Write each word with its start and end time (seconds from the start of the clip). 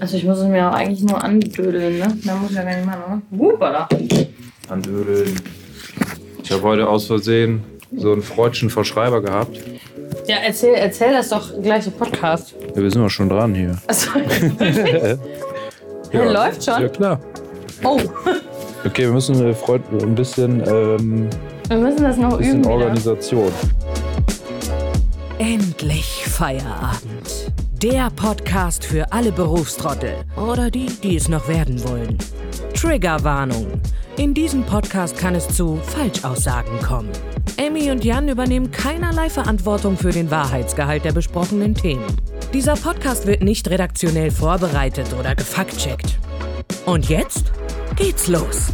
Also 0.00 0.16
ich 0.16 0.24
muss 0.24 0.38
es 0.38 0.48
mir 0.48 0.68
auch 0.68 0.74
eigentlich 0.74 1.02
nur 1.02 1.22
andödeln, 1.22 1.98
ne? 1.98 2.18
Da 2.24 2.36
muss 2.36 2.50
ich 2.50 2.56
ja 2.56 2.62
gar 2.62 2.74
nicht 2.76 2.86
machen, 2.86 3.22
ne? 3.30 3.38
Hupala. 3.38 3.88
Andödeln. 4.68 5.34
Ich 6.42 6.52
habe 6.52 6.62
heute 6.62 6.88
aus 6.88 7.06
Versehen 7.06 7.62
so 7.96 8.12
einen 8.12 8.22
freudschen 8.22 8.70
Verschreiber 8.70 9.20
gehabt. 9.22 9.60
Ja, 10.26 10.36
erzähl, 10.44 10.74
erzähl 10.74 11.12
das 11.12 11.28
doch 11.28 11.60
gleich 11.62 11.86
im 11.86 11.92
Podcast. 11.92 12.54
Ja, 12.74 12.82
wir 12.82 12.90
sind 12.90 13.02
doch 13.02 13.10
schon 13.10 13.28
dran 13.28 13.54
hier. 13.54 13.76
Also, 13.86 14.14
wirklich? 14.14 15.18
Ja, 16.12 16.30
läuft 16.30 16.64
schon? 16.64 16.82
Ja, 16.82 16.88
klar. 16.88 17.20
Oh, 17.82 17.98
Okay, 18.86 19.02
wir 19.06 19.12
müssen 19.12 19.44
äh, 19.44 19.52
Freud 19.52 19.82
ein 20.00 20.14
bisschen, 20.14 20.60
ähm, 20.68 21.28
wir 21.66 21.76
müssen 21.76 22.04
das 22.04 22.16
noch 22.16 22.38
bisschen 22.38 22.60
üben 22.60 22.64
wieder. 22.64 22.74
Organisation. 22.74 23.50
Endlich 25.38 26.24
Feierabend. 26.28 27.45
Der 27.82 28.08
Podcast 28.08 28.86
für 28.86 29.12
alle 29.12 29.30
Berufstrottel 29.30 30.14
oder 30.36 30.70
die, 30.70 30.86
die 30.86 31.16
es 31.16 31.28
noch 31.28 31.46
werden 31.46 31.84
wollen. 31.86 32.16
Triggerwarnung. 32.74 33.66
In 34.16 34.32
diesem 34.32 34.64
Podcast 34.64 35.18
kann 35.18 35.34
es 35.34 35.46
zu 35.48 35.76
Falschaussagen 35.76 36.78
kommen. 36.80 37.10
Emmy 37.58 37.90
und 37.90 38.02
Jan 38.02 38.30
übernehmen 38.30 38.70
keinerlei 38.70 39.28
Verantwortung 39.28 39.98
für 39.98 40.10
den 40.10 40.30
Wahrheitsgehalt 40.30 41.04
der 41.04 41.12
besprochenen 41.12 41.74
Themen. 41.74 42.04
Dieser 42.54 42.76
Podcast 42.76 43.26
wird 43.26 43.42
nicht 43.42 43.68
redaktionell 43.68 44.30
vorbereitet 44.30 45.08
oder 45.20 45.34
gefaktcheckt. 45.34 46.18
Und 46.86 47.10
jetzt 47.10 47.52
geht's 47.94 48.26
los. 48.26 48.68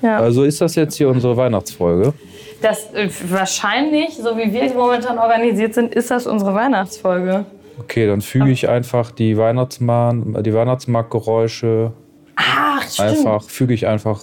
Ja. 0.00 0.18
Also 0.18 0.44
ist 0.44 0.60
das 0.60 0.76
jetzt 0.76 0.94
hier 0.94 1.08
unsere 1.08 1.36
Weihnachtsfolge? 1.36 2.14
Das 2.60 2.92
äh, 2.92 3.08
wahrscheinlich, 3.28 4.16
so 4.16 4.36
wie 4.36 4.52
wir 4.52 4.74
momentan 4.74 5.18
organisiert 5.18 5.74
sind, 5.74 5.94
ist 5.94 6.10
das 6.10 6.26
unsere 6.26 6.54
Weihnachtsfolge. 6.54 7.44
Okay, 7.80 8.06
dann 8.06 8.20
füge 8.20 8.50
ich 8.50 8.68
einfach 8.68 9.12
die, 9.12 9.36
Weihnachtsmann, 9.36 10.42
die 10.42 10.52
Weihnachtsmarktgeräusche 10.52 11.92
Ach, 12.34 12.98
einfach, 12.98 13.44
füge 13.44 13.74
ich 13.74 13.86
einfach 13.86 14.22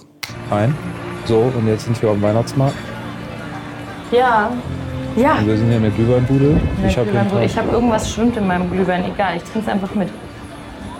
ein. 0.50 0.76
So, 1.24 1.50
und 1.56 1.66
jetzt 1.66 1.86
sind 1.86 2.00
wir 2.02 2.10
am 2.10 2.20
Weihnachtsmarkt. 2.20 2.76
Ja. 4.12 4.50
Ja. 5.16 5.36
Und 5.38 5.46
wir 5.46 5.56
sind 5.56 5.68
hier 5.68 5.76
in 5.78 5.82
der 5.82 5.92
Glühweinbude. 5.92 6.60
Ich 6.86 6.98
habe 6.98 7.10
hab 7.18 7.72
irgendwas 7.72 8.12
schwimmt 8.12 8.36
in 8.36 8.46
meinem 8.46 8.70
Glühwein. 8.70 9.04
Egal, 9.12 9.38
ich 9.38 9.42
trinke 9.44 9.60
es 9.60 9.68
einfach 9.68 9.94
mit. 9.94 10.08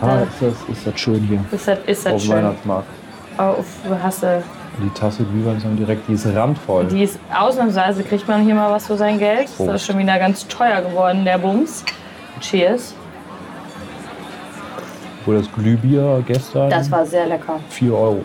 ah, 0.01 0.23
ist, 0.23 0.41
das, 0.41 0.77
ist 0.77 0.87
das 0.87 0.99
schön 0.99 1.23
hier. 1.25 1.45
Ist 1.53 1.69
das, 1.69 1.79
ist 1.87 2.07
das 2.07 2.13
Auf 2.15 2.23
schön? 2.23 2.37
Weihnachtsmarkt. 2.37 2.89
Du 3.37 4.03
hast, 4.03 4.23
äh, 4.23 4.41
Die 4.83 4.91
Tasse 4.91 5.25
Glühwein 5.25 5.59
dann 5.63 5.77
direkt, 5.77 6.07
die 6.07 6.13
ist 6.13 6.27
randvoll. 6.27 6.85
die 6.85 7.03
ist 7.03 7.19
ausnahmsweise, 7.35 8.03
kriegt 8.03 8.29
man 8.29 8.43
hier 8.45 8.55
mal 8.55 8.71
was 8.71 8.87
für 8.87 8.97
sein 8.97 9.19
Geld. 9.19 9.49
Oh. 9.59 9.67
Das 9.67 9.77
ist 9.77 9.87
schon 9.87 9.99
wieder 9.99 10.19
ganz 10.19 10.47
teuer 10.49 10.83
geworden, 10.83 11.25
der 11.25 11.39
Bums. 11.39 11.83
Cheers. 12.41 12.95
Wo 15.25 15.33
das 15.33 15.51
Glühbier 15.53 16.23
gestern 16.27 16.69
Das 16.71 16.91
war 16.91 17.07
sehr 17.07 17.27
lecker. 17.27 17.59
4 17.71 17.93
Euro. 17.93 18.23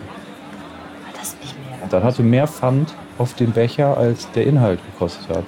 Das 1.14 1.28
ist 1.28 1.40
nicht 1.40 1.54
mehr. 1.58 1.78
Das 1.88 2.04
hatte 2.04 2.22
mehr 2.22 2.46
Pfand 2.46 2.94
auf 3.18 3.34
den 3.34 3.52
Becher, 3.52 3.96
als 3.96 4.30
der 4.32 4.46
Inhalt 4.46 4.78
gekostet 4.92 5.34
hat. 5.34 5.44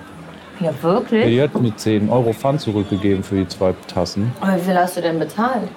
Ja, 0.61 0.71
wirklich? 0.83 1.27
Die 1.27 1.43
hat 1.43 1.61
mir 1.61 1.77
10 1.77 2.09
Euro 2.09 2.33
Pfand 2.33 2.61
zurückgegeben 2.61 3.23
für 3.23 3.37
die 3.37 3.49
zwei 3.49 3.75
Tassen. 3.93 4.33
Aber 4.41 4.57
wie 4.57 4.61
viel 4.61 4.77
hast 4.79 4.97
du 4.97 5.03
denn 5.03 5.19
bezahlt? 5.19 5.69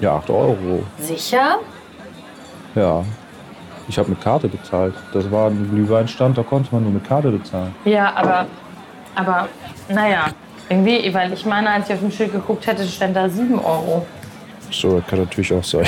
Ja, 0.00 0.16
8 0.16 0.30
Euro. 0.30 0.82
Sicher? 0.98 1.58
Ja. 2.74 3.04
Ich 3.88 3.98
habe 3.98 4.08
mit 4.10 4.20
Karte 4.22 4.48
bezahlt. 4.48 4.94
Das 5.12 5.30
war 5.30 5.50
ein 5.50 5.68
Glühweinstand, 5.70 6.38
da 6.38 6.42
konnte 6.42 6.68
man 6.74 6.82
nur 6.84 6.92
mit 6.92 7.06
Karte 7.06 7.30
bezahlen. 7.30 7.74
Ja, 7.84 8.12
aber, 8.16 8.46
aber, 9.14 9.48
naja, 9.88 10.26
irgendwie, 10.68 11.12
weil 11.12 11.32
ich 11.32 11.44
meine, 11.44 11.70
als 11.70 11.88
ich 11.88 11.94
auf 11.94 12.00
dem 12.00 12.10
Schild 12.10 12.32
geguckt 12.32 12.66
hätte, 12.66 12.84
stand 12.86 13.14
da 13.14 13.28
7 13.28 13.58
Euro. 13.58 14.06
So, 14.70 15.02
kann 15.06 15.18
natürlich 15.20 15.52
auch 15.52 15.62
sein. 15.62 15.86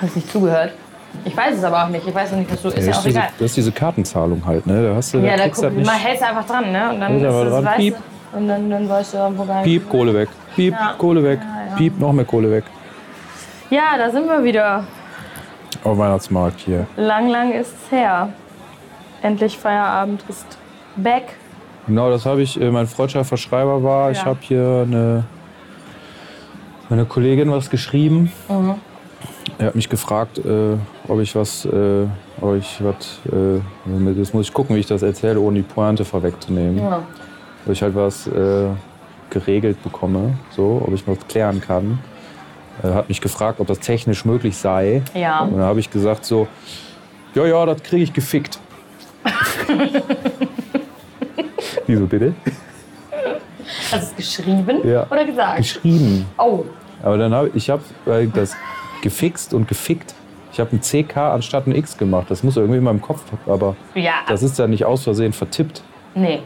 Hast 0.00 0.14
nicht 0.16 0.30
zugehört? 0.30 0.72
Ich 1.24 1.34
weiß 1.34 1.56
es 1.56 1.64
aber 1.64 1.84
auch 1.84 1.88
nicht. 1.88 2.06
Ich 2.06 2.14
weiß 2.14 2.32
noch 2.32 2.38
nicht, 2.38 2.52
was 2.52 2.60
du. 2.60 2.68
Ist 2.68 2.84
ja 2.84 2.90
ist 2.90 2.98
auch 2.98 3.02
diese, 3.04 3.18
egal. 3.18 3.28
das 3.38 3.46
ist 3.46 3.56
diese 3.56 3.72
Kartenzahlung 3.72 4.42
halt, 4.44 4.66
ne? 4.66 4.88
Da 4.90 4.94
hast 4.94 5.14
du, 5.14 5.20
da 5.20 5.26
Ja, 5.28 5.36
da 5.36 5.44
kriegst 5.44 5.62
guck, 5.62 5.70
du 5.70 5.78
das 5.78 5.86
man 5.86 5.94
nicht. 5.96 6.06
hält 6.06 6.22
einfach 6.22 6.44
dran, 6.46 6.72
ne? 6.72 6.90
Und 6.90 7.00
dann 7.00 7.12
Hält 7.12 7.22
ist 7.24 7.50
dran, 7.50 7.64
weißt 7.64 7.76
piep. 7.78 7.96
und 8.34 8.48
dann, 8.48 8.70
dann 8.70 8.88
weißt 8.88 9.14
du, 9.14 9.18
wo 9.38 9.44
gar 9.46 9.54
nicht. 9.56 9.64
Piep, 9.64 9.88
Kohle 9.88 10.12
weg. 10.14 10.28
Piep, 10.54 10.74
Ja. 10.74 10.94
Kohle 10.98 11.24
weg. 11.24 11.40
Ja, 11.42 11.70
ja. 11.70 11.76
Piep, 11.76 11.98
noch 11.98 12.12
mehr 12.12 12.26
Kohle 12.26 12.50
weg. 12.50 12.64
Ja, 13.70 13.96
da 13.96 14.10
sind 14.10 14.28
wir 14.28 14.44
wieder. 14.44 14.84
Auf 15.84 15.98
Weihnachtsmarkt 15.98 16.60
hier. 16.60 16.86
Lang, 16.96 17.28
lang 17.28 17.52
ist's 17.52 17.90
her. 17.90 18.30
Endlich 19.22 19.56
Feierabend 19.58 20.24
ist 20.28 20.46
back. 20.96 21.34
Genau, 21.86 22.10
das 22.10 22.26
habe 22.26 22.42
ich, 22.42 22.60
äh, 22.60 22.70
mein 22.70 22.86
freundschaftlicher 22.86 23.36
Schreiber 23.36 23.82
war. 23.82 24.10
Ich 24.10 24.18
Ja. 24.18 24.24
habe 24.26 24.38
hier 24.40 24.84
eine, 24.86 25.24
meine 26.88 27.04
Kollegin 27.04 27.50
was 27.50 27.70
geschrieben. 27.70 28.32
Mhm. 28.48 28.74
Er 29.58 29.68
hat 29.68 29.74
mich 29.74 29.88
gefragt, 29.88 30.38
äh, 30.38 30.76
ob 31.08 31.20
ich 31.20 31.34
was, 31.34 31.64
äh, 31.64 32.06
ob 32.40 32.56
ich 32.56 32.82
was, 32.84 33.20
äh, 33.32 33.60
jetzt 34.18 34.34
muss 34.34 34.46
ich 34.48 34.52
gucken, 34.52 34.76
wie 34.76 34.80
ich 34.80 34.86
das 34.86 35.02
erzähle, 35.02 35.40
ohne 35.40 35.58
die 35.58 35.62
Pointe 35.62 36.04
vorwegzunehmen. 36.04 36.78
Ja. 36.78 37.02
Ob 37.64 37.72
ich 37.72 37.82
halt 37.82 37.94
was 37.94 38.26
äh, 38.26 38.66
geregelt 39.30 39.82
bekomme, 39.82 40.34
so, 40.50 40.82
ob 40.86 40.92
ich 40.92 41.06
was 41.06 41.18
klären 41.28 41.60
kann. 41.60 41.98
Er 42.82 42.94
hat 42.94 43.08
mich 43.08 43.20
gefragt, 43.20 43.60
ob 43.60 43.66
das 43.66 43.78
technisch 43.80 44.24
möglich 44.24 44.56
sei. 44.56 45.02
Ja. 45.14 45.40
Und 45.40 45.52
dann 45.52 45.62
habe 45.62 45.80
ich 45.80 45.90
gesagt 45.90 46.24
so, 46.24 46.46
ja, 47.34 47.44
ja, 47.46 47.66
das 47.66 47.82
kriege 47.82 48.02
ich 48.04 48.12
gefickt. 48.12 48.58
Wieso 51.86 52.06
bitte? 52.06 52.34
Hast 53.90 53.92
du 53.92 53.96
es 53.96 54.16
geschrieben 54.16 54.86
Ja. 54.88 55.06
oder 55.10 55.24
gesagt? 55.24 55.58
Geschrieben. 55.58 56.26
Oh, 56.38 56.64
Aber 57.02 57.18
dann 57.18 57.34
habe 57.34 57.50
ich 57.54 57.70
habe 57.70 57.82
weil 58.04 58.26
das 58.28 58.56
gefixt 59.02 59.54
und 59.54 59.68
gefickt. 59.68 60.14
Ich 60.52 60.60
habe 60.60 60.74
ein 60.74 60.80
CK 60.80 61.16
anstatt 61.16 61.66
ein 61.66 61.74
X 61.74 61.96
gemacht. 61.98 62.26
Das 62.30 62.42
muss 62.42 62.56
irgendwie 62.56 62.78
in 62.78 62.84
meinem 62.84 63.02
Kopf, 63.02 63.22
aber 63.46 63.76
ja. 63.94 64.14
das 64.26 64.42
ist 64.42 64.58
ja 64.58 64.66
nicht 64.66 64.84
aus 64.84 65.04
Versehen 65.04 65.32
vertippt. 65.32 65.82
nee. 66.14 66.40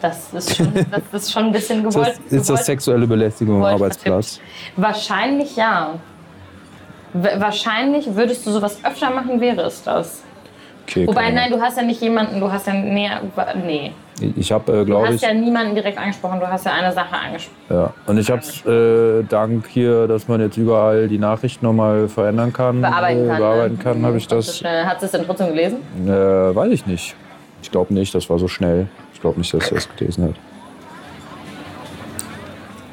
Das 0.00 0.32
ist 0.32 0.56
schon, 0.56 0.72
das 0.90 1.22
ist 1.22 1.32
schon 1.32 1.44
ein 1.46 1.52
bisschen 1.52 1.84
Ist 1.86 1.94
gewollt. 1.94 2.18
das, 2.24 2.32
ist 2.32 2.50
das 2.50 2.66
sexuelle 2.66 3.06
Belästigung 3.06 3.56
am 3.56 3.60
gewollt 3.62 3.74
Arbeitsplatz? 3.82 4.36
vertippt. 4.38 4.82
Wahrscheinlich 4.82 5.56
ja. 5.56 5.94
Wahrscheinlich 7.12 8.14
würdest 8.14 8.46
du 8.46 8.50
sowas 8.52 8.78
öfter 8.84 9.10
machen, 9.10 9.40
wäre 9.40 9.62
es 9.62 9.82
das. 9.82 10.22
Okay, 10.86 11.06
Wobei, 11.06 11.30
nein, 11.30 11.50
du 11.50 11.60
hast 11.60 11.76
ja 11.76 11.82
nicht 11.82 12.00
jemanden, 12.00 12.40
du 12.40 12.50
hast 12.50 12.66
ja, 12.66 12.72
nee, 12.72 13.10
nee. 13.64 13.92
Ich 14.36 14.50
habe, 14.52 14.72
äh, 14.72 14.76
Du 14.80 14.84
glaube 14.86 15.08
hast 15.08 15.14
ich, 15.16 15.22
ja 15.22 15.32
niemanden 15.32 15.74
direkt 15.74 15.98
angesprochen, 15.98 16.40
du 16.40 16.46
hast 16.48 16.66
ja 16.66 16.72
eine 16.72 16.92
Sache 16.92 17.14
angesprochen. 17.16 17.56
ja. 17.70 17.92
Und 18.06 18.18
ich 18.18 18.30
habe 18.30 19.20
äh, 19.22 19.24
dank 19.28 19.66
hier, 19.68 20.06
dass 20.08 20.28
man 20.28 20.40
jetzt 20.40 20.56
überall 20.56 21.08
die 21.08 21.18
Nachrichten 21.18 21.64
nochmal 21.64 22.08
verändern 22.08 22.52
kann, 22.52 22.80
Bearbeiten 22.80 23.24
äh, 23.24 23.28
kann. 23.28 23.38
bearbeiten 23.38 23.76
ne? 23.76 23.82
kann, 23.82 24.04
habe 24.06 24.16
ich 24.18 24.26
das, 24.28 24.58
schnell. 24.58 24.84
Hat 24.84 25.02
es 25.02 25.10
denn 25.12 25.24
trotzdem 25.24 25.48
gelesen? 25.48 25.78
äh, 26.06 26.10
weiß 26.10 26.72
ich 26.72 26.86
nicht. 26.86 27.14
Ich 27.62 27.70
glaube 27.70 27.92
nicht, 27.94 28.14
das 28.14 28.28
war 28.30 28.38
so 28.38 28.48
schnell. 28.48 28.86
Ich 29.20 29.22
glaube 29.22 29.38
nicht, 29.38 29.52
dass 29.52 29.70
er 29.70 29.76
es 29.76 29.88
gelesen 29.96 30.24
hat. 30.24 30.34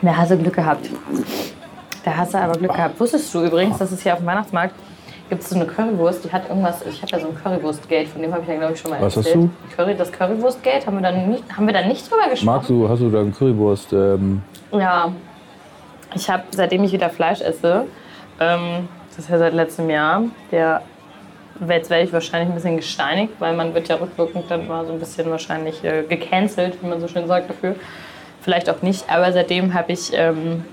Da 0.02 0.18
hast 0.18 0.32
du 0.32 0.38
Glück 0.38 0.56
gehabt. 0.56 0.90
Da 2.04 2.18
hast 2.18 2.34
du 2.34 2.38
aber 2.38 2.58
Glück 2.58 2.74
gehabt. 2.74 3.00
Wusstest 3.00 3.34
du 3.34 3.46
übrigens, 3.46 3.78
dass 3.78 3.94
es 3.94 4.02
hier 4.04 4.12
auf 4.12 4.20
dem 4.20 4.28
Weihnachtsmarkt 4.28 4.76
gibt 5.30 5.42
es 5.42 5.50
so 5.50 5.56
eine 5.56 5.66
Currywurst, 5.66 6.26
die 6.26 6.32
hat 6.32 6.50
irgendwas, 6.50 6.82
ich 6.86 7.02
habe 7.02 7.12
ja 7.14 7.20
so 7.22 7.28
ein 7.30 7.36
Currywurst-Gate, 7.36 8.10
von 8.10 8.22
dem 8.22 8.34
habe 8.34 8.44
ich 8.44 8.50
ja 8.50 8.56
glaube 8.56 8.74
ich 8.74 8.80
schon 8.80 8.92
mal 8.92 9.02
Was 9.02 9.16
hast 9.16 9.28
erzählt. 9.28 9.46
du? 9.46 9.76
Curry, 9.76 9.96
das 9.96 10.12
Currywurst-Gate, 10.12 10.86
haben 10.86 10.98
wir 10.98 11.02
da 11.02 11.12
nicht, 11.12 11.44
haben 11.56 11.66
wir 11.66 11.74
da 11.74 11.86
nicht 11.86 12.10
drüber 12.12 12.30
gesprochen? 12.30 12.46
Magst 12.56 12.70
du, 12.70 12.90
hast 12.90 13.00
du 13.02 13.10
da 13.10 13.22
eine 13.22 13.32
Currywurst? 13.32 13.94
Ähm, 13.94 14.42
Ja, 14.72 15.12
ich 16.14 16.30
habe, 16.30 16.44
seitdem 16.52 16.84
ich 16.84 16.92
wieder 16.92 17.10
Fleisch 17.10 17.42
esse, 17.42 17.86
ähm, 18.40 18.88
das 19.10 19.20
ist 19.20 19.30
ja 19.30 19.38
seit 19.38 19.54
letztem 19.54 19.90
Jahr, 19.90 20.24
der, 20.52 20.82
jetzt 21.70 21.90
werde 21.90 22.04
ich 22.04 22.14
wahrscheinlich 22.14 22.50
ein 22.50 22.56
bisschen 22.56 22.78
gesteinigt, 22.78 23.34
weil 23.40 23.56
man 23.56 23.74
wird 23.74 23.88
ja 23.88 23.96
rückwirkend 23.96 24.46
dann 24.50 24.68
mal 24.68 24.86
so 24.86 24.94
ein 24.94 25.00
bisschen 25.00 25.30
wahrscheinlich 25.30 25.84
äh, 25.84 26.04
gecancelt, 26.04 26.82
wie 26.82 26.88
man 26.88 27.00
so 27.00 27.08
schön 27.08 27.28
sagt 27.28 27.50
dafür. 27.50 27.76
Vielleicht 28.42 28.70
auch 28.70 28.82
nicht, 28.82 29.10
aber 29.10 29.32
seitdem 29.34 29.74
habe 29.74 29.92
ich 29.92 30.12
ähm, 30.14 30.64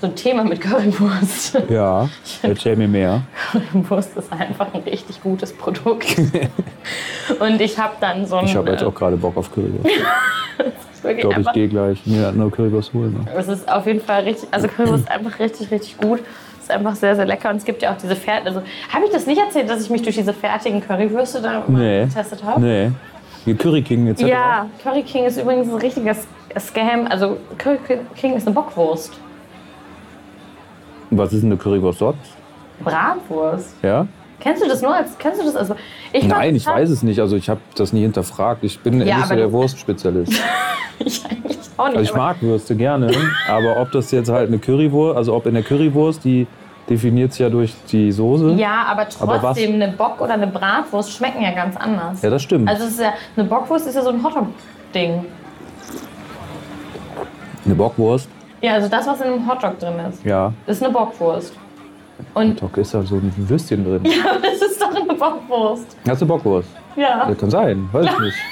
so 0.00 0.08
ein 0.08 0.14
Thema 0.14 0.44
mit 0.44 0.60
Currywurst. 0.62 1.62
ja, 1.68 2.08
erzähl 2.42 2.76
mir 2.76 2.88
mehr. 2.88 3.22
Currywurst 3.52 4.16
ist 4.16 4.32
einfach 4.32 4.72
ein 4.74 4.82
richtig 4.82 5.22
gutes 5.22 5.52
Produkt. 5.52 6.16
Und 7.40 7.60
ich 7.60 7.78
habe 7.78 7.94
dann 8.00 8.26
so 8.26 8.36
ein... 8.36 8.46
Ich 8.46 8.56
habe 8.56 8.70
jetzt 8.70 8.82
äh, 8.82 8.86
auch 8.86 8.94
gerade 8.94 9.16
Bock 9.16 9.36
auf 9.36 9.52
Currywurst. 9.52 9.86
Ich 11.08 11.18
glaube, 11.18 11.40
ich 11.40 11.52
gehe 11.52 11.68
gleich 11.68 12.04
mir 12.04 12.28
eine 12.30 12.50
Currywurst 12.50 12.92
holen. 12.92 13.12
Ne? 13.12 13.30
Es 13.36 13.46
ist 13.46 13.70
auf 13.70 13.86
jeden 13.86 14.00
Fall 14.00 14.24
richtig, 14.24 14.48
also 14.50 14.66
Currywurst 14.66 15.04
ist 15.04 15.10
einfach 15.10 15.38
richtig, 15.38 15.70
richtig 15.70 15.98
gut. 15.98 16.18
Ist 16.66 16.72
einfach 16.72 16.96
sehr, 16.96 17.14
sehr 17.14 17.26
lecker 17.26 17.50
und 17.50 17.58
es 17.58 17.64
gibt 17.64 17.80
ja 17.80 17.92
auch 17.92 17.96
diese 17.96 18.16
fertigen, 18.16 18.48
also 18.48 18.60
habe 18.92 19.04
ich 19.04 19.12
das 19.12 19.24
nicht 19.24 19.38
erzählt, 19.40 19.70
dass 19.70 19.82
ich 19.82 19.88
mich 19.88 20.02
durch 20.02 20.16
diese 20.16 20.32
fertigen 20.32 20.80
Currywürste 20.80 21.40
da 21.40 21.62
Nee. 21.68 22.06
getestet 22.06 22.42
habe? 22.42 22.60
Nee. 22.60 22.90
Die 23.46 23.54
Curry 23.54 23.82
King 23.82 24.08
etc. 24.08 24.22
Ja, 24.22 24.66
Curry 24.82 25.04
King 25.04 25.26
ist 25.26 25.40
übrigens 25.40 25.68
ein 25.68 25.76
richtiger 25.76 26.16
Scam. 26.58 27.06
Also 27.08 27.36
Curry 27.56 27.78
King 28.16 28.34
ist 28.34 28.48
eine 28.48 28.54
Bockwurst. 28.54 29.12
Was 31.10 31.32
ist 31.32 31.42
denn 31.42 31.52
eine 31.52 31.56
Currywurst 31.56 32.00
dort? 32.00 32.16
Bratwurst. 32.82 33.76
Ja? 33.84 34.08
Kennst 34.40 34.62
du 34.62 34.68
das 34.68 34.82
nur 34.82 34.94
als, 34.94 35.16
kennst 35.18 35.40
du 35.40 35.44
das 35.44 35.56
also? 35.56 35.74
Ich 36.12 36.26
Nein, 36.26 36.54
ich 36.54 36.66
weiß 36.66 36.90
es 36.90 37.02
nicht. 37.02 37.20
Also 37.20 37.36
ich 37.36 37.48
habe 37.48 37.60
das 37.74 37.92
nie 37.92 38.02
hinterfragt. 38.02 38.62
Ich 38.64 38.78
bin 38.80 39.00
Ja, 39.06 39.16
nicht 39.18 39.28
so 39.28 39.34
der 39.34 39.50
Wurstspezialist. 39.52 40.32
Ich 40.98 41.22
eigentlich 41.26 41.58
auch 41.76 41.88
nicht. 41.88 41.98
Also 41.98 42.10
ich 42.10 42.16
mag 42.16 42.40
Würste 42.40 42.74
gerne, 42.74 43.12
aber 43.50 43.78
ob 43.82 43.92
das 43.92 44.10
jetzt 44.12 44.30
halt 44.30 44.48
eine 44.48 44.58
Currywurst, 44.58 45.14
also 45.18 45.34
ob 45.34 45.44
in 45.44 45.52
der 45.52 45.62
Currywurst, 45.62 46.24
die 46.24 46.46
definiert 46.88 47.32
es 47.32 47.38
ja 47.38 47.50
durch 47.50 47.74
die 47.92 48.10
Soße. 48.10 48.52
Ja, 48.52 48.84
aber 48.88 49.06
Aber 49.20 49.34
was- 49.34 49.40
trotzdem, 49.58 49.74
eine 49.74 49.88
Bock- 49.88 50.18
oder 50.22 50.32
eine 50.32 50.46
Bratwurst 50.46 51.12
schmecken 51.12 51.42
ja 51.42 51.50
ganz 51.50 51.76
anders. 51.76 52.22
Ja, 52.22 52.30
das 52.30 52.42
stimmt. 52.42 52.66
Also 52.70 52.84
es 52.84 52.92
ist 52.92 53.00
ja, 53.00 53.12
eine 53.36 53.46
Bockwurst 53.46 53.86
ist 53.88 53.94
ja 53.94 54.00
so 54.02 54.08
ein 54.08 54.24
Hotdog-Ding. 54.24 55.26
eine 57.66 57.74
Bockwurst, 57.74 58.28
Ja, 58.62 58.72
also 58.74 58.88
das, 58.88 59.06
was 59.06 59.20
in 59.20 59.26
einem 59.26 59.46
Hotdog 59.46 59.78
drin 59.78 59.94
ist, 60.10 60.24
ja. 60.24 60.52
ist 60.66 60.82
eine 60.82 60.92
Bockwurst. 60.92 61.52
Und 62.34 62.62
Da 62.62 62.80
ist 62.80 62.94
da 62.94 63.02
so 63.02 63.16
ein 63.16 63.32
Würstchen 63.36 63.84
drin. 63.84 64.04
ja, 64.04 64.38
das 64.42 64.70
ist 64.70 64.80
doch 64.80 64.94
eine 64.94 65.14
Bockwurst. 65.14 65.96
Das 66.04 66.16
ist 66.16 66.22
eine 66.22 66.28
Bockwurst. 66.28 66.68
Ja. 66.96 67.26
Das 67.26 67.38
kann 67.38 67.50
sein, 67.50 67.88
weiß 67.92 68.06
ich 68.06 68.20
nicht. 68.20 68.36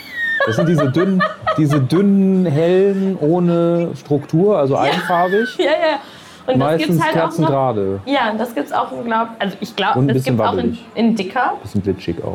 Das 0.46 0.56
sind 0.56 0.68
diese 0.68 0.90
dünnen, 0.90 1.22
diese 1.56 1.80
dünnen, 1.80 2.44
hellen, 2.44 3.16
ohne 3.18 3.92
Struktur, 3.96 4.58
also 4.58 4.76
einfarbig. 4.76 5.48
Ja, 5.58 5.64
ja. 5.64 6.00
Und 6.46 6.58
das 6.60 6.72
Meistens 6.72 7.00
gibt's 7.00 7.16
halt 7.16 7.32
auch 7.32 7.38
noch. 7.38 8.00
Ja, 8.04 8.34
das 8.36 8.54
gibt's 8.54 8.72
auch, 8.72 8.88
glaub, 9.04 9.28
also 9.38 9.56
ich 9.60 9.74
glaube, 9.74 10.00
Und 10.00 10.04
ein 10.04 10.08
das 10.08 10.16
bisschen 10.18 10.36
gibt's 10.36 10.50
auch 10.50 10.58
in, 10.58 10.78
in 10.96 11.16
dicker. 11.16 11.54
Bisschen 11.62 11.82
glitschig 11.82 12.22
auch. 12.22 12.34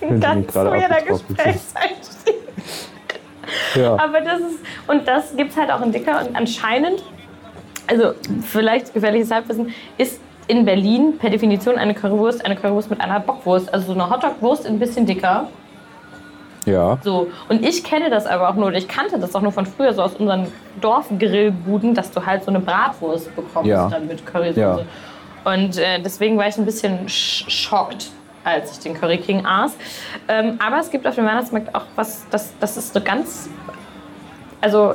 Ein 0.00 0.12
mich 0.14 0.20
ganz 0.22 0.46
gerade 0.46 0.70
weirder. 0.70 1.02
Gesprächseinstieg. 1.02 2.34
Ja. 3.74 3.92
Aber 3.98 4.20
das 4.20 4.40
ist, 4.40 4.58
und 4.86 5.06
das 5.06 5.36
gibt's 5.36 5.56
halt 5.58 5.70
auch 5.70 5.82
in 5.82 5.92
dicker. 5.92 6.20
Und 6.26 6.34
anscheinend, 6.34 7.02
also 7.90 8.14
vielleicht 8.42 8.94
gefährliches 8.94 9.30
Halbwissen, 9.30 9.74
ist 9.98 10.20
in 10.46 10.64
Berlin 10.64 11.18
per 11.18 11.30
Definition 11.30 11.76
eine 11.76 11.94
Currywurst 11.94 12.44
eine 12.44 12.56
Currywurst 12.56 12.90
mit 12.90 13.00
einer 13.00 13.20
Bockwurst. 13.20 13.72
Also 13.74 13.88
so 13.88 13.92
eine 13.92 14.08
Hotdog-Wurst 14.10 14.66
ein 14.66 14.78
bisschen 14.78 15.06
dicker. 15.06 15.48
ja. 16.66 16.98
So. 17.02 17.28
Und 17.48 17.64
ich 17.64 17.84
kenne 17.84 18.10
das 18.10 18.26
aber 18.26 18.48
auch 18.48 18.54
nur, 18.54 18.72
ich 18.72 18.88
kannte 18.88 19.18
das 19.18 19.34
auch 19.34 19.42
nur 19.42 19.52
von 19.52 19.66
früher, 19.66 19.92
so 19.92 20.02
aus 20.02 20.14
unseren 20.16 20.46
Dorfgrillbuden, 20.80 21.94
dass 21.94 22.10
du 22.10 22.24
halt 22.24 22.44
so 22.44 22.50
eine 22.50 22.60
Bratwurst 22.60 23.34
bekommst 23.36 23.68
Ja. 23.68 23.88
dann 23.88 24.06
mit 24.06 24.24
Currysoße. 24.26 24.60
Ja. 24.60 24.78
Und 25.52 25.78
äh, 25.78 26.00
deswegen 26.02 26.36
war 26.36 26.48
ich 26.48 26.56
ein 26.58 26.64
bisschen 26.66 27.08
sch 27.08 27.44
schockt, 27.48 28.10
als 28.44 28.72
ich 28.72 28.78
den 28.80 28.94
Curry 28.94 29.18
King 29.18 29.44
aß. 29.46 29.74
Ähm, 30.28 30.58
aber 30.64 30.78
es 30.80 30.90
gibt 30.90 31.06
auf 31.06 31.14
dem 31.14 31.24
Weihnachtsmarkt 31.26 31.74
auch 31.74 31.86
was, 31.96 32.26
das, 32.30 32.52
das 32.60 32.76
ist 32.76 32.92
so 32.92 33.00
ganz. 33.00 33.48
Also 34.60 34.94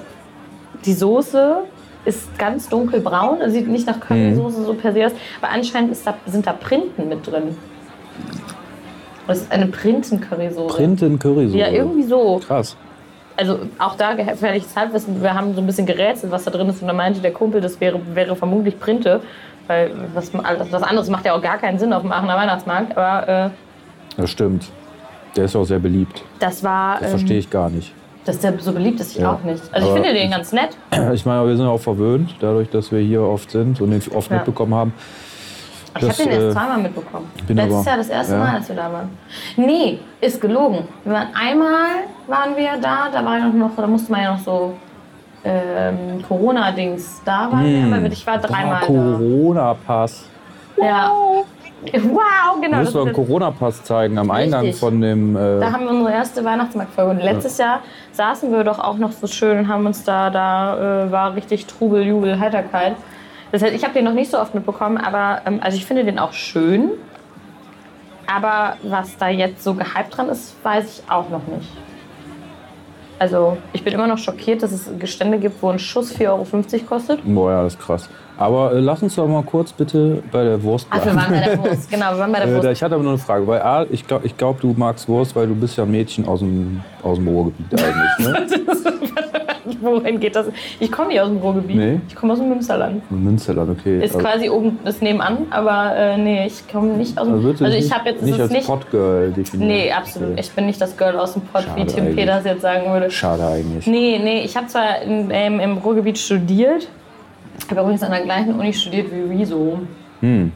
die 0.85 0.93
Soße 0.93 1.63
ist 2.05 2.37
ganz 2.37 2.69
dunkelbraun, 2.69 3.41
also 3.41 3.53
sieht 3.53 3.67
nicht 3.67 3.87
nach 3.87 3.99
Currysoße 3.99 4.63
so 4.63 4.73
per 4.73 4.93
se 4.93 5.05
aus, 5.07 5.11
aber 5.41 5.51
anscheinend 5.51 5.95
da, 6.05 6.15
sind 6.25 6.45
da 6.47 6.53
Printen 6.53 7.09
mit 7.09 7.25
drin. 7.25 7.57
Das 9.27 9.39
ist 9.39 9.51
eine 9.51 9.67
Printen-Currysoße. 9.67 10.75
Printen 10.75 11.17
Currysoße. 11.17 11.57
Ja, 11.57 11.69
irgendwie 11.69 12.03
so. 12.03 12.39
Krass. 12.45 12.77
Also 13.37 13.59
auch 13.79 13.95
da 13.95 14.13
gefährliches 14.13 14.75
Halbwissen. 14.75 15.21
Wir 15.21 15.33
haben 15.33 15.55
so 15.55 15.61
ein 15.61 15.65
bisschen 15.65 15.87
gerätselt, 15.87 16.31
was 16.31 16.43
da 16.43 16.51
drin 16.51 16.69
ist. 16.69 16.81
Und 16.81 16.87
da 16.87 16.93
meinte 16.93 17.19
der 17.21 17.33
Kumpel, 17.33 17.59
das 17.59 17.81
wäre, 17.81 17.99
wäre 18.13 18.35
vermutlich 18.35 18.79
Printe. 18.79 19.21
Weil 19.67 19.91
was, 20.13 20.31
was 20.33 20.83
anderes 20.83 21.09
macht 21.09 21.25
ja 21.25 21.33
auch 21.33 21.41
gar 21.41 21.57
keinen 21.57 21.79
Sinn 21.79 21.91
auf 21.91 22.03
dem 22.03 22.11
Aachener 22.11 22.35
Weihnachtsmarkt. 22.37 22.95
Aber 22.95 23.27
äh, 23.27 23.49
Das 24.21 24.29
stimmt. 24.29 24.71
Der 25.35 25.45
ist 25.45 25.55
auch 25.55 25.65
sehr 25.65 25.79
beliebt. 25.79 26.23
das 26.39 26.63
war. 26.63 26.99
Das 26.99 27.05
ähm, 27.05 27.17
verstehe 27.17 27.39
ich 27.39 27.49
gar 27.49 27.69
nicht. 27.69 27.93
Dass 28.25 28.39
der 28.39 28.57
so 28.59 28.71
beliebt 28.73 28.99
ist, 28.99 29.11
ich 29.15 29.21
Ja. 29.21 29.33
auch 29.33 29.43
nicht. 29.43 29.61
Also 29.71 29.87
ich 29.87 29.93
Aber 29.93 30.03
finde 30.03 30.19
den 30.19 30.31
ganz 30.31 30.51
nett. 30.51 30.69
Ich 31.13 31.25
meine, 31.25 31.47
wir 31.47 31.55
sind 31.55 31.67
auch 31.67 31.79
verwöhnt, 31.79 32.35
dadurch, 32.39 32.69
dass 32.69 32.91
wir 32.91 32.99
hier 32.99 33.21
oft 33.21 33.51
sind 33.51 33.79
und 33.81 33.91
den 33.91 34.01
oft 34.15 34.29
Ja. 34.31 34.37
mitbekommen 34.37 34.73
haben. 34.73 34.93
Ich 35.97 36.03
habe 36.03 36.13
den 36.13 36.29
äh, 36.29 36.43
erst 36.45 36.57
zweimal 36.57 36.77
mitbekommen. 36.79 37.27
Letztes 37.47 37.73
aber- 37.73 37.85
Jahr 37.85 37.97
das 37.97 38.09
erste 38.09 38.33
ja. 38.33 38.39
Mal, 38.39 38.55
als 38.55 38.67
wir 38.67 38.75
da 38.75 38.91
waren. 38.91 39.09
Nee, 39.55 39.99
ist 40.19 40.41
gelogen. 40.41 40.87
Wir 41.05 41.13
waren 41.13 41.27
einmal 41.33 41.87
waren 42.27 42.55
wir 42.57 42.71
da, 42.81 43.09
da 43.13 43.23
war 43.23 43.37
ja 43.37 43.47
noch, 43.47 43.71
da 43.77 43.87
musste 43.87 44.11
man 44.11 44.21
ja 44.23 44.33
noch 44.33 44.39
so 44.43 44.73
ähm, 45.45 46.21
Corona-Dings. 46.27 47.21
Da 47.23 47.49
waren 47.51 47.63
wir, 47.91 47.95
aber 47.97 48.07
ich 48.07 48.25
war 48.25 48.37
dreimal 48.39 48.81
Boah, 48.87 49.17
Corona-Pass. 49.17 50.25
da. 50.77 50.83
Ja. 50.85 51.09
Wow, 51.11 51.45
genau. 52.61 52.77
Müssen 52.77 52.93
wir 52.93 53.01
einen 53.01 53.13
Corona-Pass 53.13 53.83
zeigen 53.83 54.17
am 54.17 54.31
Eingang 54.31 54.61
Richtig. 54.61 54.79
von 54.79 55.01
dem. 55.01 55.35
Äh, 55.35 55.59
Da 55.59 55.71
haben 55.71 55.83
wir 55.83 55.91
unsere 55.91 56.13
erste 56.13 56.43
Weihnachtsmarktfolge. 56.43 57.11
Und 57.11 57.19
letztes 57.21 57.57
Jahr 57.57 57.81
saßen 58.11 58.51
wir 58.51 58.63
doch 58.63 58.79
auch 58.79 58.97
noch 58.97 59.11
so 59.11 59.27
schön 59.27 59.59
und 59.59 59.67
haben 59.67 59.85
uns 59.85 60.03
da, 60.03 60.29
da 60.29 61.05
äh, 61.05 61.11
war 61.11 61.35
richtig 61.35 61.65
Trubel, 61.65 62.03
Jubel, 62.03 62.39
Heiterkeit. 62.39 62.95
Das 63.51 63.61
heißt, 63.61 63.73
ich 63.73 63.83
habe 63.83 63.93
den 63.93 64.05
noch 64.05 64.13
nicht 64.13 64.31
so 64.31 64.39
oft 64.39 64.55
mitbekommen, 64.55 64.97
aber 64.97 65.41
ähm, 65.45 65.59
also 65.61 65.77
ich 65.77 65.85
finde 65.85 66.03
den 66.03 66.19
auch 66.19 66.33
schön. 66.33 66.91
Aber 68.27 68.77
was 68.83 69.17
da 69.17 69.29
jetzt 69.29 69.63
so 69.63 69.75
gehypt 69.75 70.17
dran 70.17 70.29
ist, 70.29 70.55
weiß 70.63 70.99
ich 70.99 71.11
auch 71.11 71.29
noch 71.29 71.45
nicht. 71.47 71.69
Also 73.19 73.57
ich 73.71 73.83
bin 73.83 73.93
immer 73.93 74.07
noch 74.07 74.17
schockiert, 74.17 74.63
dass 74.63 74.71
es 74.71 74.89
Gestände 74.99 75.37
gibt, 75.37 75.61
wo 75.61 75.69
ein 75.69 75.79
Schuss 75.79 76.13
4,50 76.13 76.27
Euro 76.27 76.85
kostet. 76.87 77.19
boah, 77.23 77.51
ja, 77.51 77.63
das 77.63 77.75
ist 77.75 77.79
krass. 77.79 78.09
Aber 78.37 78.73
äh, 78.73 78.79
lass 78.79 79.01
uns 79.01 79.15
doch 79.15 79.27
mal 79.27 79.43
kurz 79.43 79.71
bitte 79.71 80.21
bei 80.31 80.43
der 80.43 80.61
Wurst 80.61 80.87
Ach, 80.89 80.97
wir 81.05 81.13
bleiben. 81.13 81.17
waren 81.17 81.31
bei 81.31 81.39
der 81.47 81.57
Wurst. 81.63 81.89
Genau, 81.91 82.11
wir 82.11 82.19
waren 82.19 82.31
bei 82.31 82.39
der 82.39 82.47
Äh, 82.51 82.55
Wurst. 82.55 82.67
ich 82.71 82.83
hatte 82.83 82.95
aber 82.95 83.03
nur 83.03 83.13
eine 83.13 83.21
Frage, 83.21 83.47
weil 83.47 83.61
A, 83.61 83.85
ich 83.89 84.05
glaube, 84.05 84.25
ich 84.25 84.35
glaub, 84.37 84.59
du 84.61 84.73
magst 84.77 85.07
Wurst, 85.07 85.35
weil 85.35 85.47
du 85.47 85.55
bist 85.55 85.77
ja 85.77 85.85
Mädchen 85.85 86.27
aus 86.27 86.39
dem, 86.39 86.81
aus 87.03 87.17
dem 87.17 87.27
Ruhrgebiet 87.27 87.67
eigentlich, 87.81 88.27
ne? 88.27 88.45
Wohin 89.81 90.19
geht 90.19 90.35
das? 90.35 90.47
Ich 90.79 90.91
komme 90.91 91.09
nicht 91.09 91.19
aus 91.21 91.27
dem 91.27 91.37
Ruhrgebiet. 91.37 91.75
Nee? 91.75 91.99
Ich 92.07 92.15
komme 92.15 92.33
aus 92.33 92.39
dem 92.39 92.49
Münsterland. 92.49 93.01
Münsterland, 93.11 93.69
okay. 93.71 93.97
Ist 94.03 94.15
Also- 94.15 94.27
quasi 94.27 94.49
oben, 94.49 94.77
ist 94.85 95.01
nebenan, 95.01 95.39
aber 95.49 95.95
äh, 95.95 96.17
nee, 96.17 96.45
ich 96.45 96.67
komme 96.71 96.89
nicht 96.93 97.17
aus 97.17 97.25
dem. 97.27 97.35
Also, 97.35 97.63
Also 97.65 97.77
ich 97.77 97.91
habe 97.91 98.09
jetzt 98.09 98.21
nicht 98.23 98.39
als 98.39 98.51
nicht. 98.51 98.67
Potgirl 98.67 99.31
definiert. 99.31 99.67
Nee, 99.69 99.91
absolut. 99.91 100.39
Ich 100.39 100.51
bin 100.51 100.67
nicht 100.67 100.79
das 100.79 100.95
Girl 100.95 101.17
aus 101.17 101.33
dem 101.33 101.41
wie 101.41 101.61
Schade 101.61 101.85
Tim 101.87 102.03
eigentlich. 102.05 102.15
Peters 102.15 102.45
jetzt 102.45 102.61
sagen 102.61 102.91
würde. 102.91 103.09
Schade 103.09 103.45
eigentlich. 103.45 103.87
Nee, 103.87 104.19
nee, 104.23 104.41
ich 104.43 104.55
habe 104.55 104.67
zwar 104.67 105.01
in, 105.01 105.29
ähm, 105.31 105.59
im 105.59 105.77
Ruhrgebiet 105.77 106.17
studiert, 106.19 106.87
habe 107.69 107.81
übrigens 107.81 108.03
an 108.03 108.11
der 108.11 108.21
gleichen 108.21 108.59
Uni 108.59 108.73
studiert 108.73 109.07
wie 109.11 109.37
Rezo. 109.37 109.79
Hm. 110.21 110.51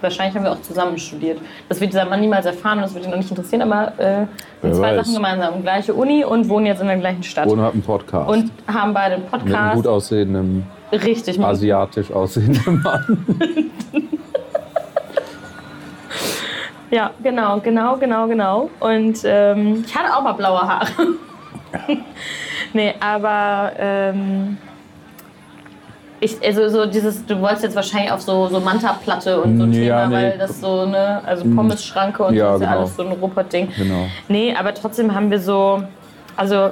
Wahrscheinlich 0.00 0.36
haben 0.36 0.44
wir 0.44 0.52
auch 0.52 0.60
zusammen 0.60 0.98
studiert. 0.98 1.38
Das 1.68 1.80
wird 1.80 1.92
dieser 1.92 2.04
Mann 2.04 2.20
niemals 2.20 2.44
erfahren 2.44 2.78
und 2.78 2.84
das 2.84 2.94
wird 2.94 3.06
ihn 3.06 3.12
auch 3.12 3.16
nicht 3.16 3.30
interessieren, 3.30 3.62
aber 3.62 3.92
äh, 3.98 4.26
wir 4.60 4.70
haben 4.70 4.74
zwei 4.74 4.96
weiß. 4.96 5.06
Sachen 5.06 5.14
gemeinsam. 5.14 5.62
Gleiche 5.62 5.94
Uni 5.94 6.24
und 6.24 6.48
wohnen 6.48 6.66
jetzt 6.66 6.82
in 6.82 6.88
der 6.88 6.98
gleichen 6.98 7.22
Stadt. 7.22 7.48
Und 7.48 7.60
hat 7.60 7.72
einen 7.72 7.82
Podcast. 7.82 8.28
Und 8.28 8.50
haben 8.66 8.92
beide 8.92 9.14
einen 9.14 9.24
mit 9.24 9.32
einem 9.32 9.44
Podcast. 9.44 9.76
gut 9.76 9.86
aussehenden, 9.86 10.66
Richtig, 10.92 11.40
asiatisch 11.42 12.12
aussehenden 12.12 12.82
Mann. 12.82 13.26
Ja, 16.94 17.10
genau, 17.24 17.58
genau, 17.58 17.96
genau, 17.96 18.28
genau. 18.28 18.70
Und 18.78 19.18
ähm, 19.24 19.82
ich 19.84 19.96
hatte 19.96 20.14
auch 20.14 20.22
mal 20.22 20.34
blaue 20.34 20.60
Haare. 20.60 20.86
nee, 22.72 22.94
aber 23.00 23.72
ähm, 23.76 24.58
ich, 26.24 26.42
also 26.44 26.68
so 26.68 26.86
dieses, 26.86 27.24
du 27.26 27.40
wolltest 27.40 27.64
jetzt 27.64 27.76
wahrscheinlich 27.76 28.10
auf 28.10 28.22
so, 28.22 28.48
so 28.48 28.60
Manta-Platte 28.60 29.40
und 29.40 29.58
so 29.58 29.64
Ja, 29.66 29.72
Thema, 29.72 30.06
nee. 30.06 30.14
weil 30.14 30.38
das 30.38 30.60
so, 30.60 30.86
ne, 30.86 31.20
also 31.24 31.44
Pommes-Schranke 31.44 32.24
und 32.24 32.34
Ja, 32.34 32.50
so 32.50 32.54
ist 32.56 32.60
ja 32.62 32.68
genau. 32.68 32.80
alles 32.80 32.96
so 32.96 33.02
ein 33.02 33.12
Ruppert-Ding. 33.12 33.68
Genau. 33.76 34.06
Nee, 34.28 34.54
aber 34.58 34.72
trotzdem 34.74 35.14
haben 35.14 35.30
wir 35.30 35.40
so, 35.40 35.82
also 36.36 36.70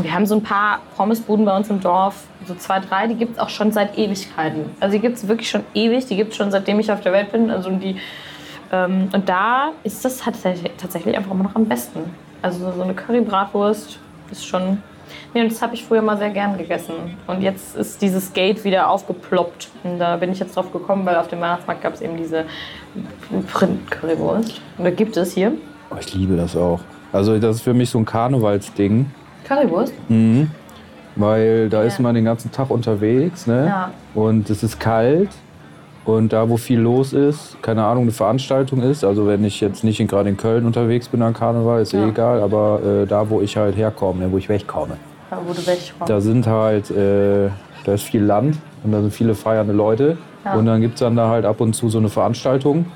wir 0.00 0.14
haben 0.14 0.24
so 0.26 0.36
ein 0.36 0.42
paar 0.42 0.80
Pommesbuden 0.96 1.44
bei 1.44 1.56
uns 1.56 1.68
im 1.68 1.80
Dorf, 1.80 2.24
so 2.46 2.54
zwei, 2.54 2.80
drei, 2.80 3.06
die 3.06 3.14
gibt 3.16 3.34
es 3.34 3.38
auch 3.38 3.48
schon 3.48 3.72
seit 3.72 3.98
Ewigkeiten. 3.98 4.70
Also 4.80 4.94
die 4.94 5.00
gibt 5.00 5.16
es 5.16 5.28
wirklich 5.28 5.50
schon 5.50 5.64
ewig, 5.74 6.06
die 6.06 6.16
gibt 6.16 6.30
es 6.30 6.36
schon 6.36 6.50
seitdem 6.50 6.80
ich 6.80 6.90
auf 6.90 7.00
der 7.00 7.12
Welt 7.12 7.32
bin. 7.32 7.50
Also 7.50 7.70
die, 7.70 7.96
ähm, 8.72 9.08
und 9.12 9.28
da 9.28 9.70
ist 9.82 10.04
das 10.04 10.18
tatsächlich 10.18 11.16
einfach 11.16 11.30
immer 11.32 11.44
noch 11.44 11.56
am 11.56 11.66
besten. 11.66 12.00
Also 12.40 12.72
so 12.72 12.82
eine 12.82 12.94
Currybratwurst 12.94 13.98
ist 14.30 14.46
schon. 14.46 14.82
Nee, 15.34 15.42
und 15.42 15.50
das 15.52 15.62
habe 15.62 15.74
ich 15.74 15.84
früher 15.84 16.02
mal 16.02 16.18
sehr 16.18 16.30
gern 16.30 16.56
gegessen. 16.58 16.94
Und 17.26 17.42
jetzt 17.42 17.76
ist 17.76 18.00
dieses 18.02 18.32
Gate 18.32 18.64
wieder 18.64 18.88
aufgeploppt. 18.90 19.68
Und 19.84 19.98
da 19.98 20.16
bin 20.16 20.32
ich 20.32 20.38
jetzt 20.38 20.56
drauf 20.56 20.72
gekommen, 20.72 21.06
weil 21.06 21.16
auf 21.16 21.28
dem 21.28 21.40
Weihnachtsmarkt 21.40 21.82
gab 21.82 21.94
es 21.94 22.00
eben 22.00 22.16
diese 22.16 22.44
Print-Currywurst. 23.52 24.60
Und 24.78 24.84
da 24.84 24.90
gibt 24.90 25.16
es 25.16 25.32
hier 25.32 25.52
Oh, 25.92 25.96
ich 25.98 26.14
liebe 26.14 26.36
das 26.36 26.56
auch. 26.56 26.80
Also 27.12 27.38
das 27.38 27.56
ist 27.56 27.62
für 27.62 27.74
mich 27.74 27.90
so 27.90 27.98
ein 27.98 28.04
Karnevalsding, 28.04 29.10
Currywurst. 29.44 29.92
weil 31.16 31.68
da 31.68 31.82
ist 31.82 31.98
man 31.98 32.14
den 32.14 32.24
ganzen 32.24 32.52
Tag 32.52 32.70
unterwegs, 32.70 33.48
ne? 33.48 33.66
Ja. 33.66 33.90
Und 34.14 34.48
es 34.50 34.62
ist 34.62 34.78
kalt. 34.78 35.30
Und 36.04 36.32
da, 36.32 36.48
wo 36.48 36.56
viel 36.56 36.80
los 36.80 37.12
ist, 37.12 37.62
keine 37.62 37.84
Ahnung, 37.84 38.04
eine 38.04 38.12
Veranstaltung 38.12 38.82
ist, 38.82 39.04
also 39.04 39.26
wenn 39.26 39.44
ich 39.44 39.60
jetzt 39.60 39.84
nicht 39.84 39.98
gerade 40.08 40.28
in 40.30 40.36
Köln 40.36 40.64
unterwegs 40.64 41.08
bin 41.08 41.20
an 41.22 41.34
Karneval, 41.34 41.82
ist 41.82 41.92
Ja. 41.92 42.06
eh 42.06 42.08
egal, 42.08 42.42
aber 42.42 42.80
äh, 43.02 43.06
da, 43.06 43.28
wo 43.28 43.40
ich 43.42 43.56
halt 43.56 43.76
herkomme, 43.76 44.20
ne, 44.24 44.32
wo 44.32 44.38
ich 44.38 44.48
wegkomme, 44.48 44.96
Da, 45.28 45.38
wo 45.46 45.52
du 45.52 45.58
wegkommst. 45.58 46.08
da 46.08 46.20
sind 46.20 46.46
halt, 46.46 46.90
äh, 46.90 47.50
da 47.84 47.92
ist 47.92 48.02
viel 48.04 48.22
Land 48.22 48.56
und 48.82 48.92
da 48.92 49.00
sind 49.02 49.12
viele 49.12 49.34
feiernde 49.34 49.72
Leute. 49.74 50.16
Ja. 50.44 50.54
Und 50.54 50.64
dann 50.66 50.80
gibt 50.80 50.94
es 50.94 51.00
dann 51.00 51.16
da 51.16 51.28
halt 51.28 51.44
ab 51.44 51.60
und 51.60 51.74
zu 51.74 51.90
so 51.90 51.98
eine 51.98 52.08
Veranstaltung 52.08 52.86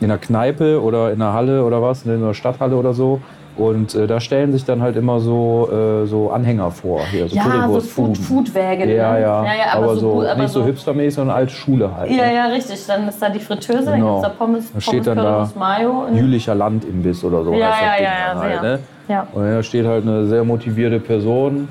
in 0.00 0.10
einer 0.10 0.18
Kneipe 0.18 0.82
oder 0.82 1.12
in 1.12 1.20
einer 1.20 1.34
Halle 1.34 1.62
oder 1.64 1.82
was, 1.82 2.04
in 2.04 2.10
einer 2.12 2.32
Stadthalle 2.34 2.74
oder 2.74 2.94
so. 2.94 3.20
Und 3.56 3.94
äh, 3.94 4.06
da 4.08 4.18
stellen 4.20 4.52
sich 4.52 4.64
dann 4.64 4.82
halt 4.82 4.96
immer 4.96 5.20
so, 5.20 5.68
äh, 5.70 6.06
so 6.06 6.30
Anhänger 6.30 6.70
vor. 6.72 7.00
Hier, 7.06 7.28
so 7.28 7.36
Ja, 7.36 7.68
so. 7.68 7.80
Food, 7.80 8.18
Foodwägen. 8.18 8.88
Ja, 8.90 9.12
ne? 9.12 9.20
ja, 9.20 9.44
ja, 9.44 9.44
ja 9.44 9.64
aber, 9.74 9.84
aber, 9.84 9.96
so, 9.96 10.12
gut, 10.14 10.26
aber 10.26 10.42
nicht 10.42 10.52
so, 10.52 10.60
so 10.60 10.66
hipstermäßig, 10.66 11.14
sondern 11.14 11.36
alte 11.36 11.52
Schule 11.52 11.94
halt. 11.96 12.10
Ja, 12.10 12.26
ne? 12.26 12.34
ja, 12.34 12.46
richtig. 12.46 12.84
Dann 12.86 13.08
ist 13.08 13.22
da 13.22 13.28
die 13.28 13.38
Fritteuse, 13.38 13.84
dann 13.84 14.00
Genau. 14.00 14.20
gibt 14.20 14.26
es 14.26 14.32
da 14.32 14.44
Pommes, 14.44 14.64
Da 14.66 14.70
Pommes 14.72 14.84
steht 14.84 15.06
dann 15.06 15.16
da 15.18 15.50
Mayo. 15.56 16.06
Und 16.08 16.16
Jülicher 16.16 16.54
Landimbiss 16.54 17.22
oder 17.22 17.44
so. 17.44 17.52
Ja, 17.52 17.58
ja, 17.58 17.72
ja, 17.96 18.02
ja, 18.02 18.10
dann 18.32 18.38
halt, 18.42 18.62
ne? 18.62 18.78
ja. 19.08 19.26
Und 19.32 19.44
da 19.44 19.62
steht 19.62 19.86
halt 19.86 20.02
eine 20.04 20.26
sehr 20.26 20.42
motivierte 20.42 20.98
Person, 20.98 21.68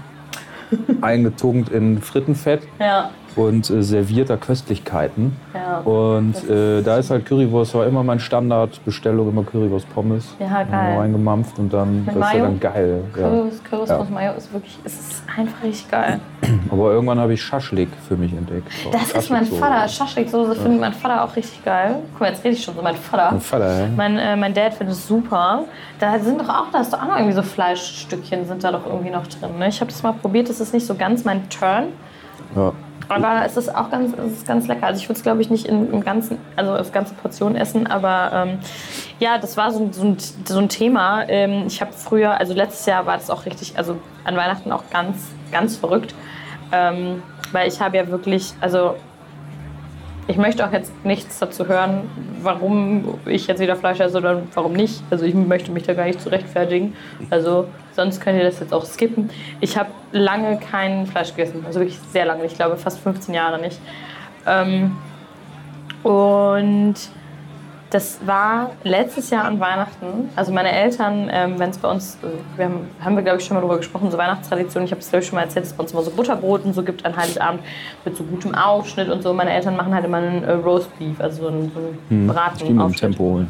eingetunkt 1.01 1.69
in 1.69 2.01
Frittenfett 2.01 2.61
Ja, 2.79 3.09
und 3.35 3.69
äh, 3.69 3.81
servierter 3.83 4.37
Köstlichkeiten. 4.37 5.35
ja. 5.53 5.79
Und 5.79 6.47
äh, 6.49 6.81
da 6.81 6.97
ist 6.97 7.09
halt 7.09 7.25
Currywurst, 7.25 7.73
war 7.75 7.85
immer 7.87 8.03
mein 8.03 8.19
Standardbestellung, 8.19 9.29
immer 9.29 9.43
Currywurst 9.43 9.91
Pommes. 9.93 10.35
Ja, 10.39 10.63
geil. 10.63 10.97
Reingemampft 10.97 11.57
und 11.59 11.73
dann, 11.73 12.05
das 12.05 12.15
ist 12.15 12.19
Mayo? 12.19 12.37
ja 12.37 12.43
dann 12.43 12.59
geil. 12.59 13.03
Ja. 13.15 13.21
Currywurst, 13.69 13.89
Ja. 13.89 14.07
Mayo 14.11 14.33
ist 14.37 14.53
wirklich, 14.53 14.77
es 14.83 14.93
ist 14.93 15.23
einfach 15.35 15.63
richtig 15.63 15.89
geil. 15.89 16.19
Aber 16.69 16.91
irgendwann 16.91 17.19
habe 17.19 17.33
ich 17.33 17.41
Schaschlik 17.41 17.89
für 18.07 18.15
mich 18.15 18.33
entdeckt. 18.33 18.67
Das 18.91 19.11
ist 19.11 19.29
mein 19.29 19.39
Schaschliksoße. 19.45 19.59
Vater. 19.59 19.87
Schaschliksoße 19.87 20.55
findet 20.55 20.79
mein 20.81 20.93
Vater 20.93 21.23
auch 21.23 21.35
richtig 21.35 21.63
geil. 21.65 21.95
Guck 22.11 22.21
mal, 22.21 22.29
jetzt 22.29 22.43
rede 22.43 22.55
ich 22.55 22.63
schon 22.63 22.75
so, 22.75 22.81
mein 22.81 22.95
Vater. 22.95 23.31
Mein 23.31 23.41
Vater, 23.41 23.79
ja. 23.81 23.87
Mein, 23.95 24.17
äh, 24.17 24.35
mein 24.35 24.53
Dad 24.53 24.73
findet 24.73 24.95
es 24.95 25.07
super. 25.07 25.63
Da 25.99 26.19
sind 26.19 26.39
doch 26.39 26.49
auch, 26.49 26.71
da 26.71 26.81
ist 26.81 26.93
doch 26.93 27.01
auch 27.01 27.07
noch 27.07 27.15
irgendwie 27.15 27.33
so 27.33 27.41
Fleischstückchen 27.41 28.45
sind 28.45 28.63
da 28.63 28.71
doch 28.71 28.85
irgendwie 28.85 29.09
noch 29.11 29.25
drin. 29.27 29.57
Ne? 29.57 29.69
Ich 29.69 29.79
habe 29.81 29.89
das 29.91 30.03
mal 30.03 30.13
probiert, 30.13 30.49
das 30.49 30.59
ist 30.59 30.73
nicht 30.73 30.85
so 30.85 30.95
ganz 30.95 31.23
mein 31.25 31.49
Turn. 31.49 31.85
ja. 32.55 32.71
Aber 33.09 33.43
es 33.45 33.57
ist 33.57 33.73
auch 33.73 33.89
ganz, 33.91 34.13
es 34.17 34.31
ist 34.33 34.47
ganz 34.47 34.67
lecker. 34.67 34.87
Also 34.87 34.99
ich 35.01 35.07
würde 35.09 35.17
es, 35.17 35.23
glaube 35.23 35.41
ich, 35.41 35.49
nicht 35.49 35.65
in, 35.67 35.91
im 35.91 36.03
ganzen, 36.03 36.37
also 36.55 36.71
als 36.71 36.91
ganze 36.91 37.13
Portion 37.15 37.55
essen, 37.55 37.87
aber 37.87 38.31
ähm, 38.33 38.59
ja, 39.19 39.37
das 39.37 39.57
war 39.57 39.71
so, 39.71 39.79
ein- 39.83 39.93
so, 39.93 40.03
ein, 40.03 40.17
so 40.45 40.59
ein 40.59 40.69
Thema. 40.69 41.23
Ähm, 41.27 41.65
ich 41.67 41.81
habe 41.81 41.91
früher, 41.93 42.37
also 42.39 42.53
letztes 42.53 42.85
Jahr 42.85 43.05
war 43.05 43.17
das 43.17 43.29
auch 43.29 43.45
richtig, 43.45 43.77
also 43.77 43.97
an 44.23 44.35
Weihnachten 44.35 44.71
auch 44.71 44.83
ganz, 44.91 45.17
ganz 45.51 45.75
verrückt. 45.75 46.13
Ähm, 46.71 47.21
weil 47.51 47.67
ich 47.67 47.79
habe 47.81 47.97
ja 47.97 48.07
wirklich, 48.07 48.53
also 48.61 48.95
ich 50.27 50.37
möchte 50.37 50.65
auch 50.65 50.71
jetzt 50.71 50.93
nichts 51.05 51.39
dazu 51.39 51.67
hören, 51.67 52.09
warum 52.41 53.19
ich 53.25 53.47
jetzt 53.47 53.59
wieder 53.59 53.75
Fleisch 53.75 53.99
esse 53.99 54.17
oder 54.17 54.43
warum 54.53 54.73
nicht. 54.73 55.03
Also 55.09 55.25
ich 55.25 55.33
möchte 55.33 55.71
mich 55.71 55.83
da 55.83 55.93
gar 55.93 56.05
nicht 56.05 56.21
zu 56.21 56.29
rechtfertigen. 56.29 56.95
Also 57.29 57.67
sonst 57.91 58.21
könnt 58.21 58.37
ihr 58.37 58.45
das 58.45 58.59
jetzt 58.59 58.73
auch 58.73 58.85
skippen. 58.85 59.29
Ich 59.59 59.77
habe 59.77 59.89
lange 60.11 60.57
kein 60.57 61.07
Fleisch 61.07 61.35
gegessen, 61.35 61.63
also 61.65 61.79
wirklich 61.79 61.99
sehr 62.11 62.25
lange. 62.25 62.45
Ich 62.45 62.55
glaube 62.55 62.77
fast 62.77 62.99
15 62.99 63.33
Jahre 63.33 63.59
nicht. 63.59 63.79
Ähm, 64.45 64.95
und 66.03 66.95
das 67.93 68.17
war 68.25 68.71
letztes 68.83 69.29
Jahr 69.29 69.45
an 69.45 69.59
Weihnachten. 69.59 70.29
Also 70.35 70.51
meine 70.51 70.71
Eltern, 70.71 71.29
ähm, 71.31 71.59
wenn 71.59 71.69
es 71.69 71.77
bei 71.77 71.91
uns, 71.91 72.17
äh, 72.23 72.57
wir 72.57 72.65
haben, 72.65 72.87
haben 72.99 73.15
wir 73.15 73.21
glaube 73.21 73.39
ich 73.39 73.45
schon 73.45 73.55
mal 73.55 73.61
drüber 73.61 73.77
gesprochen, 73.77 74.09
so 74.09 74.17
Weihnachtstradition. 74.17 74.83
Ich 74.83 74.91
habe 74.91 74.99
es 74.99 75.09
glaube 75.09 75.21
ich 75.21 75.29
schon 75.29 75.35
mal 75.35 75.43
erzählt, 75.43 75.65
dass 75.65 75.71
es 75.71 75.77
bei 75.77 75.83
uns 75.83 75.91
immer 75.91 76.01
so 76.01 76.09
Butterbrot 76.09 76.65
und 76.65 76.73
so 76.73 76.81
gibt 76.81 77.05
an 77.05 77.15
Heiligabend 77.15 77.61
mit 78.03 78.17
so 78.17 78.23
gutem 78.23 78.55
Aufschnitt 78.55 79.09
und 79.09 79.21
so. 79.21 79.31
Meine 79.33 79.51
Eltern 79.53 79.75
machen 79.75 79.93
halt 79.93 80.05
immer 80.05 80.17
einen 80.17 80.43
äh, 80.43 80.53
Roast 80.53 80.97
Beef, 80.97 81.21
also 81.21 81.43
so 81.43 81.47
einen, 81.49 81.71
so 81.71 81.79
einen 81.79 81.99
mit 82.09 82.09
dem 82.09 82.27
Bratenaufschnitt. 82.27 82.99
Tempo 82.99 83.23
holen. 83.23 83.47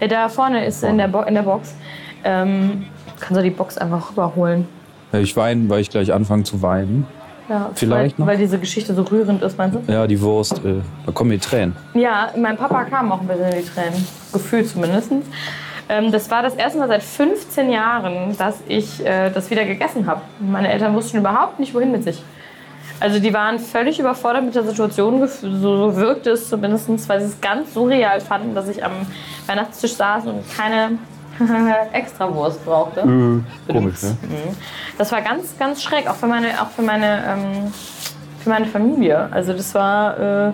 Ja, 0.00 0.06
da 0.06 0.28
vorne 0.28 0.66
ist 0.66 0.84
in 0.84 0.98
der, 0.98 1.08
Bo 1.08 1.22
in 1.22 1.34
der 1.34 1.42
Box. 1.42 1.74
Ähm, 2.24 2.84
kannst 3.18 3.38
du 3.38 3.42
die 3.42 3.50
Box 3.50 3.78
einfach 3.78 4.10
rüberholen? 4.10 4.68
Ich 5.12 5.34
weine, 5.34 5.68
weil 5.70 5.80
ich 5.80 5.88
gleich 5.88 6.12
anfange 6.12 6.42
zu 6.42 6.60
weinen. 6.60 7.06
Ja, 7.48 7.70
Vielleicht 7.74 8.18
weil, 8.18 8.24
noch? 8.24 8.26
Weil 8.26 8.38
diese 8.38 8.58
Geschichte 8.58 8.94
so 8.94 9.02
rührend 9.02 9.42
ist, 9.42 9.56
meinst 9.56 9.76
du? 9.76 9.92
Ja, 9.92 10.06
die 10.06 10.20
Wurst, 10.20 10.64
äh, 10.64 10.80
da 11.06 11.12
kommen 11.12 11.30
die 11.30 11.38
Tränen. 11.38 11.74
Ja, 11.94 12.30
mein 12.36 12.56
Papa 12.56 12.84
kam 12.84 13.10
auch 13.10 13.20
ein 13.20 13.26
bisschen 13.26 13.52
in 13.52 13.62
die 13.62 13.68
Tränen. 13.68 14.06
Gefühlt 14.32 14.68
zumindest. 14.68 15.12
Ähm, 15.88 16.12
das 16.12 16.30
war 16.30 16.42
das 16.42 16.54
erste 16.54 16.78
Mal 16.78 16.88
seit 16.88 17.02
15 17.02 17.70
Jahren, 17.70 18.36
dass 18.36 18.56
ich 18.68 19.04
äh, 19.04 19.30
das 19.30 19.50
wieder 19.50 19.64
gegessen 19.64 20.06
habe. 20.06 20.20
Meine 20.38 20.70
Eltern 20.70 20.94
wussten 20.94 21.18
überhaupt 21.18 21.58
nicht, 21.58 21.74
wohin 21.74 21.90
mit 21.90 22.04
sich. 22.04 22.22
Also 23.00 23.20
die 23.20 23.32
waren 23.32 23.58
völlig 23.58 23.98
überfordert 23.98 24.44
mit 24.44 24.54
der 24.54 24.64
Situation, 24.64 25.26
so, 25.26 25.56
so 25.56 25.96
wirkte 25.96 26.30
es 26.30 26.48
zumindest, 26.48 27.08
weil 27.08 27.20
sie 27.20 27.26
es 27.26 27.40
ganz 27.40 27.72
surreal 27.72 28.20
fanden, 28.20 28.54
dass 28.54 28.68
ich 28.68 28.84
am 28.84 28.92
Weihnachtstisch 29.46 29.94
saß 29.94 30.26
und 30.26 30.42
keine 30.56 30.98
Extrawurst 31.92 32.64
brauchte. 32.64 33.02
Komisch, 33.02 34.02
ne? 34.02 34.16
Das 34.96 35.12
war 35.12 35.22
ganz, 35.22 35.56
ganz 35.58 35.82
schräg, 35.82 36.08
auch 36.08 36.14
für 36.14 36.26
meine, 36.26 36.60
auch 36.60 36.70
für 36.70 36.82
meine, 36.82 37.24
ähm, 37.26 37.72
für 38.40 38.50
meine 38.50 38.66
Familie. 38.66 39.28
Also 39.30 39.52
das 39.52 39.74
war, 39.74 40.48
äh, 40.48 40.52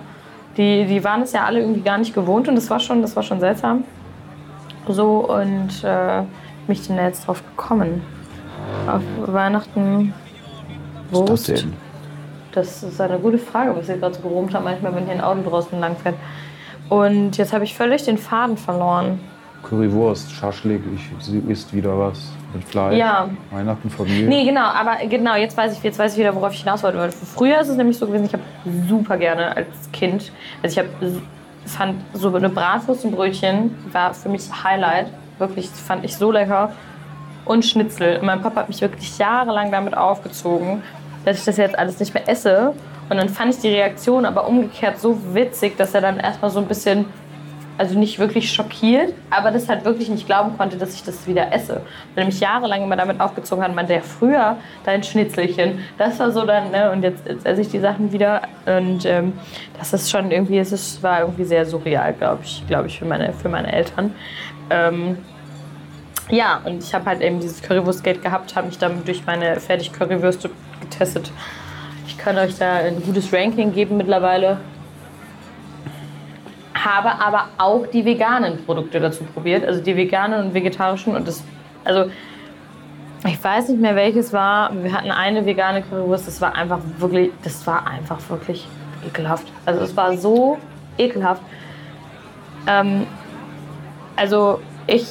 die, 0.56 0.86
die 0.86 1.02
waren 1.02 1.22
es 1.22 1.32
ja 1.32 1.44
alle 1.44 1.60
irgendwie 1.60 1.80
gar 1.80 1.98
nicht 1.98 2.14
gewohnt 2.14 2.48
und 2.48 2.54
das 2.54 2.68
war 2.70 2.80
schon, 2.80 3.02
das 3.02 3.16
war 3.16 3.22
schon 3.22 3.40
seltsam. 3.40 3.84
So 4.86 5.30
und 5.30 5.82
äh, 5.82 6.22
mich 6.66 6.86
denn 6.86 6.96
da 6.96 7.04
jetzt 7.04 7.26
drauf 7.26 7.42
gekommen. 7.56 8.02
Auf 8.86 9.02
Weihnachten 9.26 10.12
Was 11.10 11.20
Wurst. 11.20 11.48
ist 11.48 11.48
das 11.48 11.60
denn? 11.62 11.72
Das 12.52 12.82
ist 12.82 13.00
eine 13.00 13.18
gute 13.18 13.38
Frage, 13.38 13.74
was 13.74 13.88
ihr 13.88 13.96
gerade 13.96 14.14
so 14.14 14.20
gerumt 14.20 14.54
habt, 14.54 14.64
manchmal, 14.64 14.94
wenn 14.94 15.06
hier 15.06 15.14
ein 15.14 15.20
Auto 15.20 15.42
draußen 15.48 15.78
langfährt. 15.80 16.14
Und 16.88 17.36
jetzt 17.36 17.52
habe 17.52 17.64
ich 17.64 17.74
völlig 17.74 18.04
den 18.04 18.18
Faden 18.18 18.56
verloren. 18.56 19.18
Currywurst, 19.68 20.30
Schaschlik, 20.32 20.82
ich, 20.94 21.24
sie 21.24 21.38
isst 21.48 21.72
wieder 21.74 21.98
was 21.98 22.30
mit 22.52 22.64
Fleisch. 22.64 22.96
Ja. 22.96 23.28
Weihnachten, 23.50 23.90
Familie. 23.90 24.28
Nee, 24.28 24.44
genau, 24.44 24.66
aber 24.66 24.96
genau, 25.08 25.34
jetzt 25.34 25.56
weiß 25.56 25.76
ich, 25.76 25.82
jetzt 25.82 25.98
weiß 25.98 26.12
ich 26.12 26.18
wieder, 26.18 26.34
worauf 26.34 26.52
ich 26.52 26.60
hinaus 26.60 26.82
wollte. 26.82 27.10
Früher 27.34 27.60
ist 27.60 27.68
es 27.68 27.76
nämlich 27.76 27.98
so 27.98 28.06
gewesen, 28.06 28.26
ich 28.26 28.32
habe 28.32 28.42
super 28.88 29.16
gerne 29.16 29.56
als 29.56 29.68
Kind, 29.92 30.32
also 30.62 30.80
ich 30.80 30.86
habe 30.86 31.22
fand 31.66 31.96
so 32.12 32.34
eine 32.34 32.48
Bratwurst 32.48 33.04
und 33.04 33.12
Brötchen 33.12 33.74
war 33.92 34.14
für 34.14 34.28
mich 34.28 34.42
Highlight, 34.62 35.06
wirklich 35.38 35.68
fand 35.68 36.04
ich 36.04 36.16
so 36.16 36.30
lecker 36.30 36.72
und 37.44 37.64
Schnitzel. 37.64 38.18
Und 38.18 38.26
mein 38.26 38.42
Papa 38.42 38.60
hat 38.60 38.68
mich 38.68 38.80
wirklich 38.80 39.18
jahrelang 39.18 39.70
damit 39.70 39.96
aufgezogen, 39.96 40.82
dass 41.24 41.38
ich 41.38 41.44
das 41.44 41.56
jetzt 41.56 41.78
alles 41.78 42.00
nicht 42.00 42.14
mehr 42.14 42.28
esse. 42.28 42.74
Und 43.08 43.18
dann 43.18 43.28
fand 43.28 43.54
ich 43.54 43.60
die 43.60 43.68
Reaktion 43.68 44.24
aber 44.24 44.46
umgekehrt 44.46 44.98
so 44.98 45.18
witzig, 45.34 45.76
dass 45.76 45.94
er 45.94 46.00
dann 46.00 46.18
erstmal 46.18 46.50
so 46.50 46.58
ein 46.58 46.66
bisschen 46.66 47.06
also 47.76 47.98
nicht 47.98 48.18
wirklich 48.18 48.52
schockiert, 48.52 49.12
aber 49.30 49.50
das 49.50 49.68
halt 49.68 49.84
wirklich 49.84 50.08
nicht 50.08 50.26
glauben 50.26 50.56
konnte, 50.56 50.76
dass 50.76 50.94
ich 50.94 51.02
das 51.02 51.26
wieder 51.26 51.52
esse. 51.52 51.80
Weil 52.14 52.26
mich 52.26 52.40
jahrelang 52.40 52.82
immer 52.82 52.96
damit 52.96 53.20
aufgezogen 53.20 53.64
hat, 53.64 53.74
meinte, 53.74 53.94
ja, 53.94 54.00
früher 54.00 54.56
dein 54.84 55.02
Schnitzelchen, 55.02 55.80
das 55.98 56.18
war 56.20 56.30
so 56.30 56.44
dann, 56.44 56.70
ne, 56.70 56.90
und 56.92 57.02
jetzt, 57.02 57.26
jetzt 57.26 57.44
esse 57.44 57.62
ich 57.62 57.68
die 57.68 57.80
Sachen 57.80 58.12
wieder. 58.12 58.42
Und 58.66 59.04
ähm, 59.04 59.32
das 59.78 59.92
ist 59.92 60.10
schon 60.10 60.30
irgendwie, 60.30 60.58
es 60.58 60.72
ist, 60.72 61.02
war 61.02 61.20
irgendwie 61.20 61.44
sehr 61.44 61.66
surreal, 61.66 62.12
glaube 62.12 62.44
ich, 62.44 62.64
glaube 62.68 62.86
ich, 62.86 62.98
für 62.98 63.06
meine, 63.06 63.32
für 63.32 63.48
meine 63.48 63.72
Eltern. 63.72 64.14
Ähm, 64.70 65.18
ja, 66.30 66.60
und 66.64 66.82
ich 66.82 66.94
habe 66.94 67.06
halt 67.06 67.20
eben 67.20 67.40
dieses 67.40 67.60
Currywurstgate 67.60 68.20
gehabt, 68.20 68.54
habe 68.56 68.68
mich 68.68 68.78
dann 68.78 69.04
durch 69.04 69.26
meine 69.26 69.58
fertig 69.60 69.92
Currywürste 69.92 70.50
getestet. 70.80 71.30
Ich 72.06 72.16
kann 72.16 72.38
euch 72.38 72.56
da 72.56 72.76
ein 72.76 73.02
gutes 73.02 73.32
Ranking 73.32 73.72
geben 73.72 73.96
mittlerweile 73.96 74.58
habe 76.84 77.20
aber 77.20 77.46
auch 77.58 77.86
die 77.86 78.04
veganen 78.04 78.64
Produkte 78.64 79.00
dazu 79.00 79.24
probiert, 79.24 79.64
also 79.64 79.80
die 79.80 79.96
veganen 79.96 80.46
und 80.46 80.54
vegetarischen 80.54 81.16
und 81.16 81.26
das, 81.26 81.42
also 81.84 82.10
ich 83.26 83.42
weiß 83.42 83.70
nicht 83.70 83.80
mehr 83.80 83.96
welches 83.96 84.32
war. 84.32 84.70
Wir 84.82 84.92
hatten 84.92 85.10
eine 85.10 85.46
vegane 85.46 85.82
Currywurst, 85.82 86.26
das 86.26 86.40
war 86.40 86.54
einfach 86.54 86.80
wirklich, 86.98 87.30
das 87.42 87.66
war 87.66 87.86
einfach 87.86 88.18
wirklich 88.28 88.68
ekelhaft. 89.06 89.46
Also 89.64 89.80
es 89.80 89.96
war 89.96 90.16
so 90.16 90.58
ekelhaft. 90.98 91.42
Ähm, 92.66 93.06
also 94.16 94.60
ich, 94.86 95.06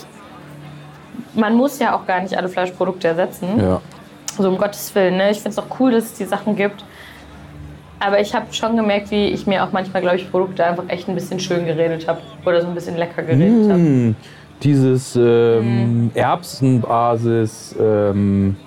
man 1.33 1.55
muss 1.55 1.79
ja 1.79 1.95
auch 1.95 2.05
gar 2.05 2.21
nicht 2.21 2.37
alle 2.37 2.49
Fleischprodukte 2.49 3.07
ersetzen. 3.07 3.59
Ja. 3.59 3.81
So 4.37 4.47
um 4.47 4.57
Gottes 4.57 4.93
Willen. 4.95 5.17
Ne? 5.17 5.31
Ich 5.31 5.37
finde 5.37 5.49
es 5.49 5.59
auch 5.59 5.79
cool, 5.79 5.91
dass 5.91 6.05
es 6.05 6.13
die 6.13 6.25
Sachen 6.25 6.55
gibt. 6.55 6.83
Aber 8.05 8.19
ich 8.19 8.33
habe 8.35 8.47
schon 8.51 8.75
gemerkt, 8.75 9.11
wie 9.11 9.27
ich 9.27 9.47
mir 9.47 9.63
auch 9.63 9.71
manchmal, 9.71 10.01
glaube 10.01 10.17
ich, 10.17 10.29
Produkte 10.29 10.65
einfach 10.65 10.83
echt 10.89 11.07
ein 11.07 11.15
bisschen 11.15 11.39
schön 11.39 11.65
geredet 11.65 12.07
habe. 12.07 12.19
Oder 12.45 12.61
so 12.61 12.67
ein 12.67 12.73
bisschen 12.75 12.97
lecker 12.97 13.23
geredet 13.23 13.69
habe. 13.69 13.79
Hm, 13.79 14.15
dieses 14.61 15.15
ähm, 15.15 16.11
Erbsenbasis 16.13 17.75
ähm, 17.79 18.57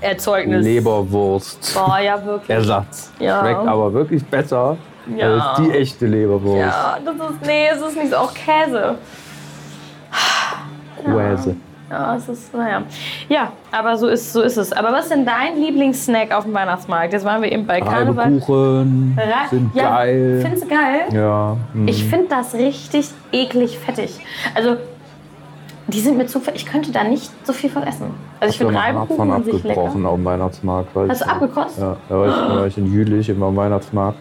Erzeugnis. 0.00 0.64
Leberwurst. 0.64 1.74
Boah, 1.74 1.98
ja, 1.98 2.22
wirklich. 2.24 2.50
Ersatz. 2.50 3.12
Ja. 3.18 3.40
Schmeckt 3.40 3.66
aber 3.66 3.92
wirklich 3.92 4.24
besser 4.24 4.78
Ja. 5.14 5.34
als 5.34 5.58
die 5.60 5.70
echte 5.72 6.06
Leberwurst. 6.06 6.58
Ja, 6.60 6.98
das 7.04 7.14
ist, 7.14 7.46
nee, 7.46 7.66
es 7.74 7.82
ist 7.82 7.96
nicht 7.96 8.10
so, 8.10 8.16
auch 8.16 8.32
Käse. 8.32 8.94
Käse. 11.04 11.56
Ja, 11.90 12.14
es 12.14 12.28
ist, 12.28 12.54
naja. 12.54 12.82
Ja, 13.28 13.50
aber 13.72 13.98
so 13.98 14.06
ist, 14.06 14.32
so 14.32 14.42
ist 14.42 14.56
es. 14.56 14.72
Aber 14.72 14.92
was 14.92 15.06
ist 15.06 15.12
denn 15.12 15.26
dein 15.26 15.56
Lieblingssnack 15.56 16.30
auf 16.32 16.44
dem 16.44 16.54
Weihnachtsmarkt? 16.54 17.12
Jetzt 17.12 17.24
waren 17.24 17.42
wir 17.42 17.50
eben 17.50 17.66
bei 17.66 17.80
Karneval. 17.80 18.26
Ra- 18.38 19.48
sind 19.50 19.74
ja, 19.74 19.96
geil. 19.96 20.38
Findest 20.40 20.64
du 20.64 20.68
geil? 20.68 21.00
Ja. 21.12 21.56
hm. 21.72 21.88
Ich 21.88 22.04
finde 22.04 22.26
das 22.28 22.54
richtig 22.54 23.10
eklig 23.32 23.76
fettig. 23.78 24.20
Also, 24.54 24.76
die 25.88 25.98
sind 25.98 26.16
mir 26.16 26.26
zu 26.26 26.38
fett. 26.38 26.54
Ich 26.54 26.64
könnte 26.64 26.92
da 26.92 27.02
nicht 27.02 27.28
so 27.44 27.52
viel 27.52 27.70
von 27.70 27.82
essen. 27.82 28.14
Also, 28.38 28.52
ich 28.52 28.58
finde 28.58 28.78
Reibekuchen 28.78 29.32
an 29.32 29.42
sich 29.42 29.54
lecker. 29.64 29.80
abgebrochen 29.80 30.06
auf 30.06 30.14
dem 30.14 30.24
Weihnachtsmarkt. 30.24 30.88
Hast 30.94 31.20
ich, 31.20 31.26
du 31.26 31.32
abgekotzt? 31.32 31.78
Ja, 31.80 31.96
da 32.08 32.16
war 32.16 32.28
ich, 32.28 32.34
da 32.34 32.56
war 32.56 32.66
ich 32.68 32.78
in 32.78 32.92
Jülich 32.92 33.28
immer 33.28 33.46
am 33.46 33.56
Weihnachtsmarkt. 33.56 34.18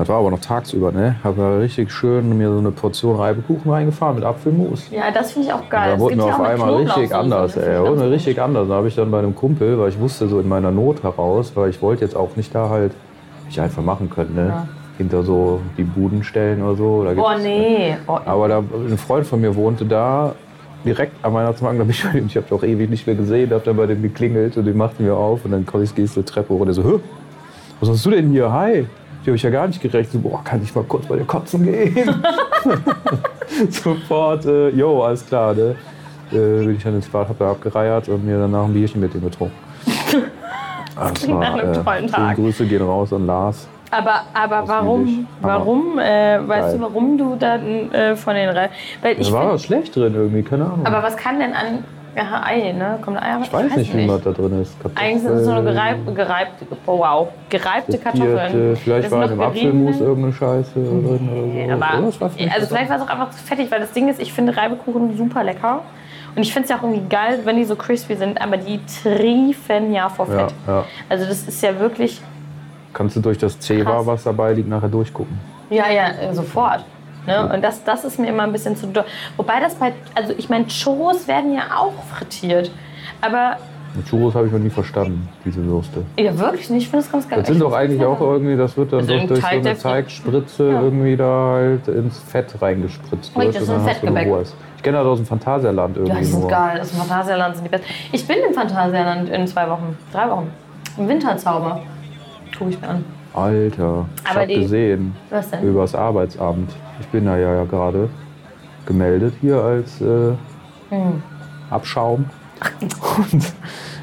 Das 0.00 0.08
war 0.08 0.16
aber 0.16 0.30
noch 0.30 0.40
tagsüber, 0.40 0.92
ne? 0.92 1.16
Habe 1.22 1.42
da 1.42 1.58
richtig 1.58 1.92
schön 1.92 2.38
mir 2.38 2.50
so 2.50 2.56
eine 2.58 2.70
Portion 2.70 3.16
Reibekuchen 3.16 3.70
reingefahren 3.70 4.14
mit 4.14 4.24
Apfelmus. 4.24 4.90
Ja, 4.90 5.10
das 5.12 5.32
finde 5.32 5.48
ich 5.48 5.52
auch 5.52 5.68
geil. 5.68 5.92
Da 5.92 6.00
wurde 6.00 6.16
mir 6.16 6.24
auf 6.24 6.40
einmal 6.40 6.74
richtig 6.76 7.14
anders, 7.14 7.54
ey. 7.54 7.64
finde 7.64 7.74
ich 7.74 7.78
Wurde 7.80 7.84
ganz 7.90 7.98
mir 7.98 8.04
gut. 8.06 8.14
richtig 8.14 8.40
anders. 8.40 8.68
Da 8.68 8.74
habe 8.76 8.88
ich 8.88 8.94
dann 8.94 9.10
bei 9.10 9.18
einem 9.18 9.34
Kumpel, 9.34 9.78
weil 9.78 9.90
ich 9.90 10.00
wusste 10.00 10.26
so 10.26 10.40
in 10.40 10.48
meiner 10.48 10.70
Not 10.70 11.02
heraus, 11.02 11.52
weil 11.54 11.68
ich 11.68 11.82
wollte 11.82 12.02
jetzt 12.02 12.16
auch 12.16 12.34
nicht 12.36 12.54
da 12.54 12.70
halt, 12.70 12.92
ich 13.50 13.60
einfach 13.60 13.82
machen 13.82 14.08
können, 14.08 14.34
ne? 14.34 14.46
Ja. 14.46 14.68
Hinter 14.96 15.22
so 15.22 15.60
die 15.76 15.84
Buden 15.84 16.24
stellen 16.24 16.62
oder 16.62 16.76
so. 16.76 17.04
Da 17.04 17.12
Oh 17.22 17.38
nee. 17.38 17.94
Oh, 18.06 18.18
Aber 18.24 18.48
da, 18.48 18.60
ein 18.60 18.96
Freund 18.96 19.26
von 19.26 19.38
mir 19.42 19.54
wohnte 19.54 19.84
da 19.84 20.34
direkt 20.82 21.12
am 21.22 21.34
Weihnachtsmarkt. 21.34 21.78
Da 21.78 21.84
bin 21.84 21.90
ich 21.90 22.02
bei 22.02 22.12
dem, 22.12 22.24
ich 22.24 22.36
habe 22.38 22.46
doch 22.48 22.62
ewig 22.62 22.88
nicht 22.88 23.06
mehr 23.06 23.16
gesehen, 23.16 23.50
habe 23.50 23.64
dann 23.66 23.76
bei 23.76 23.84
dem 23.84 24.00
geklingelt 24.00 24.56
und 24.56 24.64
die 24.64 24.72
machte 24.72 25.02
mir 25.02 25.14
auf 25.14 25.44
und 25.44 25.50
dann 25.50 25.66
komm 25.66 25.82
ich, 25.82 25.94
gehst 25.94 26.16
du 26.16 26.22
die 26.22 26.26
Treppe 26.26 26.54
hoch 26.54 26.60
und 26.60 26.68
der 26.68 26.74
so, 26.74 26.84
Hö, 26.84 27.00
was 27.80 27.90
hast 27.90 28.06
du 28.06 28.10
denn 28.12 28.30
hier? 28.30 28.50
Hi. 28.50 28.86
Die 29.22 29.26
habe 29.26 29.36
ich 29.36 29.42
ja 29.42 29.50
gar 29.50 29.66
nicht 29.66 29.80
gerechnet. 29.80 30.12
So, 30.12 30.18
boah, 30.18 30.42
kann 30.42 30.62
ich 30.62 30.74
mal 30.74 30.84
kurz 30.84 31.06
bei 31.06 31.16
dir 31.16 31.24
kotzen 31.24 31.64
gehen? 31.64 31.94
Sofort, 33.70 34.46
äh, 34.46 34.70
jo, 34.70 35.02
alles 35.02 35.26
klar, 35.26 35.54
ne? 35.54 35.74
Äh, 36.32 36.64
bin 36.64 36.76
ich 36.76 36.82
dann 36.82 36.94
ins 36.94 37.08
Bad, 37.08 37.28
hab 37.28 37.38
da 37.38 37.50
abgereiert 37.50 38.08
und 38.08 38.24
mir 38.24 38.38
danach 38.38 38.64
ein 38.64 38.72
Bierchen 38.72 39.00
mit 39.00 39.14
ihm 39.14 39.22
getrunken. 39.22 39.56
Das 40.94 41.14
klingt 41.14 41.40
nach 41.40 41.54
einem 41.54 41.72
tollen 41.72 42.08
schöne 42.08 42.10
Tag. 42.10 42.36
Grüße 42.36 42.66
gehen 42.66 42.82
raus 42.82 43.12
an 43.12 43.26
Lars. 43.26 43.68
Aber, 43.90 44.20
aber 44.32 44.68
warum, 44.68 45.26
warum, 45.40 45.98
äh, 45.98 46.38
weißt 46.46 46.68
geil. 46.68 46.78
du, 46.78 46.82
warum 46.82 47.18
du 47.18 47.34
dann 47.36 47.90
äh, 47.92 48.14
von 48.14 48.34
den 48.34 48.48
Reihen. 48.50 48.70
Weil 49.02 49.20
ich 49.20 49.26
Da 49.26 49.32
war 49.32 49.40
find, 49.42 49.52
was 49.54 49.64
schlecht 49.64 49.96
drin 49.96 50.14
irgendwie, 50.14 50.42
keine 50.44 50.66
Ahnung. 50.66 50.86
aber 50.86 51.02
was 51.02 51.16
kann 51.16 51.40
denn 51.40 51.52
an 51.52 51.84
ja, 52.16 52.42
Ei, 52.44 52.72
ne? 52.72 52.98
Kommt 53.02 53.22
Ei, 53.22 53.34
aber 53.34 53.44
ich 53.44 53.52
weiß 53.52 53.76
nicht, 53.76 53.96
wie 53.96 54.08
was 54.08 54.22
da 54.22 54.32
drin 54.32 54.62
ist. 54.62 54.76
Eigentlich 54.94 55.22
sind 55.22 55.32
es 55.32 55.46
Kartoffeln, 55.46 55.64
gereibte, 55.64 56.12
gereibte 56.12 56.66
oh, 56.86 56.98
wow, 56.98 57.28
gereibte 57.48 57.98
Kartoffeln. 57.98 58.76
Vielleicht 58.76 59.10
war 59.10 59.28
dem 59.28 59.38
noch 59.38 59.46
Apfelmus 59.46 60.00
irgendeine 60.00 60.32
Scheiße 60.32 60.72
drin 60.74 61.04
oder 61.04 61.18
so. 61.18 61.72
Aber, 61.72 62.06
Oder? 62.06 62.20
War 62.20 62.30
vielleicht 62.30 62.54
also 62.54 62.66
vielleicht 62.66 62.90
war 62.90 62.96
es 62.96 63.02
auch 63.02 63.08
einfach 63.08 63.30
zu 63.30 63.42
fettig, 63.44 63.70
weil 63.70 63.80
das 63.80 63.92
Ding 63.92 64.08
ist, 64.08 64.20
ich 64.20 64.32
finde 64.32 64.56
Reibekuchen 64.56 65.16
super 65.16 65.44
lecker. 65.44 65.82
Und 66.36 66.42
ich 66.42 66.52
finde 66.52 66.64
es 66.64 66.70
ja 66.70 66.78
auch 66.78 66.82
irgendwie 66.82 67.08
geil, 67.08 67.40
wenn 67.44 67.56
die 67.56 67.64
so 67.64 67.74
crispy 67.74 68.14
sind, 68.14 68.40
aber 68.40 68.56
die 68.56 68.80
triefen 69.02 69.92
ja 69.92 70.08
vor 70.08 70.28
ja, 70.28 70.38
Fett. 70.38 70.54
ja. 70.66 70.84
Also 71.08 71.26
das 71.26 71.48
ist 71.48 71.60
ja 71.62 71.78
wirklich, 71.78 72.20
Kannst 72.92 73.16
du 73.16 73.20
durch 73.20 73.38
das 73.38 73.58
Zewa, 73.58 73.92
Krass. 73.92 74.06
was 74.06 74.24
dabei 74.24 74.52
liegt, 74.52 74.68
nachher 74.68 74.88
durchgucken. 74.88 75.38
ja, 75.70 75.90
ja, 75.90 76.32
sofort. 76.32 76.84
Ne? 77.26 77.50
Und 77.52 77.62
das, 77.62 77.84
das 77.84 78.04
ist 78.04 78.18
mir 78.18 78.28
immer 78.28 78.44
ein 78.44 78.52
bisschen 78.52 78.76
zu 78.76 78.86
doll. 78.86 79.04
Wobei 79.36 79.60
das 79.60 79.74
bei, 79.74 79.92
also 80.14 80.32
ich 80.36 80.48
meine, 80.48 80.66
Churros 80.66 81.28
werden 81.28 81.52
ja 81.54 81.62
auch 81.78 81.92
frittiert. 82.14 82.70
Aber, 83.20 83.56
Mit 83.94 84.08
Churros 84.08 84.34
habe 84.34 84.46
ich 84.46 84.52
noch 84.52 84.58
nie 84.58 84.70
verstanden, 84.70 85.28
diese 85.44 85.64
Würste. 85.66 86.02
ja 86.18 86.36
wirklich 86.38 86.70
nicht, 86.70 86.84
ich 86.84 86.88
finde 86.88 87.04
das 87.04 87.12
ganz 87.12 87.28
geil. 87.28 87.38
Das 87.40 87.48
sind 87.48 87.56
Ich 87.56 87.62
doch 87.62 87.72
eigentlich 87.74 88.02
auch 88.04 88.20
irgendwie, 88.20 88.56
das 88.56 88.76
wird 88.76 88.92
dann 88.92 89.00
Also 89.00 89.12
durch, 89.12 89.26
durch 89.26 89.40
so 89.40 89.46
eine 89.46 89.76
Zeigspritze 89.76 90.70
Ja. 90.72 90.80
irgendwie 90.82 91.16
da 91.16 91.52
halt 91.56 91.88
ins 91.88 92.18
Fett 92.18 92.54
reingespritzt. 92.60 93.36
Richtig, 93.36 93.54
das 93.54 93.62
ist 93.64 93.70
ein 93.70 93.80
Fettgebäck. 93.82 94.28
Ich 94.76 94.82
kenne 94.82 94.96
das 94.96 95.06
aus 95.06 95.18
dem 95.18 95.26
Phantasialand 95.26 95.96
irgendwie 95.98 96.14
Ja, 96.14 96.18
die 96.20 96.24
sind 96.24 96.40
nur. 96.40 96.48
geil. 96.48 96.78
Das 96.78 96.90
Phantasialand 96.92 97.54
sind 97.56 97.64
die 97.66 97.68
besten. 97.68 97.86
Ich 98.12 98.26
bin 98.26 98.36
im 98.48 98.54
Phantasialand 98.54 99.28
in 99.28 99.46
zwei 99.46 99.68
Wochen, 99.68 99.96
drei 100.10 100.30
Wochen. 100.30 100.50
Im 100.96 101.06
Winterzauber. 101.08 101.82
Guck 102.58 102.70
ich 102.70 102.80
mir 102.80 102.88
an. 102.88 103.04
Alter, 103.34 104.06
ich 104.24 104.34
habe 104.34 104.46
gesehen, 104.46 105.14
Was 105.28 105.50
denn? 105.50 105.62
übers 105.62 105.94
Arbeitsamt. 105.94 106.70
Ich 107.00 107.08
bin 107.08 107.24
da 107.26 107.36
ja, 107.36 107.54
ja 107.54 107.64
gerade 107.64 108.08
gemeldet 108.86 109.34
hier 109.40 109.56
als 109.62 110.00
äh, 110.00 110.32
Hm. 110.90 111.22
Abschaum. 111.70 112.24
Und 112.82 113.42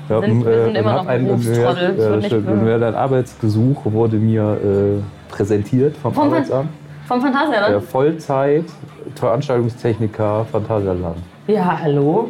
ja, 0.09 0.21
Sind- 0.21 0.45
wir 0.45 0.63
sind 0.65 0.75
äh, 0.75 0.79
immer 0.79 0.93
noch 0.95 1.07
ein, 1.07 1.25
Berufstrottel, 1.27 1.95
ja, 1.99 2.09
das 2.15 2.25
stimmt. 2.25 2.47
Und 2.47 2.67
ein 2.83 2.95
Arbeitsgesuch 2.95 3.81
wurde 3.85 4.15
mir 4.17 4.57
äh, 4.63 5.31
präsentiert 5.33 5.97
vom 5.97 6.13
Vom 6.13 6.27
Arbeitsamt. 6.27 6.69
Vom 7.07 7.21
Phantasialand? 7.21 7.83
Vollzeit 7.85 8.65
Veranstaltungstechniker 9.15 10.45
Phantasialand. 10.51 11.17
Ja, 11.47 11.77
hallo? 11.81 12.29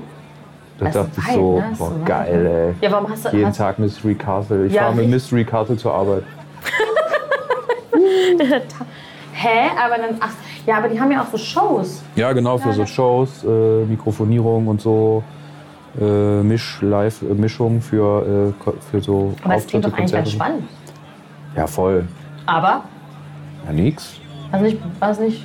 Da 0.79 0.86
Das 0.86 0.93
dachte 0.95 1.12
ich 1.17 1.33
so, 1.33 1.59
ne? 1.59 1.65
Boah, 1.77 1.91
geil, 2.05 2.45
ey. 2.45 2.86
Ja, 2.86 2.91
warum 2.91 3.09
hast 3.09 3.25
du. 3.25 3.29
Jeden 3.36 3.47
hast, 3.47 3.57
Tag 3.57 3.79
Mystery 3.79 4.15
Castle. 4.15 4.65
Ich 4.67 4.74
Ja, 4.74 4.83
fahre 4.83 4.95
mit. 4.95 5.09
Mystery 5.09 5.43
Castle 5.45 5.77
zur 5.77 5.93
Arbeit. 5.93 6.24
Hä? 9.33 9.69
Aber 9.83 9.97
dann. 9.97 10.17
Ach, 10.19 10.29
ja, 10.67 10.77
aber 10.77 10.89
die 10.89 11.00
haben 11.00 11.12
ja 11.12 11.24
auch 11.24 11.31
so 11.31 11.38
Shows. 11.38 12.03
Ja, 12.15 12.33
genau, 12.33 12.57
für 12.57 12.74
so 12.74 12.86
Shows, 12.86 13.43
äh, 13.43 13.86
Mikrofonierung 13.86 14.67
und 14.67 14.81
so. 14.81 15.24
Äh, 16.00 16.43
Misch, 16.43 16.79
Live, 16.81 17.21
äh, 17.24 17.33
Mischung 17.33 17.81
für, 17.81 18.53
äh, 18.63 18.71
für 18.91 19.01
so 19.01 19.33
Aber 19.43 19.55
es 19.55 19.65
klingt 19.65 19.86
doch 19.86 19.93
eigentlich 19.93 20.12
ganz 20.12 20.31
spannend. 20.31 20.63
Ja, 21.56 21.65
voll. 21.65 22.06
Aber. 22.45 22.84
Ja, 23.65 23.73
nix. 23.73 24.19
Was 24.51 24.62
nicht. 24.62 24.80
Was 24.99 25.19
nicht. 25.19 25.43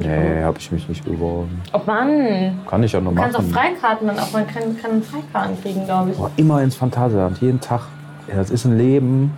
Nee, 0.00 0.42
habe 0.42 0.58
ich 0.58 0.72
mich 0.72 0.88
nicht 0.88 1.04
beworben. 1.04 1.60
Oh 1.72 1.80
Mann. 1.84 2.60
Kann 2.68 2.82
ich 2.82 2.92
ja 2.92 3.00
noch 3.00 3.10
Du 3.10 3.16
kannst 3.20 3.36
auch 3.36 3.42
machen. 3.42 3.52
Freikarten 3.52 4.06
dann 4.06 4.18
auch. 4.18 4.32
Man 4.32 4.46
kann, 4.46 4.76
kann 4.80 5.02
Freikarten 5.02 5.60
kriegen, 5.60 5.84
glaube 5.84 6.10
ich. 6.10 6.16
Boah, 6.16 6.30
immer 6.36 6.62
ins 6.62 6.76
Phantasialand, 6.76 7.38
jeden 7.40 7.60
Tag. 7.60 7.82
Ja, 8.28 8.36
das 8.36 8.50
ist 8.50 8.64
ein 8.64 8.78
Leben. 8.78 9.32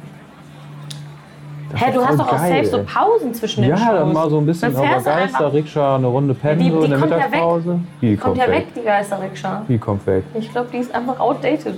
Das 1.72 1.80
Hä, 1.80 1.92
du 1.92 2.04
hast 2.04 2.18
doch 2.18 2.26
auch 2.32 2.36
geil, 2.36 2.64
safe 2.64 2.76
so. 2.78 2.82
Pausen 2.84 3.32
zwischen 3.34 3.62
den 3.62 3.70
Ja, 3.70 3.76
Shows. 3.76 3.86
dann 3.92 4.12
mal 4.12 4.28
so 4.30 4.38
ein 4.38 4.46
bisschen 4.46 4.76
auf 4.76 4.82
der 4.82 5.00
Geister-Rikscha, 5.14 5.96
eine 5.96 6.06
Runde 6.08 6.34
pennen 6.34 6.58
Die- 6.60 6.70
so 6.70 6.76
in 6.78 6.82
die 6.84 6.88
der 6.90 6.98
kommt 6.98 7.10
ja 7.10 7.16
Mittagspause. 7.18 7.80
Die 8.02 8.16
Kommt 8.16 8.36
ja 8.38 8.48
weg, 8.50 8.66
die 8.74 8.82
Geisterrikscha. 8.82 9.62
Die 9.68 9.78
kommt 9.78 10.06
weg. 10.06 10.24
Ich 10.34 10.50
glaube, 10.50 10.68
die 10.72 10.78
ist 10.78 10.94
einfach 10.94 11.18
outdated. 11.20 11.74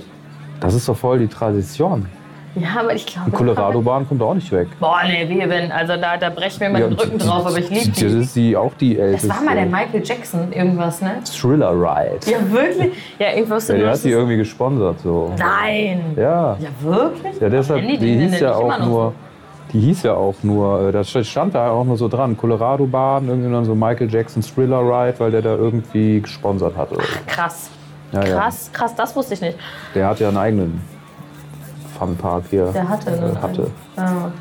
Das 0.59 0.73
ist 0.73 0.87
doch 0.89 0.97
voll 0.97 1.19
die 1.19 1.27
Tradition. 1.27 2.05
Ja, 2.55 2.81
aber 2.81 2.93
ich 2.93 3.07
glaube. 3.07 3.31
Die 3.31 3.35
Colorado-Bahn 3.35 4.07
kommt 4.07 4.21
auch 4.21 4.35
nicht 4.35 4.51
weg. 4.51 4.67
Boah, 4.79 4.99
nee, 5.07 5.27
wir 5.27 5.49
wenn. 5.49 5.71
Also 5.71 5.95
da, 5.97 6.17
da 6.17 6.29
breche 6.29 6.49
ich 6.49 6.59
mir 6.59 6.69
mal 6.69 6.81
den 6.83 6.93
Rücken 6.93 7.17
die- 7.17 7.25
drauf, 7.25 7.47
aber 7.47 7.57
ich 7.57 7.67
liebe 7.67 7.87
Das 7.89 7.95
die. 7.97 8.05
ist 8.05 8.35
die, 8.35 8.55
auch 8.55 8.73
die 8.75 8.93
Das 8.95 9.05
älteste. 9.05 9.29
war 9.29 9.41
mal 9.41 9.55
der 9.55 9.65
Michael 9.65 10.03
Jackson, 10.03 10.51
irgendwas, 10.53 11.01
ne? 11.01 11.13
Thriller 11.25 11.71
Ride. 11.71 12.19
Ja, 12.31 12.37
wirklich? 12.51 12.93
Ja, 13.17 13.49
wusste 13.49 13.73
Ja, 13.73 13.79
der 13.85 13.91
hat 13.93 14.03
die 14.03 14.09
irgendwie 14.11 14.37
gesponsert 14.37 14.99
so. 14.99 15.31
Nein! 15.39 16.01
Ja. 16.15 16.55
Ja, 16.59 16.69
wirklich? 16.81 17.39
Ja, 17.41 17.49
deshalb, 17.49 17.81
Nennen 17.81 17.99
die 17.99 18.05
die 18.17 18.27
hieß 18.27 18.39
ja 18.39 18.53
auch 18.53 18.79
nur, 18.85 19.13
die 19.73 19.79
hieß 19.79 20.03
ja 20.03 20.13
auch 20.13 20.35
nur, 20.43 20.89
äh, 20.89 20.91
da 20.91 21.03
stand 21.03 21.55
da 21.55 21.71
auch 21.71 21.83
nur 21.83 21.97
so 21.97 22.07
dran, 22.07 22.37
Colorado 22.37 22.85
Bahn, 22.85 23.27
irgendwie 23.27 23.51
dann 23.51 23.65
so 23.65 23.73
Michael 23.75 24.09
Jackson 24.11 24.41
Thriller 24.43 24.79
Ride, 24.81 25.19
weil 25.19 25.31
der 25.31 25.41
da 25.41 25.55
irgendwie 25.55 26.21
gesponsert 26.21 26.77
hatte. 26.77 26.97
Krass. 27.27 27.69
Ja, 28.11 28.23
ja. 28.23 28.39
Krass, 28.39 28.69
krass, 28.71 28.93
das 28.95 29.15
wusste 29.15 29.33
ich 29.33 29.41
nicht. 29.41 29.57
Der 29.95 30.07
hat 30.07 30.19
ja 30.19 30.27
einen 30.27 30.37
eigenen 30.37 30.81
Funpark 31.97 32.43
hier. 32.49 32.65
Der 32.67 32.87
hatte, 32.87 33.11
ne? 33.11 33.33
Äh, 33.37 33.41
hatte. 33.41 33.71
Ja. 33.97 34.31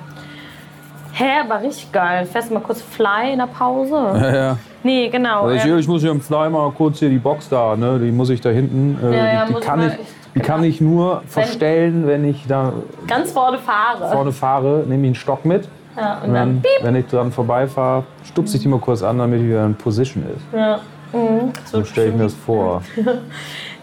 Hä, 1.15 1.25
aber 1.45 1.63
richtig 1.63 1.93
geil. 1.93 2.25
Fährst 2.27 2.51
du 2.51 2.55
mal 2.55 2.61
kurz 2.61 2.81
Fly 2.83 3.33
in 3.33 3.39
der 3.39 3.47
Pause? 3.47 3.95
Ja, 4.15 4.35
ja. 4.35 4.57
Nee, 4.85 5.09
genau. 5.11 5.45
Also 5.45 5.55
ich, 5.57 5.65
ähm, 5.65 5.79
ich 5.79 5.87
muss 5.87 6.01
hier 6.03 6.11
im 6.11 6.21
Fly 6.21 6.51
mal 6.51 6.71
kurz 6.73 6.99
hier 6.99 7.09
die 7.09 7.19
Box 7.19 7.49
da, 7.49 7.77
ne? 7.77 8.01
Die 8.01 8.11
muss 8.11 8.31
ich 8.31 8.41
da 8.41 8.49
hinten. 8.51 8.99
Äh, 9.03 9.17
Ja, 9.17 9.25
ja, 9.27 9.41
die, 9.43 9.47
die, 9.47 9.53
muss 9.53 9.61
ich 9.63 9.67
kann 9.69 9.79
mal- 9.79 9.89
ich, 10.01 10.22
die 10.35 10.41
kann 10.41 10.65
ich 10.65 10.81
nur 10.81 11.23
verstellen, 11.27 12.07
wenn 12.07 12.25
ich 12.25 12.47
da 12.47 12.73
ganz 13.07 13.33
vorne 13.33 13.59
fahre. 13.59 14.11
vorne 14.11 14.33
fahre, 14.33 14.85
nehme 14.87 15.03
ich 15.03 15.09
einen 15.09 15.15
Stock 15.15 15.45
mit. 15.45 15.69
Ja, 15.97 16.19
und 16.19 16.29
Und 16.29 16.35
dann 16.35 16.63
dann, 16.63 16.85
wenn 16.87 16.97
ich 16.97 17.07
dran 17.07 17.31
vorbeifahre, 17.33 18.05
stupse 18.25 18.57
ich 18.57 18.63
die 18.63 18.69
mal 18.69 18.81
kurz 18.81 19.03
an, 19.03 19.19
damit 19.19 19.41
die 19.41 19.49
wieder 19.49 19.67
in 19.67 19.75
Position 19.75 20.25
ist. 20.25 20.59
Ja. 20.59 20.81
Mhm. 21.13 21.53
So 21.67 21.85
stelle 21.85 22.09
ich 22.09 22.15
mir 22.15 22.25
das 22.25 22.35
vor. 22.35 22.83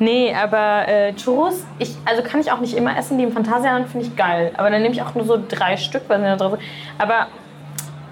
Nee, 0.01 0.33
aber 0.33 0.87
äh, 0.87 1.13
Churros, 1.13 1.65
ich, 1.77 1.93
also 2.05 2.23
kann 2.23 2.39
ich 2.39 2.49
auch 2.53 2.61
nicht 2.61 2.73
immer 2.75 2.97
essen. 2.97 3.17
Die 3.17 3.25
im 3.25 3.33
Phantasialand 3.33 3.89
finde 3.89 4.05
ich 4.05 4.15
geil. 4.15 4.53
Aber 4.55 4.69
dann 4.69 4.81
nehme 4.81 4.95
ich 4.95 5.01
auch 5.01 5.13
nur 5.13 5.25
so 5.25 5.37
drei 5.45 5.75
Stück, 5.75 6.03
weil 6.07 6.19
sie 6.19 6.25
da 6.25 6.37
drin 6.37 6.51
sind. 6.51 6.61
Aber 6.97 7.27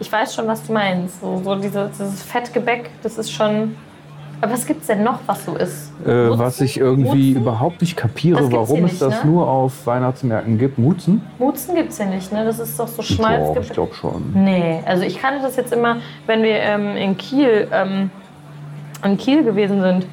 ich 0.02 0.12
weiß 0.12 0.36
schon, 0.36 0.48
was 0.48 0.68
du 0.68 0.74
meinst. 0.74 1.22
So, 1.22 1.42
so 1.44 1.56
diese, 1.56 1.90
dieses 1.90 2.24
Fettgebäck, 2.24 2.90
das 3.04 3.18
ist 3.18 3.32
schon. 3.32 3.78
Aber 4.40 4.54
was 4.54 4.66
gibt's 4.68 4.86
denn 4.88 5.04
noch, 5.04 5.20
was 5.26 5.46
so 5.46 5.56
ist? 5.56 5.92
Äh, 6.06 6.38
was 6.38 6.62
ich 6.62 6.80
irgendwie 6.80 7.30
Mutzen? 7.30 7.42
überhaupt 7.42 7.82
nicht 7.82 7.98
kapiere, 7.98 8.52
warum 8.52 8.86
es 8.86 9.00
das 9.00 9.24
ne? 9.24 9.32
nur 9.32 9.48
auf 9.48 9.88
Weihnachtsmärkten 9.88 10.60
gibt. 10.60 10.78
Mutzen? 10.78 11.24
Mutzen 11.40 11.74
gibt's 11.74 11.98
hier 11.98 12.06
nicht, 12.06 12.32
ne? 12.32 12.46
Das 12.46 12.60
ist 12.60 12.80
doch 12.80 12.88
so 12.88 12.98
Doch, 12.98 13.10
ich 13.10 13.16
Schmalzgebäck. 13.16 13.74
glaube 13.74 13.96
schon. 13.96 14.32
Nee, 14.36 14.84
also 14.86 15.04
ich 15.04 15.20
kannte 15.20 15.42
das 15.42 15.56
jetzt 15.56 15.74
immer, 15.74 15.98
wenn 16.28 16.44
wir 16.44 16.56
ähm, 16.60 16.96
in 16.96 17.18
Kiel, 17.18 17.68
ähm, 17.72 18.12
in 19.04 19.18
Kiel 19.18 19.44
gewesen 19.44 19.82
sind, 19.82 20.06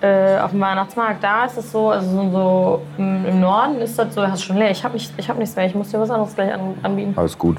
äh, 0.00 0.38
auf 0.38 0.52
dem 0.52 0.60
Weihnachtsmarkt. 0.60 1.22
Da 1.22 1.44
ist 1.44 1.58
es 1.58 1.70
so, 1.70 1.90
also 1.90 2.30
so, 2.30 2.82
im, 2.96 3.26
im 3.26 3.40
Norden 3.40 3.80
ist 3.80 3.98
das 3.98 4.14
so, 4.14 4.26
hast 4.26 4.44
schon 4.44 4.56
leer. 4.56 4.70
Ich 4.70 4.82
habe 4.82 4.94
nicht, 4.94 5.12
ich 5.18 5.28
hab 5.28 5.38
nichts 5.38 5.54
mehr, 5.56 5.66
ich 5.66 5.74
muss 5.74 5.90
dir 5.90 6.00
was 6.00 6.10
anderes 6.10 6.34
gleich 6.34 6.54
an, 6.54 6.74
anbieten. 6.82 7.12
Alles 7.16 7.36
gut. 7.36 7.58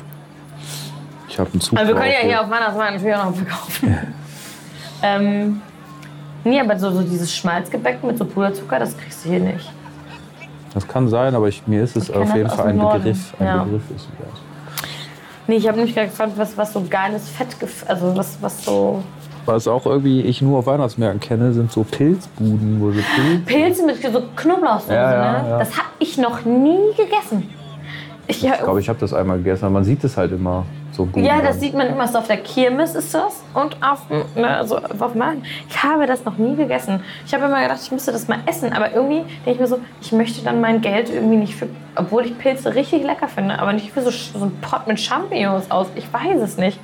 Ich 1.27 1.37
habe 1.37 1.51
einen 1.51 1.61
Zug. 1.61 1.77
Also 1.77 1.93
wir 1.93 1.99
können 1.99 2.11
ja 2.11 2.27
hier 2.27 2.41
auf 2.41 2.49
Weihnachtsmarkt 2.49 2.93
natürlich 2.93 3.15
auch 3.15 3.25
noch 3.25 3.35
verkaufen. 3.35 3.97
ähm, 5.03 5.61
nee, 6.49 6.59
aber 6.59 6.77
so, 6.79 6.91
so 6.91 7.01
dieses 7.01 7.33
Schmalzgebäck 7.35 8.03
mit 8.03 8.17
so 8.17 8.25
Puderzucker, 8.25 8.79
das 8.79 8.97
kriegst 8.97 9.25
du 9.25 9.29
hier 9.29 9.39
nicht. 9.39 9.71
Das 10.73 10.87
kann 10.87 11.07
sein, 11.07 11.33
aber 11.35 11.47
ich, 11.47 11.65
mir 11.67 11.83
ist 11.83 11.95
es 11.95 12.09
Ich 12.09 12.15
auf 12.15 12.35
jeden 12.35 12.49
Fall 12.49 12.67
ein 12.67 12.77
Norden. 12.77 13.03
Begriff. 13.03 13.33
Ein 13.39 13.45
Ja. 13.45 13.63
Begriff 13.63 13.83
ist 13.95 14.07
das. 14.19 14.39
Nee, 15.47 15.55
ich 15.55 15.67
habe 15.67 15.77
nämlich 15.77 15.95
gerade 15.95 16.09
gefragt, 16.09 16.33
was, 16.35 16.55
was 16.57 16.73
so 16.73 16.83
geiles 16.87 17.27
Fett, 17.29 17.47
also 17.87 18.15
was, 18.15 18.37
was 18.39 18.63
so 18.65 19.03
Was 19.47 19.67
auch 19.67 19.85
irgendwie 19.87 20.21
ich 20.21 20.43
nur 20.43 20.59
auf 20.59 20.67
Weihnachtsmärkten 20.67 21.19
kenne, 21.19 21.53
sind 21.53 21.71
so 21.71 21.83
Pilzbuden, 21.83 22.79
wo 22.79 22.91
so 22.91 22.99
Pilz. 23.15 23.45
Pilze 23.45 23.85
mit 23.85 23.99
so 23.99 24.21
Knoblauchsoße, 24.35 24.93
Ja, 24.93 25.11
ja, 25.13 25.41
ne? 25.41 25.49
ja. 25.49 25.59
Das 25.59 25.75
habe 25.75 25.87
ich 25.97 26.17
noch 26.19 26.45
nie 26.45 26.77
gegessen. 26.95 27.49
Ich, 28.27 28.43
ja, 28.43 28.53
Ich 28.53 28.59
glaube, 28.59 28.79
ich 28.79 28.87
habe 28.89 28.99
das 28.99 29.11
einmal 29.11 29.37
gegessen, 29.39 29.65
aber 29.65 29.73
man 29.73 29.83
sieht 29.85 30.03
es 30.03 30.15
halt 30.17 30.31
immer 30.31 30.65
so 30.99 31.05
gut. 31.05 31.23
ja, 31.23 31.41
das 31.41 31.59
sieht 31.59 31.73
man 31.73 31.87
immer 31.87 32.07
so 32.07 32.17
auf 32.17 32.27
der 32.27 32.37
Kirmes 32.37 32.93
ist 32.95 33.13
das 33.13 33.41
und 33.53 33.77
auf, 33.81 34.07
dem- 34.09 34.41
ne, 34.41 34.47
also 34.57 34.77
auf 34.77 35.15
Markt. 35.15 35.39
Ich 35.69 35.81
habe 35.83 36.05
das 36.05 36.25
noch 36.25 36.37
nie 36.37 36.55
gegessen. 36.55 37.01
Ich 37.25 37.33
habe 37.33 37.45
immer 37.45 37.61
gedacht, 37.61 37.79
ich 37.81 37.91
müsste 37.91 38.11
das 38.11 38.27
mal 38.27 38.39
essen, 38.45 38.73
aber 38.73 38.91
irgendwie 38.93 39.21
denke 39.45 39.51
ich 39.51 39.59
mir 39.59 39.67
so, 39.67 39.79
ich 40.01 40.11
möchte 40.11 40.43
dann 40.43 40.59
mein 40.61 40.81
Geld 40.81 41.09
irgendwie 41.09 41.37
nicht 41.37 41.55
für, 41.55 41.67
obwohl 41.95 42.25
ich 42.25 42.37
Pilze 42.37 42.75
richtig 42.75 43.03
lecker 43.03 43.27
finde, 43.27 43.59
aber 43.59 43.71
nicht 43.73 43.91
für 43.91 44.01
so, 44.01 44.09
so 44.11 44.43
einen 44.43 44.57
Pot 44.61 44.87
mit 44.87 44.99
Champignons 44.99 45.71
aus. 45.71 45.87
Ich 45.95 46.11
weiß 46.11 46.41
es 46.41 46.57
nicht. 46.57 46.79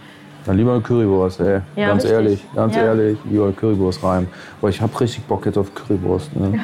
Dann 0.46 0.58
lieber 0.58 0.74
eine 0.74 0.82
Currywurst, 0.82 1.40
ey. 1.42 1.62
Ja, 1.76 1.88
ganz 1.88 2.04
richtig. 2.04 2.12
ehrlich, 2.12 2.46
ganz 2.56 2.76
Ja. 2.76 2.84
ehrlich, 2.84 3.18
lieber 3.30 3.46
eine 3.46 3.54
Currywurst 3.54 4.04
rein. 4.04 4.28
Aber 4.62 4.70
ich 4.70 4.80
habe 4.80 4.98
richtig 5.00 5.24
Bock 5.26 5.46
jetzt 5.46 5.58
auf 5.58 5.74
Currywurst. 5.76 6.36
Ne? 6.36 6.60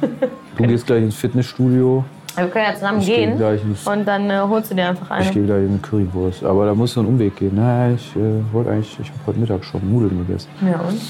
Du 0.56 0.66
gehst 0.66 0.86
gleich 0.86 1.02
ins 1.02 1.14
Fitnessstudio, 1.14 2.04
Wir 2.36 2.46
können 2.48 2.64
ja 2.68 2.74
zusammen 2.74 3.00
Ich 3.00 3.06
geh 3.06 3.16
gehen 3.26 3.36
gleich 3.36 3.60
und 3.84 4.04
dann 4.06 4.30
äh, 4.30 4.38
holst 4.40 4.70
du 4.70 4.74
dir 4.74 4.88
einfach 4.88 5.10
eine. 5.10 5.24
ich 5.24 5.32
gehe 5.32 5.44
gleich 5.44 5.64
in 5.64 5.80
Currywurst. 5.82 6.44
Aber 6.44 6.66
da 6.66 6.74
muss 6.74 6.92
so 6.92 7.00
ein 7.00 7.06
Umweg 7.06 7.36
gehen. 7.36 7.52
Nein, 7.54 7.94
ich 7.96 8.14
äh, 8.16 8.20
wollte 8.52 8.70
eigentlich, 8.70 8.98
ich 9.00 9.08
habe 9.08 9.18
heute 9.26 9.38
Mittag 9.40 9.64
schon 9.64 9.80
Nudeln 9.90 10.26
gegessen. 10.26 10.48
Ja, 10.62 10.80
und? 10.80 11.00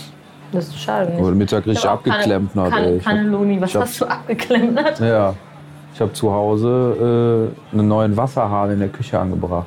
Das 0.52 0.66
ist 0.68 0.80
schade. 0.80 1.12
Heute 1.18 1.36
Mittag 1.36 1.66
richtig 1.66 1.88
abgeklemmt. 1.88 2.52
Keine, 2.54 2.70
keine, 2.70 2.96
hab- 2.96 3.04
Cannelloni. 3.04 3.60
Was 3.60 3.74
hab- 3.74 3.82
hast 3.82 4.00
du 4.00 4.04
abgeklemmt? 4.06 4.80
Ja, 4.98 5.34
ich 5.94 6.00
habe 6.00 6.12
zu 6.12 6.32
Hause 6.32 7.52
äh, 7.72 7.76
einen 7.78 7.86
neuen 7.88 8.16
Wasserhahn 8.16 8.70
in 8.72 8.78
der 8.80 8.88
Küche 8.88 9.18
angebracht. 9.18 9.66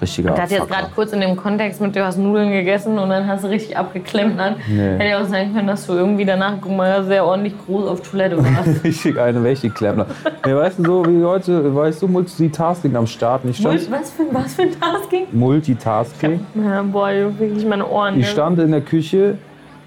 Richtiger 0.00 0.30
Ich 0.30 0.36
dachte 0.36 0.54
jetzt 0.54 0.68
gerade 0.68 0.88
kurz 0.94 1.12
in 1.12 1.20
dem 1.20 1.36
Kontext 1.36 1.80
mit, 1.80 1.96
du 1.96 2.04
hast 2.04 2.18
Nudeln 2.18 2.50
gegessen 2.50 2.98
und 2.98 3.08
dann 3.08 3.26
hast 3.26 3.44
du 3.44 3.48
richtig 3.48 3.76
abgeklemmt. 3.76 4.38
Dann 4.38 4.56
Nee. 4.68 4.94
hätte 4.98 5.04
ja 5.04 5.20
auch 5.22 5.26
sein 5.26 5.54
können, 5.54 5.66
dass 5.66 5.86
du 5.86 5.94
irgendwie 5.94 6.24
danach, 6.24 6.54
guck 6.60 6.76
mal, 6.76 7.04
sehr 7.04 7.24
ordentlich 7.24 7.54
groß 7.66 7.88
auf 7.88 8.00
Toilette 8.02 8.36
warst. 8.38 8.84
Richtig 8.84 9.18
eine 9.18 9.42
welche 9.42 9.70
Klempner. 9.70 10.06
Nee, 10.44 10.54
weißt 10.54 10.78
du, 10.80 10.84
so 10.84 11.06
wie 11.06 11.24
heute, 11.24 11.74
weißt 11.74 12.02
du, 12.02 12.08
Multitasking 12.08 12.94
am 12.96 13.06
Start. 13.06 13.42
Ich 13.44 13.56
stand, 13.58 13.90
was, 13.90 14.10
für, 14.10 14.22
was 14.32 14.54
für 14.54 14.62
ein 14.62 14.70
Tasking? 14.78 15.26
Multitasking. 15.32 16.40
Ja, 16.62 16.82
boah, 16.82 17.08
wirklich 17.38 17.64
meine 17.66 17.86
Ohren. 17.86 18.18
Ich 18.20 18.28
stand 18.28 18.58
in 18.58 18.70
der 18.72 18.82
Küche, 18.82 19.38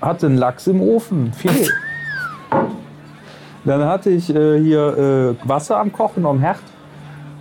hatte 0.01 0.25
einen 0.25 0.37
Lachs 0.37 0.67
im 0.67 0.81
Ofen, 0.81 1.31
Filet. 1.33 1.69
Dann 3.65 3.83
hatte 3.85 4.09
ich 4.09 4.33
äh, 4.33 4.59
hier 4.59 5.35
äh, 5.43 5.47
Wasser 5.47 5.77
am 5.79 5.91
Kochen 5.91 6.25
am 6.25 6.39
Herd. 6.39 6.57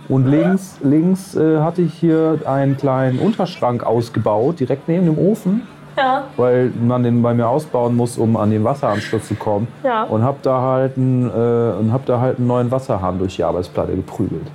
Und 0.09 0.25
links, 0.25 0.77
links 0.83 1.35
äh, 1.35 1.59
hatte 1.59 1.83
ich 1.83 1.93
hier 1.93 2.39
einen 2.45 2.75
kleinen 2.77 3.19
Unterschrank 3.19 3.83
ausgebaut, 3.85 4.59
direkt 4.59 4.87
neben 4.87 5.05
dem 5.05 5.17
Ofen, 5.19 5.67
Ja, 5.95 6.23
weil 6.35 6.71
man 6.81 7.03
den 7.03 7.21
bei 7.21 7.33
mir 7.35 7.47
ausbauen 7.47 7.95
muss, 7.95 8.17
um 8.17 8.35
an 8.35 8.49
den 8.49 8.63
Wasseranschluss 8.63 9.27
zu 9.27 9.35
kommen. 9.35 9.67
Ja. 9.83 10.03
Und 10.03 10.23
hab 10.23 10.41
da 10.41 10.61
halt 10.61 10.97
einen, 10.97 11.29
äh, 11.29 11.79
und 11.79 11.93
hab 11.93 12.05
da 12.07 12.19
halt 12.19 12.39
einen 12.39 12.47
neuen 12.47 12.71
Wasserhahn 12.71 13.19
durch 13.19 13.35
die 13.35 13.43
Arbeitsplatte 13.43 13.95
geprügelt. 13.95 14.47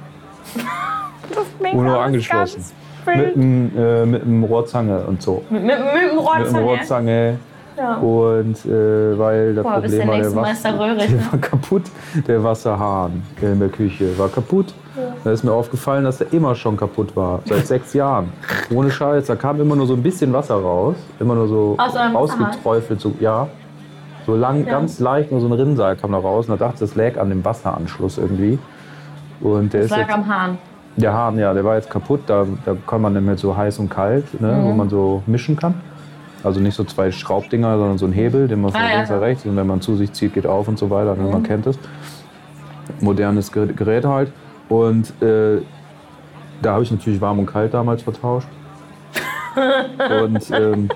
das 1.35 1.45
klingt 1.61 1.75
Und 1.77 1.85
nur 1.85 2.01
angeschlossen. 2.03 2.65
Mit 3.07 3.37
einem 3.37 3.71
äh, 3.77 4.07
mit 4.07 4.23
einem 4.23 4.45
Rohrzange 4.45 5.01
und 5.07 5.21
so. 5.23 5.43
Mit, 5.51 5.63
mit, 5.63 5.77
mit 5.77 5.79
dem 5.79 5.85
Mit 5.85 6.09
einem 6.11 6.19
Rohrzange. 6.19 6.65
Rohrzange. 6.65 7.39
Ja. 7.77 7.97
Und 7.97 8.65
äh, 8.65 9.19
weil 9.19 9.55
das 9.55 9.63
Boah, 9.63 9.73
Problem 9.75 9.99
war, 9.99 10.07
der, 10.07 10.15
nächste 10.17 10.37
Was- 10.37 10.43
Meister 10.43 10.79
Röhrig, 10.81 11.07
der 11.09 11.17
ne? 11.17 11.27
war 11.33 11.39
kaputt. 11.41 11.83
Der 12.27 12.43
Wasserhahn 12.45 13.23
in 13.43 13.61
der 13.61 13.69
Küche 13.69 14.19
war 14.19 14.29
kaputt. 14.29 14.73
Da 15.25 15.31
ist 15.33 15.43
mir 15.45 15.53
aufgefallen, 15.53 16.05
dass 16.05 16.19
der 16.19 16.33
immer 16.33 16.55
schon 16.55 16.77
kaputt 16.77 17.17
war. 17.17 17.41
Seit 17.47 17.67
sechs 17.67 17.93
Jahren. 17.95 18.33
Ohne 18.73 18.91
Scheiß. 18.91 19.27
Da 19.27 19.35
kam 19.37 19.61
immer 19.61 19.75
nur 19.77 19.87
so 19.87 19.95
ein 19.95 20.03
bisschen 20.03 20.33
Wasser 20.33 20.55
raus. 20.57 20.95
Immer 21.19 21.35
nur 21.35 21.49
so 21.49 21.75
Aus 21.79 21.95
eurem 21.97 22.15
rausgeträufelt. 22.17 23.01
So, 23.01 23.13
ja. 23.21 23.49
So 24.27 24.35
lang, 24.37 24.65
ganz 24.65 25.01
leicht, 25.01 25.31
nur 25.33 25.41
so 25.41 25.47
ein 25.49 25.53
Rinnsal 25.53 25.97
kam 25.97 26.13
da 26.13 26.19
raus. 26.19 26.49
Und 26.49 26.59
da 26.59 26.65
dachte 26.67 26.85
ich, 26.85 26.91
das 26.91 26.95
lag 26.97 27.19
an 27.21 27.29
dem 27.29 27.45
Wasseranschluss 27.45 28.19
irgendwie. 28.19 28.59
Und 29.41 29.73
der 29.73 29.83
Das 29.83 29.91
ist 29.91 29.97
lag 29.97 30.07
jetzt, 30.07 30.15
am 30.15 30.27
Hahn. 30.29 30.59
der 30.97 31.13
Hahn, 31.13 31.39
ja, 31.39 31.53
der 31.53 31.65
war 31.65 31.75
jetzt 31.77 31.91
kaputt. 31.91 32.21
Da, 32.27 32.47
da 32.65 32.77
kann 32.87 33.03
man 33.03 33.15
dann 33.15 33.25
mit 33.27 33.39
so 33.39 33.57
heiß 33.57 33.79
und 33.81 33.91
kalt, 33.91 34.41
ne, 34.41 34.59
wo 34.63 34.71
Mhm. 34.71 34.77
man 34.77 34.89
so 34.89 35.23
mischen 35.27 35.57
kann. 35.57 35.75
Also 36.43 36.61
nicht 36.61 36.75
so 36.75 36.85
zwei 36.85 37.11
Schraubdinger, 37.11 37.77
sondern 37.79 37.99
so 37.99 38.07
ein 38.07 38.13
Hebel, 38.13 38.49
den 38.49 38.61
man 38.61 38.71
von 38.71 38.81
Ah, 38.81 38.85
ja, 38.85 38.95
links 38.97 39.09
nach 39.11 39.17
klar. 39.17 39.29
rechts 39.29 39.45
und 39.47 39.57
wenn 39.57 39.67
man 39.67 39.81
zu 39.81 39.97
sich 39.97 40.13
zieht, 40.13 40.35
geht 40.35 40.47
auf 40.47 40.69
und 40.69 40.79
so 40.79 40.89
weiter. 40.91 41.15
Ne, 41.17 41.31
Man 41.31 41.43
kennt 41.43 41.67
es. 41.67 41.79
Modernes 43.01 43.53
Ger- 43.53 43.73
Gerät 43.73 44.05
halt. 44.05 44.31
Und 44.69 45.11
äh, 45.23 45.61
da 46.63 46.73
habe 46.75 46.83
ich 46.83 46.91
natürlich 46.91 47.21
warm 47.21 47.39
und 47.39 47.47
kalt 47.47 47.75
damals 47.75 48.03
vertauscht. 48.03 48.49
und, 50.23 50.51
ähm, 50.53 50.89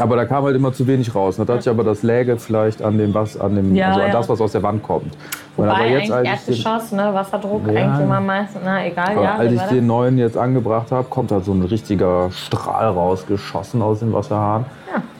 aber 0.00 0.16
da 0.16 0.24
kam 0.24 0.44
halt 0.44 0.56
immer 0.56 0.72
zu 0.72 0.86
wenig 0.86 1.14
raus. 1.14 1.36
Da 1.36 1.44
dachte 1.44 1.60
ich 1.60 1.68
aber, 1.68 1.84
das 1.84 2.02
läge 2.02 2.36
vielleicht 2.36 2.82
an 2.82 2.98
dem, 2.98 3.14
was, 3.14 3.38
an 3.38 3.54
dem, 3.54 3.74
Ja, 3.74 3.88
also 3.88 4.00
an 4.00 4.06
ja. 4.08 4.12
das, 4.12 4.28
was 4.28 4.40
aus 4.40 4.52
der 4.52 4.62
Wand 4.62 4.82
kommt. 4.82 5.16
Wobei 5.56 5.68
aber 5.68 5.76
eigentlich 5.78 6.12
als 6.12 6.48
ich 6.48 6.64
den- 6.64 6.64
Erdgeschoss, 6.64 6.92
ne, 6.92 7.14
Wasserdruck 7.14 7.62
Ja. 7.68 7.80
eigentlich 7.84 8.04
immer 8.06 8.20
meistens, 8.20 8.62
na 8.64 8.84
egal, 8.84 9.10
aber 9.12 9.22
ja. 9.22 9.34
als 9.36 9.52
ich 9.52 9.62
den 9.62 9.86
neuen 9.86 10.18
jetzt 10.18 10.36
angebracht 10.36 10.90
habe, 10.90 11.06
kommt 11.08 11.30
da 11.30 11.40
so 11.40 11.52
ein 11.52 11.62
richtiger 11.62 12.30
Strahl 12.32 12.88
rausgeschossen 12.88 13.82
aus 13.82 14.00
dem 14.00 14.12
Wasserhahn. 14.12 14.64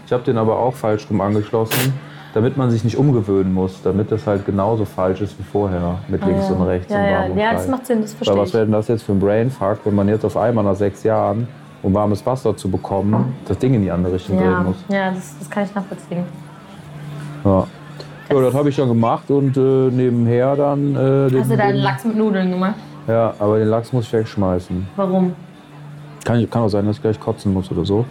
Ich 0.06 0.12
habe 0.12 0.24
den 0.24 0.36
aber 0.38 0.58
auch 0.58 0.74
falsch 0.74 1.06
rum 1.08 1.20
angeschlossen, 1.20 1.94
damit 2.34 2.56
man 2.56 2.70
sich 2.70 2.82
nicht 2.82 2.96
umgewöhnen 2.98 3.54
muss, 3.54 3.80
damit 3.82 4.10
das 4.10 4.26
halt 4.26 4.44
genauso 4.44 4.84
falsch 4.84 5.20
ist 5.20 5.38
wie 5.38 5.44
vorher, 5.44 6.00
mit 6.08 6.20
das? 6.20 6.28
links 6.28 6.48
ja. 6.48 6.54
und 6.54 6.62
rechts 6.62 6.92
ja, 6.92 6.98
und 6.98 7.04
ja. 7.04 7.18
warm 7.18 7.30
und 7.30 7.38
ja, 7.38 7.52
das 7.52 7.68
macht 7.68 7.86
Sinn, 7.86 8.02
das 8.02 8.10
Weil 8.10 8.16
verstehe 8.16 8.42
was 8.42 8.48
ich. 8.48 8.54
wäre 8.54 8.64
denn 8.64 8.72
das 8.72 8.88
jetzt 8.88 9.04
für 9.04 9.12
ein 9.12 9.20
Brainfuck, 9.20 9.78
wenn 9.84 9.94
man 9.94 10.08
jetzt 10.08 10.24
auf 10.24 10.36
einmal 10.36 10.64
nach 10.64 10.74
sechs 10.74 11.04
Jahren, 11.04 11.46
um 11.82 11.94
warmes 11.94 12.26
Wasser 12.26 12.56
zu 12.56 12.68
bekommen, 12.68 13.34
das 13.46 13.56
Ding 13.58 13.72
in 13.74 13.82
die 13.82 13.90
andere 13.90 14.14
Richtung 14.14 14.36
Ja, 14.36 14.56
drehen 14.56 14.66
muss? 14.66 14.76
ja 14.88 15.10
das, 15.12 15.38
das 15.38 15.48
kann 15.48 15.64
ich 15.64 15.74
nachvollziehen. 15.74 16.24
Ja. 17.44 17.66
Ja, 18.30 18.40
das 18.40 18.54
habe 18.54 18.68
ich 18.70 18.76
dann 18.76 18.88
gemacht 18.88 19.30
und 19.30 19.56
äh, 19.56 19.60
nebenher 19.60 20.56
dann. 20.56 20.94
Äh, 20.94 21.30
den, 21.30 21.40
Hast 21.40 21.50
du 21.50 21.56
deinen 21.56 21.76
Lachs 21.76 22.04
mit 22.04 22.16
Nudeln 22.16 22.50
gemacht? 22.50 22.74
Ja, 23.06 23.34
aber 23.38 23.58
den 23.58 23.68
Lachs 23.68 23.92
muss 23.92 24.06
ich 24.06 24.12
wegschmeißen. 24.12 24.88
Warum? 24.96 25.34
Kann, 26.24 26.50
kann 26.50 26.62
auch 26.62 26.68
sein, 26.68 26.86
dass 26.86 26.96
ich 26.96 27.02
gleich 27.02 27.20
kotzen 27.20 27.52
muss 27.52 27.70
oder 27.70 27.84
so. 27.84 28.06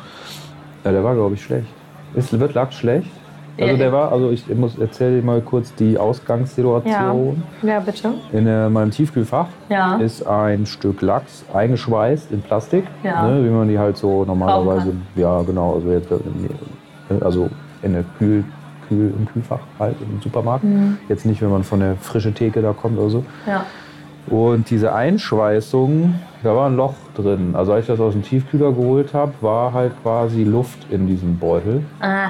Ja, 0.86 0.92
der 0.92 1.04
war, 1.04 1.16
glaube 1.16 1.34
ich, 1.34 1.44
schlecht. 1.44 1.68
Ist, 2.14 2.40
wird 2.40 2.54
Lachs 2.54 2.76
schlecht? 2.76 3.10
Also 3.58 3.72
Ja, 3.72 3.78
der 3.78 3.92
war, 3.92 4.12
also 4.12 4.32
ich 4.32 4.48
muss 4.56 4.78
erzähle 4.80 5.18
dir 5.22 5.26
mal 5.26 5.40
kurz 5.42 5.74
die 5.76 5.94
Ja. 5.94 6.00
Ausgangssituation. 6.00 7.44
Ja, 7.62 7.80
bitte. 7.80 8.14
In 8.32 8.48
äh, 8.48 8.70
meinem 8.70 8.90
Tiefkühlfach 8.92 9.48
Ja. 9.70 9.98
ist 9.98 10.26
ein 10.26 10.66
Stück 10.66 11.02
Lachs 11.02 11.46
eingeschweißt 11.54 12.32
in 12.32 12.42
Plastik, 12.42 12.86
Ja. 13.04 13.28
ne, 13.28 13.46
wie 13.46 13.50
man 13.50 13.68
die 13.68 13.78
halt 13.78 13.98
so 13.98 14.26
normalerweise, 14.26 14.94
ja 15.16 15.42
genau, 15.44 15.76
also 15.76 15.92
jetzt 15.92 16.10
in, 16.12 17.22
also 17.22 17.50
in 17.84 17.94
der 17.94 18.04
Kühl, 18.18 18.44
Kühl, 18.88 19.14
im 19.18 19.28
Kühlfach 19.28 19.60
halt 19.80 19.96
im 20.02 20.20
Supermarkt. 20.22 20.64
Mhm. 20.64 20.98
Jetzt 21.08 21.26
nicht, 21.26 21.42
wenn 21.42 21.50
man 21.52 21.64
von 21.64 21.80
der 21.80 21.96
frischen 21.98 22.34
Theke 22.34 22.62
da 22.62 22.74
kommt 22.74 22.98
oder 22.98 23.10
so. 23.10 23.24
Ja. 23.46 23.66
Und 24.28 24.70
diese 24.70 24.94
Einschweißung, 24.94 26.16
da 26.44 26.56
war 26.56 26.68
ein 26.70 26.76
Loch 26.78 26.96
drin. 27.16 27.56
Also 27.56 27.74
als 27.74 27.82
ich 27.84 27.88
das 27.88 28.00
aus 28.00 28.14
dem 28.14 28.24
Tiefkühler 28.24 28.72
geholt 28.72 29.14
habe, 29.14 29.34
war 29.42 29.74
halt 29.74 29.92
quasi 30.02 30.44
Luft 30.44 30.88
in 30.90 31.08
diesem 31.08 31.38
Beutel. 31.38 31.84
Ah, 32.00 32.30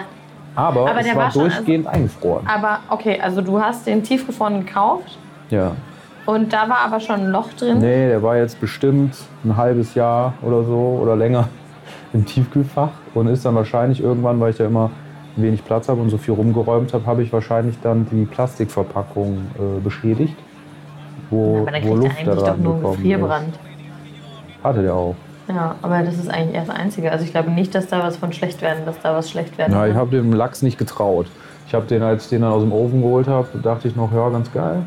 Aber, 0.56 0.90
Aber 0.90 1.00
es 1.00 1.06
der 1.08 1.16
war, 1.16 1.24
war 1.24 1.32
schon- 1.32 1.42
durchgehend 1.50 1.88
eingefroren. 1.88 2.46
aber 2.48 2.80
okay, 2.90 3.20
also 3.22 3.42
du 3.42 3.60
hast 3.60 3.88
den 3.88 4.04
tiefgefroren 4.04 4.66
gekauft 4.66 5.18
Ja. 5.50 5.72
und 6.26 6.54
da 6.54 6.70
war 6.70 6.80
aber 6.86 7.00
schon 7.00 7.22
ein 7.22 7.28
Loch 7.32 7.52
drin. 7.54 7.80
Nee, 7.80 8.08
der 8.10 8.22
war 8.22 8.38
jetzt 8.38 8.60
bestimmt 8.62 9.16
ein 9.44 9.58
halbes 9.58 9.96
Jahr 9.96 10.34
oder 10.44 10.64
so 10.64 11.00
oder 11.02 11.16
länger 11.16 11.48
im 12.14 12.26
Tiefkühlfach 12.26 12.92
und 13.16 13.28
ist 13.28 13.46
dann 13.46 13.56
wahrscheinlich 13.56 14.02
irgendwann, 14.02 14.40
weil 14.40 14.52
ich 14.52 14.58
da 14.58 14.66
immer 14.66 14.92
wenig 15.36 15.66
Platz 15.66 15.90
habe 15.90 16.00
und 16.00 16.12
so 16.12 16.18
viel 16.20 16.36
rumgeräumt 16.36 16.94
habe, 16.94 17.06
habe 17.08 17.24
ich 17.24 17.34
wahrscheinlich 17.34 17.76
dann 17.82 18.06
die 18.12 18.26
Plastikverpackung 18.26 19.48
äh, 19.58 19.80
beschädigt, 19.84 20.36
wo, 21.32 21.62
aber 21.62 21.72
dann 21.72 21.84
wo 21.84 21.96
kriegt 21.96 21.96
er 21.96 21.96
Luft 21.96 22.18
eigentlich 22.20 22.44
daran 22.44 22.64
doch 22.64 22.64
nur 22.64 22.74
einen 22.76 22.84
Gefrierbrand. 22.98 23.48
ist. 23.50 24.64
Hatte 24.64 24.82
der 24.84 24.94
auch. 24.94 25.16
Ja, 25.48 25.76
aber 25.82 26.04
das 26.04 26.18
ist 26.18 26.30
eigentlich 26.30 26.56
erst 26.56 26.70
das 26.70 26.76
Einzige. 26.76 27.12
Also 27.12 27.26
ich 27.26 27.32
glaube 27.32 27.52
nicht, 27.52 27.76
dass 27.76 27.88
da 27.88 28.02
was 28.02 28.18
von 28.18 28.32
schlecht 28.32 28.62
werden, 28.62 28.86
dass 28.86 29.00
da 29.02 29.14
was 29.14 29.30
schlecht 29.30 29.58
werden 29.58 29.74
Ja, 29.74 29.88
ich 29.88 29.96
habe 29.96 30.12
dem 30.12 30.32
Lachs 30.34 30.62
nicht 30.62 30.78
getraut. 30.78 31.28
Ich 31.68 31.74
habe 31.74 31.86
den, 31.86 32.02
als 32.02 32.26
ich 32.26 32.30
den 32.30 32.42
dann 32.42 32.52
aus 32.52 32.62
dem 32.62 32.72
Ofen 32.72 33.02
geholt 33.02 33.28
habe, 33.28 33.48
dachte 33.62 33.88
ich 33.88 33.96
noch, 33.96 34.14
ja, 34.14 34.30
ganz 34.30 34.52
geil. 34.54 34.84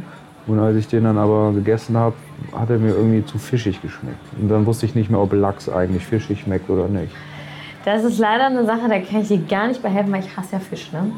Und 0.46 0.60
als 0.60 0.76
ich 0.76 0.86
den 0.86 1.04
dann 1.04 1.18
aber 1.18 1.52
gegessen 1.52 1.96
habe, 1.96 2.14
hat 2.56 2.70
er 2.70 2.78
mir 2.78 2.94
irgendwie 2.94 3.24
zu 3.24 3.38
fischig 3.38 3.82
geschmeckt. 3.82 4.18
Und 4.40 4.48
dann 4.48 4.64
wusste 4.64 4.86
ich 4.86 4.94
nicht 4.94 5.10
mehr, 5.10 5.20
ob 5.20 5.32
Lachs 5.32 5.68
eigentlich 5.68 6.06
fischig 6.06 6.42
schmeckt 6.42 6.70
oder 6.70 6.86
nicht. 6.86 7.12
Das 7.84 8.04
ist 8.04 8.18
leider 8.18 8.46
eine 8.46 8.64
Sache, 8.64 8.88
da 8.88 8.98
kann 8.98 9.22
ich 9.22 9.28
dir 9.28 9.38
gar 9.38 9.68
nicht 9.68 9.82
bei 9.82 9.88
helfen, 9.88 10.12
weil 10.12 10.20
ich 10.20 10.36
hasse 10.36 10.54
ja 10.54 10.58
Fisch, 10.58 10.92
ne? 10.92 11.10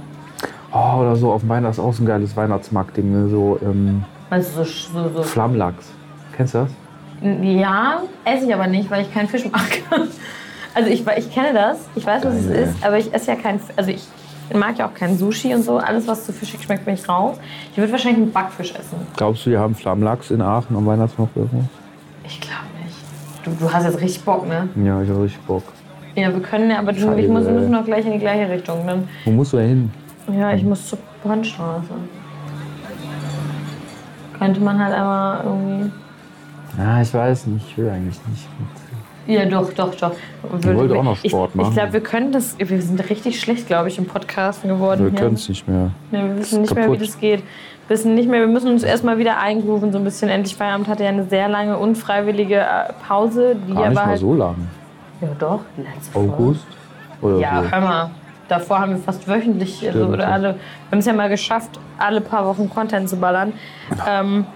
Oh, 0.72 1.00
oder 1.00 1.16
so 1.16 1.32
auf 1.32 1.40
dem 1.40 1.48
Weihnachts 1.48 1.78
auch 1.78 1.92
so 1.92 2.02
ein 2.02 2.06
geiles 2.06 2.36
Weihnachtsmarktding, 2.36 3.10
ne? 3.10 3.28
so 3.28 3.58
ähm, 3.62 4.04
Also 4.30 4.64
so, 4.64 4.64
so, 4.64 5.08
so 5.16 5.22
Flammlachs. 5.22 5.92
Kennst 6.36 6.54
du 6.54 6.58
das? 6.58 6.70
Ja, 7.20 8.02
esse 8.24 8.46
ich 8.46 8.54
aber 8.54 8.66
nicht, 8.66 8.90
weil 8.90 9.02
ich 9.02 9.12
keinen 9.12 9.28
Fisch 9.28 9.44
mag. 9.50 9.82
Also 10.74 10.90
ich, 10.90 11.04
ich 11.16 11.32
kenne 11.32 11.54
das, 11.54 11.78
ich 11.96 12.06
weiß, 12.06 12.24
was 12.24 12.34
es 12.34 12.46
ist, 12.46 12.86
aber 12.86 12.98
ich 12.98 13.12
esse 13.12 13.32
ja 13.32 13.36
kein, 13.36 13.58
also 13.74 13.90
ich 13.90 14.06
mag 14.54 14.78
ja 14.78 14.86
auch 14.86 14.94
kein 14.94 15.16
Sushi 15.18 15.52
und 15.52 15.62
so. 15.62 15.78
Alles, 15.78 16.06
was 16.06 16.24
zu 16.24 16.32
fischig 16.32 16.62
schmeckt, 16.62 16.84
bin 16.84 16.94
ich 16.94 17.08
raus. 17.08 17.36
Ich 17.72 17.78
würde 17.78 17.90
wahrscheinlich 17.90 18.22
einen 18.22 18.32
Backfisch 18.32 18.72
essen. 18.72 18.96
Glaubst 19.16 19.44
du, 19.44 19.50
die 19.50 19.58
haben 19.58 19.74
Flammlachs 19.74 20.30
in 20.30 20.40
Aachen 20.40 20.76
am 20.76 20.86
Weihnachtsmarkt 20.86 21.36
irgendwo? 21.36 21.64
Ich 22.24 22.40
glaube 22.40 22.66
nicht. 22.84 22.96
Du, 23.44 23.50
du 23.58 23.72
hast 23.72 23.84
jetzt 23.84 24.00
richtig 24.00 24.22
Bock, 24.24 24.46
ne? 24.46 24.68
Ja, 24.84 25.02
ich 25.02 25.08
habe 25.08 25.22
richtig 25.22 25.40
Bock. 25.46 25.64
Ja, 26.14 26.32
wir 26.32 26.40
können 26.42 26.70
ja, 26.70 26.78
aber 26.78 26.92
du, 26.92 27.16
ich 27.16 27.28
muss, 27.28 27.44
wir 27.44 27.52
müssen 27.52 27.70
noch 27.72 27.84
gleich 27.84 28.06
in 28.06 28.12
die 28.12 28.18
gleiche 28.18 28.48
Richtung. 28.48 28.86
Dann, 28.86 29.08
Wo 29.24 29.30
musst 29.32 29.52
du 29.52 29.58
hin? 29.58 29.90
ja, 30.32 30.52
ich 30.52 30.62
muss 30.62 30.86
zur 30.86 30.98
Brandstraße. 31.24 31.88
Könnte 34.38 34.60
man 34.60 34.78
halt 34.78 34.94
einmal 34.94 35.42
irgendwie. 35.44 35.90
Ja, 36.76 37.00
ich 37.00 37.12
weiß 37.12 37.46
nicht, 37.46 37.66
ich 37.68 37.78
will 37.78 37.88
eigentlich 37.88 38.18
nicht. 38.28 38.48
Ja, 39.26 39.44
doch, 39.44 39.70
doch, 39.74 39.94
doch. 39.94 40.12
Ich 40.58 40.66
wollte 40.74 40.96
auch 40.96 41.02
noch 41.02 41.16
Sport 41.16 41.50
ich, 41.50 41.56
machen. 41.56 41.68
Ich 41.68 41.74
glaube, 41.74 41.92
wir 41.92 42.00
können 42.00 42.32
das. 42.32 42.56
Wir 42.58 42.80
sind 42.80 43.10
richtig 43.10 43.40
schlecht, 43.40 43.66
glaube 43.66 43.88
ich, 43.88 43.98
im 43.98 44.06
Podcasten 44.06 44.70
geworden. 44.70 45.04
Wir 45.04 45.12
können 45.12 45.34
es 45.34 45.48
nicht 45.48 45.68
mehr. 45.68 45.90
Nee, 46.10 46.22
wir 46.22 46.38
wissen 46.38 46.62
nicht 46.62 46.74
mehr, 46.74 46.84
wie 46.84 46.92
kaputt. 46.92 47.08
das 47.08 47.20
geht. 47.20 47.40
Wir 47.86 47.96
wissen 47.96 48.14
nicht 48.14 48.28
mehr, 48.28 48.40
wir 48.40 48.48
müssen 48.48 48.70
uns 48.70 48.82
erstmal 48.82 49.18
wieder 49.18 49.38
eingrooven, 49.38 49.92
so 49.92 49.98
ein 49.98 50.04
bisschen. 50.04 50.30
Endlich 50.30 50.56
Feierabend 50.56 50.88
hatte 50.88 51.04
ja 51.04 51.10
eine 51.10 51.24
sehr 51.24 51.48
lange 51.48 51.76
unfreiwillige 51.78 52.56
äh, 52.56 52.92
Pause, 53.06 53.56
die 53.68 53.74
Gar 53.74 53.80
nicht 53.80 53.86
aber 53.86 53.94
mal 53.94 54.06
halt. 54.06 54.18
so 54.18 54.34
lang. 54.34 54.56
Ja, 55.20 55.28
doch, 55.38 55.60
letzte. 55.76 56.18
August? 56.18 56.66
Oder 57.20 57.38
Ja, 57.38 57.62
so. 57.62 57.70
hör 57.70 57.80
mal. 57.80 58.10
Davor 58.48 58.78
haben 58.78 58.92
wir 58.92 58.98
fast 58.98 59.28
wöchentlich, 59.28 59.86
also, 59.86 59.98
Stimmt, 59.98 60.14
oder 60.14 60.24
ja. 60.24 60.30
alle, 60.30 60.54
wir 60.54 60.90
haben 60.92 60.98
es 61.00 61.04
ja 61.04 61.12
mal 61.12 61.28
geschafft, 61.28 61.78
alle 61.98 62.22
paar 62.22 62.46
Wochen 62.46 62.70
Content 62.70 63.06
zu 63.06 63.16
ballern. 63.16 63.52
Ähm, 64.08 64.46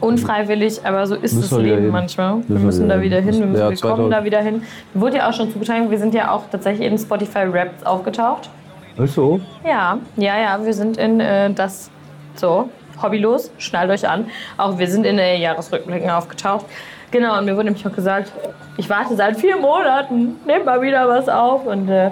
unfreiwillig, 0.00 0.80
aber 0.84 1.06
so 1.06 1.14
ist 1.14 1.34
Müssen 1.34 1.50
das 1.50 1.58
Leben 1.58 1.88
manchmal. 1.88 2.34
Wir 2.34 2.36
Müssen 2.36 2.48
wir 2.48 2.58
müssen 2.66 2.88
da 2.88 3.00
wieder 3.00 3.20
hin. 3.20 3.32
hin, 3.32 3.40
wir, 3.40 3.46
müssen, 3.46 3.62
Ja, 3.62 3.70
wir 3.70 3.76
kommen 3.78 4.10
2000 4.10 4.12
da 4.12 4.24
wieder 4.24 4.40
hin. 4.40 4.62
Wurde 4.94 5.16
ja 5.18 5.28
auch 5.28 5.32
schon 5.32 5.50
zugetragen, 5.52 5.90
wir 5.90 5.98
sind 5.98 6.14
ja 6.14 6.30
auch 6.30 6.44
tatsächlich 6.50 6.86
in 6.90 6.98
Spotify 6.98 7.44
Raps 7.44 7.84
aufgetaucht. 7.84 8.50
Ist 8.98 9.14
so? 9.14 9.40
Ja, 9.64 9.98
ja, 10.16 10.38
ja, 10.38 10.64
wir 10.64 10.72
sind 10.72 10.96
in 10.96 11.20
äh, 11.20 11.50
das, 11.52 11.90
so, 12.34 12.70
hobbylos, 13.02 13.50
schnallt 13.58 13.90
euch 13.90 14.08
an. 14.08 14.26
Auch 14.56 14.78
wir 14.78 14.88
sind 14.88 15.04
in 15.04 15.16
den 15.16 15.40
Jahresrückblicken 15.40 16.10
aufgetaucht. 16.10 16.66
Genau, 17.10 17.38
und 17.38 17.44
mir 17.44 17.54
wurde 17.54 17.66
nämlich 17.66 17.86
auch 17.86 17.92
gesagt, 17.92 18.32
ich 18.76 18.88
warte 18.90 19.14
seit 19.14 19.38
vier 19.38 19.56
Monaten, 19.56 20.36
nehmt 20.46 20.64
mal 20.66 20.80
wieder 20.82 21.08
was 21.08 21.28
auf. 21.28 21.66
Und 21.66 21.88
äh, 21.88 22.10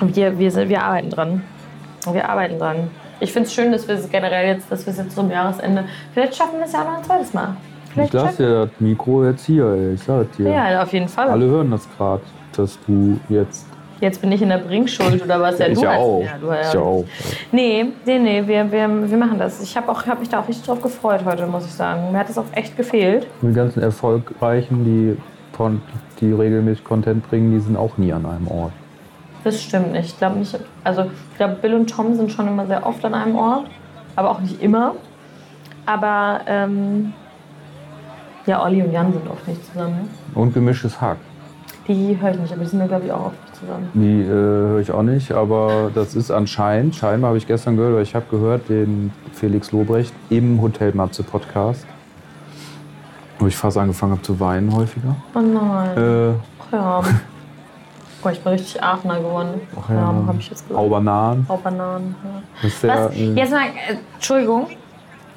wir, 0.00 0.38
wir, 0.38 0.50
sind, 0.50 0.68
wir 0.68 0.82
arbeiten 0.82 1.10
dran. 1.10 1.44
Wir 2.12 2.28
arbeiten 2.28 2.58
dran. 2.58 2.90
Ich 3.20 3.32
finde 3.32 3.48
es 3.48 3.54
schön, 3.54 3.72
dass 3.72 3.86
wir 3.88 3.96
es 3.96 4.08
generell 4.08 4.46
jetzt, 4.54 4.70
dass 4.70 4.86
wir 4.86 4.92
es 4.92 4.98
jetzt 4.98 5.14
zum 5.14 5.30
Jahresende, 5.30 5.84
vielleicht 6.12 6.36
schaffen 6.36 6.58
wir 6.58 6.66
es 6.66 6.72
ja 6.72 6.82
auch 6.82 6.86
noch 6.86 6.98
ein 6.98 7.04
zweites 7.04 7.34
Mal. 7.34 7.56
Ich 7.86 7.92
Vielleicht 7.92 8.12
lasse 8.12 8.26
schaffen 8.28 8.46
dir 8.46 8.66
das 8.66 8.70
Mikro 8.80 9.24
jetzt 9.24 9.44
hier, 9.46 9.64
ey. 9.66 9.94
Ich 9.94 10.02
sag 10.02 10.30
dir. 10.36 10.50
Ja, 10.50 10.82
auf 10.82 10.92
jeden 10.92 11.08
Fall. 11.08 11.28
Alle 11.28 11.46
hören 11.46 11.70
das 11.70 11.88
gerade, 11.96 12.22
dass 12.56 12.78
du 12.86 13.18
jetzt. 13.28 13.66
Jetzt 14.00 14.20
bin 14.20 14.30
ich 14.30 14.40
in 14.40 14.50
der 14.50 14.58
Bringschuld 14.58 15.20
oder 15.24 15.40
was? 15.40 15.58
Ja, 15.58 15.66
ich 15.66 15.78
du 15.78 15.84
ja 15.84 15.90
hast- 15.90 15.98
auch. 15.98 16.22
Ja, 16.22 16.38
du, 16.40 16.46
ja. 16.46 16.60
Ich 16.60 16.72
ja 16.72 16.80
auch. 16.80 17.04
Nee, 17.50 17.86
nee, 18.06 18.18
nee, 18.20 18.46
wir, 18.46 18.70
wir, 18.70 19.10
wir 19.10 19.18
machen 19.18 19.38
das. 19.38 19.60
Ich 19.60 19.76
habe 19.76 19.88
hab 19.92 20.20
mich 20.20 20.28
da 20.28 20.38
auch 20.40 20.46
richtig 20.46 20.66
drauf 20.66 20.80
gefreut 20.80 21.22
heute, 21.24 21.46
muss 21.48 21.64
ich 21.64 21.72
sagen. 21.72 22.12
Mir 22.12 22.18
hat 22.18 22.28
es 22.30 22.38
auch 22.38 22.44
echt 22.52 22.76
gefehlt. 22.76 23.26
Die 23.42 23.52
ganzen 23.52 23.82
Erfolgreichen, 23.82 24.84
die, 24.84 25.16
die 26.20 26.32
regelmäßig 26.32 26.84
Content 26.84 27.28
bringen, 27.28 27.50
die 27.50 27.58
sind 27.58 27.76
auch 27.76 27.98
nie 27.98 28.12
an 28.12 28.24
einem 28.26 28.46
Ort. 28.46 28.72
Das 29.44 29.62
stimmt 29.62 29.92
nicht. 29.92 30.10
Ich 30.10 30.18
glaube 30.18 30.38
nicht. 30.38 30.58
Also, 30.84 31.04
ich 31.04 31.36
glaube, 31.36 31.56
Bill 31.62 31.74
und 31.74 31.88
Tom 31.88 32.14
sind 32.16 32.32
schon 32.32 32.48
immer 32.48 32.66
sehr 32.66 32.84
oft 32.86 33.04
an 33.04 33.14
einem 33.14 33.36
Ort, 33.36 33.66
aber 34.16 34.30
auch 34.30 34.40
nicht 34.40 34.60
immer. 34.62 34.94
Aber 35.86 36.40
ähm, 36.46 37.12
ja, 38.46 38.62
Olli 38.62 38.82
und 38.82 38.92
Jan 38.92 39.12
sind 39.12 39.28
oft 39.30 39.46
nicht 39.46 39.64
zusammen. 39.66 40.08
Und 40.34 40.52
gemischtes 40.54 41.00
Hack. 41.00 41.18
Die 41.86 42.18
höre 42.20 42.32
ich 42.32 42.38
nicht, 42.38 42.52
aber 42.52 42.62
die 42.62 42.68
sind, 42.68 42.86
glaube 42.86 43.06
ich, 43.06 43.12
auch 43.12 43.26
oft 43.26 43.42
nicht 43.42 43.56
zusammen. 43.56 43.88
Die 43.94 44.20
äh, 44.20 44.26
höre 44.26 44.80
ich 44.80 44.90
auch 44.90 45.02
nicht, 45.02 45.32
aber 45.32 45.90
das 45.94 46.14
ist 46.14 46.30
anscheinend, 46.30 46.94
scheinbar 46.94 47.28
habe 47.28 47.38
ich 47.38 47.46
gestern 47.46 47.76
gehört, 47.76 47.94
weil 47.94 48.02
ich 48.02 48.14
habe 48.14 48.26
gehört, 48.30 48.68
den 48.68 49.12
Felix 49.32 49.72
Lobrecht 49.72 50.12
im 50.28 50.60
Hotel 50.60 50.92
Matze 50.94 51.22
Podcast, 51.22 51.86
wo 53.38 53.46
ich 53.46 53.56
fast 53.56 53.78
angefangen 53.78 54.12
habe 54.12 54.22
zu 54.22 54.38
weinen 54.40 54.74
häufiger. 54.74 55.16
Oh 55.34 55.40
nein. 55.40 55.96
Äh, 55.96 56.32
Ach 56.68 56.72
ja. 56.72 57.02
Oh, 58.24 58.28
ich 58.28 58.40
bin 58.40 58.52
richtig 58.52 58.82
Aachener 58.82 59.18
geworden. 59.20 59.60
Ach 59.80 59.88
ja, 59.90 59.94
ja. 59.94 60.02
habe 60.02 60.36
ich 60.38 60.50
jetzt 60.50 60.66
gesagt. 60.66 60.84
Aubernan. 60.84 61.46
Haubananen. 61.48 62.14
Ja. 62.62 62.66
Ist 62.66 62.82
der, 62.82 63.06
Was? 63.06 63.16
Jetzt 63.16 63.52
mal, 63.52 63.66
äh, 63.66 63.96
Entschuldigung, 64.14 64.66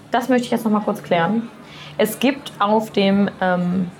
das 0.09 0.29
möchte 0.29 0.45
ich 0.45 0.51
jetzt 0.51 0.65
noch 0.65 0.71
mal 0.71 0.81
kurz 0.81 1.03
klären. 1.03 1.49
Es 1.97 2.17
gibt 2.19 2.51
auf 2.59 2.89
dem 2.91 3.29
ähm, 3.39 3.91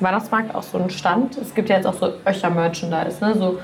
Weihnachtsmarkt 0.00 0.54
auch 0.54 0.62
so 0.62 0.78
einen 0.78 0.88
Stand. 0.90 1.36
Es 1.36 1.54
gibt 1.54 1.68
ja 1.68 1.76
jetzt 1.76 1.86
auch 1.86 1.94
so 1.94 2.08
Öcher-Merchandise. 2.26 3.22
Ne? 3.22 3.34
So, 3.36 3.58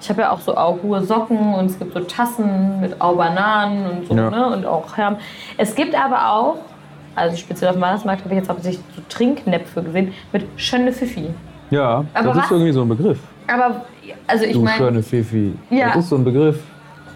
ich 0.00 0.08
habe 0.10 0.22
ja 0.22 0.32
auch 0.32 0.40
so 0.40 0.56
hohe 0.56 1.02
Socken 1.04 1.54
und 1.54 1.66
es 1.66 1.78
gibt 1.78 1.94
so 1.94 2.00
Tassen 2.00 2.80
mit 2.80 3.00
Aubananen 3.00 3.86
und 3.86 4.06
so. 4.08 4.14
Ja. 4.14 4.30
Ne? 4.30 4.46
Und 4.48 4.66
auch 4.66 4.96
Herm. 4.96 5.16
Es 5.56 5.74
gibt 5.76 5.94
aber 5.94 6.32
auch, 6.32 6.56
also 7.14 7.36
speziell 7.36 7.70
auf 7.70 7.76
dem 7.76 7.82
Weihnachtsmarkt 7.82 8.24
habe 8.24 8.34
ich 8.34 8.40
jetzt 8.40 8.48
hauptsächlich 8.48 8.82
so 8.96 9.02
Trinknäpfe 9.08 9.82
gesehen 9.82 10.12
mit 10.32 10.44
Schöne 10.56 10.92
Fifi. 10.92 11.30
ja, 11.70 12.04
Aber 12.14 12.28
das 12.28 12.36
was? 12.36 12.44
ist 12.46 12.50
irgendwie 12.50 12.72
so 12.72 12.82
ein 12.82 12.88
Begriff. 12.88 13.20
Aber, 13.48 13.84
also 14.26 14.44
ich 14.44 14.52
Du 14.52 14.62
meine, 14.62 14.76
schöne 14.76 15.02
Fifi. 15.02 15.54
Ja. 15.70 15.88
Das 15.88 16.04
ist 16.04 16.08
so 16.10 16.16
ein 16.16 16.24
Begriff. 16.24 16.60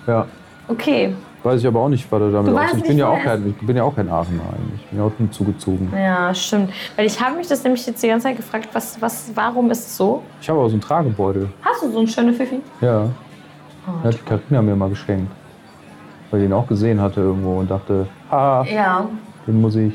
Ja. 0.07 0.27
okay, 0.69 1.15
Weiß 1.43 1.61
ich 1.61 1.67
aber 1.67 1.81
auch 1.81 1.89
nicht, 1.89 2.11
was 2.11 2.21
er 2.21 2.31
damit 2.31 2.53
Du 2.53 2.55
weißt 2.55 2.77
Ich 2.77 2.83
bin 2.85 2.99
ja 2.99 3.09
auch 3.09 3.21
kein, 3.21 3.49
ich 3.49 3.67
bin 3.67 3.77
ja 3.77 3.83
auch 3.83 3.95
kein 3.97 4.09
Aachener 4.09 4.43
eigentlich. 4.43 4.81
Ich 4.81 4.91
bin 4.91 4.99
ja 5.01 5.05
auch 5.07 5.13
nur 5.19 5.31
zugezogen. 5.33 5.93
Ja, 5.93 6.33
stimmt. 6.33 6.73
Weil 6.97 7.07
ich 7.07 7.21
habe 7.21 7.37
mich 7.37 7.49
das 7.49 7.65
nämlich 7.65 7.85
jetzt 7.85 8.01
die 8.03 8.09
ganze 8.09 8.29
Zeit 8.29 8.37
gefragt, 8.37 8.69
was, 8.73 9.01
was, 9.03 9.33
warum 9.35 9.71
ist 9.73 9.81
es 9.87 9.97
so? 9.97 10.23
Ich 10.41 10.49
habe 10.49 10.61
auch 10.61 10.69
so 10.69 10.75
einen 10.75 10.81
Tragebeutel. 10.81 11.49
Hast 11.63 11.83
du 11.83 11.91
so 11.91 11.99
einen 11.99 12.07
schönen 12.09 12.35
Fifi? 12.35 12.61
Ja. 12.81 13.09
Oh, 13.89 14.05
Hat 14.05 14.15
die 14.15 14.19
Karina 14.19 14.63
mir 14.63 14.77
mal 14.77 14.89
geschenkt. 14.89 15.33
Weil 16.31 16.41
ich 16.41 16.47
ihn 16.47 16.53
auch 16.53 16.67
gesehen 16.67 17.01
hatte 17.01 17.21
irgendwo 17.21 17.59
und 17.59 17.69
dachte, 17.71 18.07
ah, 18.31 18.65
Ja, 18.73 19.09
den 19.47 19.61
muss 19.61 19.75
ich, 19.75 19.95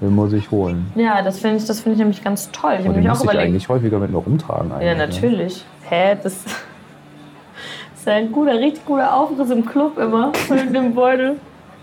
den 0.00 0.14
muss 0.14 0.32
ich 0.32 0.50
holen. 0.50 0.86
ja, 0.94 1.22
das 1.22 1.38
finde 1.38 1.56
ich, 1.56 1.66
das 1.66 1.80
finde 1.80 1.94
ich 1.94 1.98
nämlich 1.98 2.22
ganz 2.22 2.50
toll. 2.50 2.76
Ich 2.80 2.86
habe 2.86 2.98
mich 2.98 3.06
ich 3.06 3.38
eigentlich 3.38 3.68
häufiger 3.68 3.98
mit 3.98 4.10
mir 4.10 4.18
rumtragen. 4.18 4.72
Eigentlich, 4.72 4.86
Ja, 4.88 4.94
ne? 4.94 5.06
natürlich. 5.06 5.64
Hä, 5.88 6.16
das 6.22 6.34
ist 7.94 8.08
ein 8.08 8.32
guter, 8.32 8.58
richtig 8.58 8.84
guter 8.84 9.14
Aufriss 9.14 9.50
im 9.50 9.64
Club 9.64 9.98
immer 9.98 10.32
mit 10.48 10.74
dem 10.74 10.94
Beutel. 10.94 11.36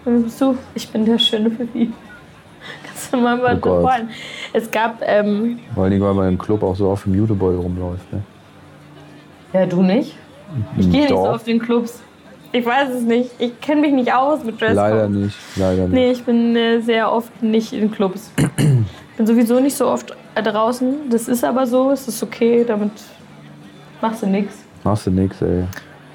Du, 0.04 0.58
ich 0.74 0.90
bin 0.90 1.06
der 1.06 1.20
schöne 1.20 1.52
Fifi. 1.52 1.92
Kannst 2.86 3.14
du 3.14 3.18
mal 3.18 3.38
mal 3.38 3.60
Oh 3.62 3.82
freuen. 3.82 4.10
Es 4.54 4.70
gab, 4.70 5.02
ähm, 5.04 5.60
Vor 5.76 5.90
Dingen, 5.90 6.04
weil 6.04 6.14
man 6.14 6.30
im 6.30 6.38
Club 6.38 6.64
auch 6.64 6.76
so 6.76 6.90
auf 6.90 7.04
dem 7.04 7.16
Jutebeutel 7.16 7.60
rumläuft. 7.60 8.12
Ne? 8.12 8.22
ja, 9.54 9.66
du 9.66 9.82
nicht? 9.82 10.16
Ich 10.78 10.90
gehe 10.90 11.02
nicht 11.02 11.10
so 11.10 11.18
auf 11.28 11.44
den 11.44 11.60
Clubs. 11.60 12.02
Ich 12.54 12.66
weiß 12.66 12.90
es 12.90 13.04
nicht. 13.04 13.32
Ich 13.40 13.60
kenne 13.62 13.82
mich 13.82 13.94
nicht 13.94 14.14
aus 14.14 14.44
mit 14.44 14.60
Dresscode. 14.60 14.76
Leider 14.76 15.10
nicht, 15.10 15.38
leider 15.56 15.84
nicht. 15.84 15.94
Nee, 15.94 16.12
ich 16.12 16.24
bin 16.24 16.56
äh, 16.56 16.82
sehr 16.82 17.12
oft 17.12 17.42
nicht 17.42 17.72
in 17.72 17.92
Clubs. 17.92 18.32
bin 19.18 19.28
sowieso 19.28 19.60
nicht 19.60 19.76
so 19.76 19.88
oft 19.88 20.16
äh, 20.36 20.44
draußen. 20.44 21.10
Das 21.10 21.28
ist 21.28 21.44
aber 21.44 21.66
so, 21.66 21.92
es 21.92 22.08
ist 22.08 22.22
okay, 22.22 22.66
damit 22.66 22.92
machst 24.02 24.24
du 24.24 24.28
nichts. 24.28 24.58
Machst 24.84 25.08
du 25.08 25.12
nix, 25.12 25.42
ey. 25.42 25.66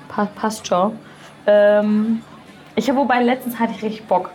Pa 0.09 0.27
passt 0.35 0.66
schon. 0.66 0.92
Ähm, 1.46 2.20
ich 2.75 2.88
habe 2.88 2.99
wobei 2.99 3.22
letztens 3.22 3.59
hatte 3.59 3.72
ich 3.77 3.83
richtig 3.83 4.05
Bock. 4.07 4.31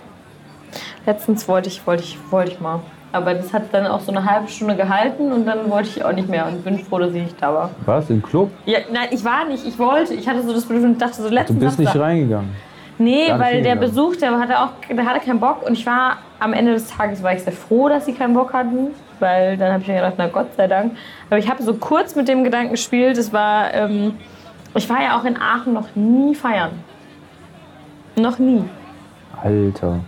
Letztens 1.06 1.48
wollte 1.48 1.70
ich, 1.70 1.86
wollte 1.86 2.04
ich, 2.04 2.18
wollte 2.32 2.52
ich 2.52 2.60
mal. 2.60 2.80
Aber 3.13 3.34
das 3.34 3.52
hat 3.54 3.63
dann 3.74 3.86
auch 3.88 4.00
so 4.00 4.12
eine 4.12 4.24
halbe 4.26 4.47
Stunde 4.47 4.76
gehalten 4.76 5.32
und 5.34 5.45
dann 5.45 5.69
wollte 5.69 5.89
ich 5.89 6.04
auch 6.06 6.13
nicht 6.13 6.30
mehr 6.30 6.47
und 6.47 6.63
bin 6.63 6.80
froh, 6.80 7.00
dass 7.00 7.10
ich 7.13 7.24
nicht 7.24 7.41
da 7.41 7.54
war. 7.54 7.69
Was, 7.86 8.10
im 8.10 8.21
Club? 8.21 8.50
Ja, 8.65 8.80
nein, 8.91 9.10
ich 9.12 9.24
war 9.26 9.45
nicht, 9.45 9.65
ich 9.67 9.78
wollte. 9.78 10.13
Ich 10.13 10.28
hatte 10.30 10.41
so 10.43 10.54
das 10.54 10.63
Bedürfnis 10.63 10.93
und 10.93 11.02
dachte 11.02 11.15
so 11.21 11.28
Du 11.28 11.34
letztens. 11.36 11.60
bist 11.60 11.80
nicht 11.80 11.88
Samstag- 11.91 12.02
reingegangen. 12.08 12.50
Nee, 12.97 13.28
nicht 13.30 13.39
weil 13.39 13.62
der. 13.63 13.76
Besuch, 13.76 14.15
der 14.17 14.39
hatte 14.39 14.60
auch, 14.60 14.69
der 14.89 15.06
hatte 15.06 15.26
keinen 15.26 15.39
Bock 15.39 15.63
und 15.65 15.74
ich 15.74 15.86
war 15.86 16.17
am 16.39 16.54
Ende 16.54 16.74
des 16.74 16.88
Tages 16.88 17.21
war 17.24 17.34
ich 17.34 17.41
sehr 17.43 17.52
froh, 17.54 17.89
dass 17.89 18.06
sie 18.06 18.13
keinen 18.13 18.34
Bock 18.36 18.54
hatten, 18.54 18.89
weil 19.19 19.58
dann 19.58 19.74
habe 19.74 19.82
ich 19.82 19.88
mir 19.88 19.95
gedacht, 19.95 20.13
na 20.17 20.28
Gott 20.28 20.54
sei 20.56 20.67
Dank. 20.67 20.95
Aber 21.30 21.38
ich 21.39 21.50
habe 21.50 21.62
so 21.63 21.74
kurz 21.74 22.15
mit 22.15 22.28
dem 22.28 22.43
Gedanken 22.43 22.71
gespielt. 22.71 23.17
Es 23.17 23.34
war, 23.34 23.74
ähm, 23.74 24.13
ich 24.76 24.88
war 24.89 25.02
ja 25.02 25.17
auch 25.19 25.26
in 25.26 25.36
Aachen 25.36 25.74
noch 25.74 25.88
nie 25.95 26.36
feiern, 26.36 26.71
noch 28.15 28.38
nie. 28.39 28.63
Alter. 29.43 30.00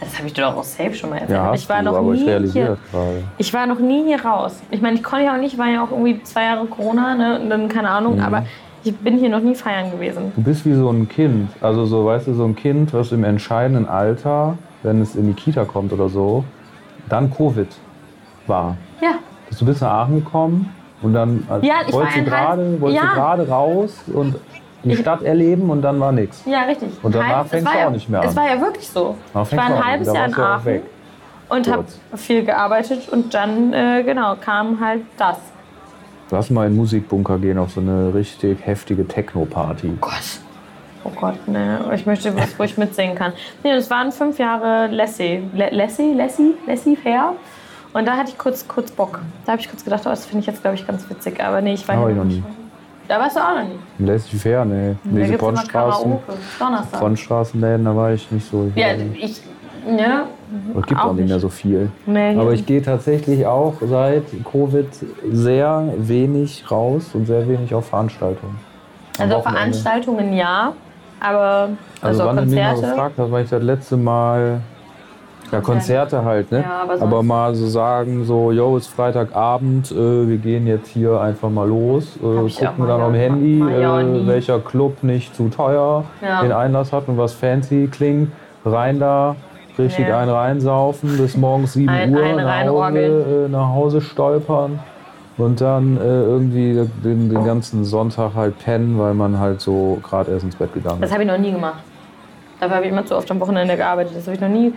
Das 0.00 0.16
habe 0.18 0.26
ich 0.26 0.34
dir 0.34 0.42
doch 0.42 0.56
auch 0.56 0.62
safe 0.64 0.94
schon 0.94 1.10
mal 1.10 1.16
erzählt. 1.16 1.38
Ja, 1.38 1.54
ich 1.54 1.68
war 1.68 1.78
du, 1.78 1.84
noch 1.90 2.00
nie 2.02 2.24
ich 2.30 2.52
hier. 2.52 2.76
gerade. 2.92 3.22
Ich 3.38 3.54
war 3.54 3.66
noch 3.66 3.78
nie 3.78 4.04
hier 4.04 4.22
raus. 4.24 4.60
Ich 4.70 4.82
meine, 4.82 4.96
ich 4.96 5.02
konnte 5.02 5.24
ja 5.26 5.34
auch 5.34 5.40
nicht, 5.40 5.56
war 5.58 5.68
ja 5.68 5.82
auch 5.84 5.90
irgendwie 5.90 6.22
zwei 6.22 6.44
Jahre 6.44 6.66
Corona, 6.66 7.14
ne? 7.14 7.40
Und 7.40 7.48
dann 7.50 7.68
keine 7.68 7.88
Mhm. 7.88 7.94
Ahnung, 7.94 8.20
aber 8.20 8.44
ich 8.84 8.94
bin 8.96 9.18
hier 9.18 9.30
noch 9.30 9.40
nie 9.40 9.54
feiern 9.54 9.90
gewesen. 9.90 10.32
Du 10.36 10.42
bist 10.42 10.64
wie 10.66 10.74
so 10.74 10.90
ein 10.90 11.08
Kind. 11.08 11.50
Also 11.60 11.86
so, 11.86 12.04
weißt 12.04 12.26
du, 12.28 12.34
so 12.34 12.44
ein 12.44 12.54
Kind, 12.54 12.92
was 12.92 13.10
im 13.12 13.24
entscheidenden 13.24 13.88
Alter, 13.88 14.58
wenn 14.82 15.00
es 15.00 15.16
in 15.16 15.26
die 15.28 15.32
Kita 15.34 15.64
kommt 15.64 15.92
oder 15.92 16.08
so, 16.08 16.44
dann 17.08 17.32
Covid 17.32 17.68
war. 18.46 18.76
Ja, 19.00 19.14
Du 19.58 19.64
bist 19.64 19.80
nach 19.80 19.90
Aachen 19.90 20.16
gekommen 20.24 20.72
und 21.02 21.14
dann 21.14 21.46
äh, 21.62 21.66
Ja, 21.66 21.74
wolltest, 21.90 22.16
du 22.18 22.24
gerade, 22.24 22.80
wolltest 22.80 23.02
Ja. 23.02 23.08
du 23.10 23.14
gerade 23.14 23.48
raus 23.48 23.94
und 24.12 24.34
die 24.88 24.94
Ich- 24.94 25.00
Stadt 25.00 25.22
erleben 25.22 25.70
und 25.70 25.82
dann 25.82 25.98
war 26.00 26.12
nichts. 26.12 26.42
Ja, 26.46 26.62
richtig. 26.62 26.88
Und 27.02 27.14
danach 27.14 27.28
Halb- 27.36 27.44
es 27.46 27.50
fängst 27.50 27.72
du 27.74 27.78
ja, 27.78 27.86
auch 27.86 27.90
nicht 27.90 28.08
mehr 28.08 28.20
an. 28.22 28.28
Es 28.28 28.36
war 28.36 28.48
ja 28.48 28.60
wirklich 28.60 28.88
so. 28.88 29.16
Danach 29.32 29.50
Ich 29.52 29.56
war 29.56 29.64
ein 29.66 29.84
halbes 29.86 30.12
Jahr 30.12 30.26
in 30.26 30.34
Aachen 30.34 30.80
und 31.48 31.70
habe 31.70 31.84
viel 32.16 32.44
gearbeitet 32.44 33.08
und 33.10 33.32
dann, 33.34 33.72
äh, 33.72 34.02
genau, 34.04 34.34
kam 34.36 34.80
halt 34.80 35.02
das. 35.16 35.38
Lass 36.30 36.50
mal 36.50 36.66
in 36.66 36.72
den 36.72 36.78
Musikbunker 36.78 37.38
gehen 37.38 37.56
auf 37.58 37.70
so 37.70 37.80
eine 37.80 38.12
richtig 38.12 38.58
heftige 38.66 39.06
Techno-Party. 39.06 39.96
Gott. 40.00 40.12
Oh 41.04 41.10
Gott, 41.20 41.46
ne. 41.46 41.84
Ich 41.94 42.04
möchte 42.04 42.36
was, 42.36 42.58
wo 42.58 42.64
ich 42.64 42.76
mitsingen 42.76 43.14
kann. 43.14 43.32
Nee, 43.62 43.72
das 43.74 43.88
waren 43.90 44.10
fünf 44.10 44.38
Jahre 44.40 44.88
Lassie. 44.88 45.44
Lassie? 45.54 46.14
Lassie? 46.14 46.54
Lassie 46.66 46.96
Fair. 46.96 47.34
Und 47.92 48.06
da 48.08 48.16
hatte 48.16 48.30
ich 48.30 48.38
kurz, 48.38 48.66
kurz 48.66 48.90
Bock. 48.90 49.20
Da 49.44 49.52
habe 49.52 49.60
ich 49.62 49.68
kurz 49.70 49.84
gedacht, 49.84 50.02
oh, 50.04 50.10
das 50.10 50.26
finde 50.26 50.40
ich 50.40 50.46
jetzt, 50.46 50.62
glaube 50.62 50.74
ich, 50.74 50.84
ganz 50.84 51.08
witzig. 51.08 51.40
Aber 51.42 51.60
nee, 51.60 51.74
ich 51.74 51.86
war 51.86 51.96
hier 51.96 52.08
ich 52.08 52.16
noch 52.16 52.24
nie. 52.24 52.42
Da 53.08 53.18
warst 53.20 53.36
du 53.36 53.40
auch 53.40 53.54
noch 53.54 53.64
nie. 53.64 54.04
Lässt 54.04 54.28
fair, 54.30 54.64
nee. 54.64 54.94
Da 55.04 55.24
Diese. 55.24 55.36
Donnerstag. 55.38 56.98
Frontstraßenläden, 56.98 57.84
da 57.84 57.94
war 57.94 58.12
ich 58.12 58.30
nicht 58.30 58.50
so. 58.50 58.70
Ja, 58.74 58.88
ich 59.14 59.40
Ja. 59.86 60.24
Es 60.78 60.86
gibt 60.86 61.00
auch, 61.00 61.12
nicht 61.12 61.28
mehr 61.28 61.38
so 61.40 61.48
viel. 61.48 61.90
Nee, 62.06 62.36
Aber 62.36 62.52
ich 62.52 62.66
gehe 62.66 62.82
tatsächlich 62.82 63.46
auch 63.46 63.74
seit 63.80 64.24
Covid 64.50 64.86
sehr 65.30 65.92
wenig 65.98 66.64
raus 66.70 67.10
und 67.14 67.26
sehr 67.26 67.48
wenig 67.48 67.72
auf 67.74 67.88
Veranstaltungen. 67.88 68.56
Am 69.18 69.22
Also 69.24 69.36
Wochenende. 69.36 69.58
Veranstaltungen 69.58 70.32
ja, 70.34 70.72
aber 71.20 71.70
Also, 72.00 72.22
also, 72.22 72.24
wann 72.24 72.36
du 72.36 72.42
mich 72.42 72.54
mal 72.54 72.72
Konzerte. 72.72 72.94
gefragt 72.94 73.14
hast, 73.18 73.30
weil 73.32 73.44
ich 73.44 73.50
das 73.50 73.62
letzte 73.62 73.96
Mal 73.96 74.60
ja, 75.50 75.60
Konzerte 75.60 76.24
halt, 76.24 76.50
ne? 76.52 76.60
Ja, 76.62 76.82
aber 76.82 76.98
sonst- 76.98 77.22
mal 77.26 77.54
so 77.54 77.66
sagen, 77.66 78.24
so, 78.24 78.50
yo, 78.52 78.76
ist 78.76 78.88
Freitagabend, 78.88 79.90
äh, 79.92 80.28
wir 80.28 80.36
gehen 80.38 80.66
jetzt 80.66 80.88
hier 80.88 81.20
einfach 81.20 81.50
mal 81.50 81.68
los, 81.68 82.16
äh, 82.16 82.20
gucken 82.20 82.86
dann 82.86 83.00
am. 83.00 83.14
Handy, 83.14 83.60
äh, 83.60 84.26
welcher 84.26 84.58
Club 84.60 85.02
nicht 85.02 85.34
zu 85.34 85.48
teuer 85.48 86.04
Ja. 86.22 86.42
den 86.42 86.52
Einlass 86.52 86.92
hat 86.92 87.08
und 87.08 87.18
was 87.18 87.32
fancy 87.32 87.88
klingt, 87.90 88.30
rein 88.64 88.98
da, 88.98 89.36
richtig 89.78 90.06
Nee. 90.06 90.12
einen 90.12 90.30
reinsaufen, 90.30 91.16
bis 91.16 91.36
morgens 91.36 91.74
7 91.74 91.88
Ein- 91.88 92.14
Uhr 92.14 92.22
ein 92.22 92.36
nach. 92.36 92.66
Hause, 92.66 93.44
äh, 93.46 93.48
nach 93.50 93.68
Hause 93.68 94.00
stolpern. 94.00 94.78
Und 95.38 95.60
dann 95.60 95.98
äh, 95.98 96.00
irgendwie 96.02 96.80
den, 97.04 97.28
den 97.28 97.44
ganzen 97.44 97.84
Sonntag 97.84 98.30
halt 98.34 98.58
pennen, 98.58 98.98
weil 98.98 99.12
man 99.12 99.38
halt 99.38 99.60
so 99.60 99.98
gerade 100.02 100.30
erst 100.32 100.44
ins 100.44 100.56
Bett 100.56 100.72
gegangen 100.72 100.98
Das 101.02 101.10
ist. 101.10 101.14
habe 101.14 101.24
ich 101.24 101.30
noch 101.30 101.36
nie 101.36 101.52
gemacht. 101.52 101.80
Dafür 102.58 102.76
habe 102.76 102.86
ich 102.86 102.90
immer 102.92 103.04
zu 103.04 103.14
oft 103.14 103.30
am 103.30 103.38
Wochenende 103.40 103.76
gearbeitet. 103.76 104.16
Das 104.16 104.24
habe 104.26 104.34
ich 104.36 104.40
noch 104.40 104.48
nie. 104.48 104.72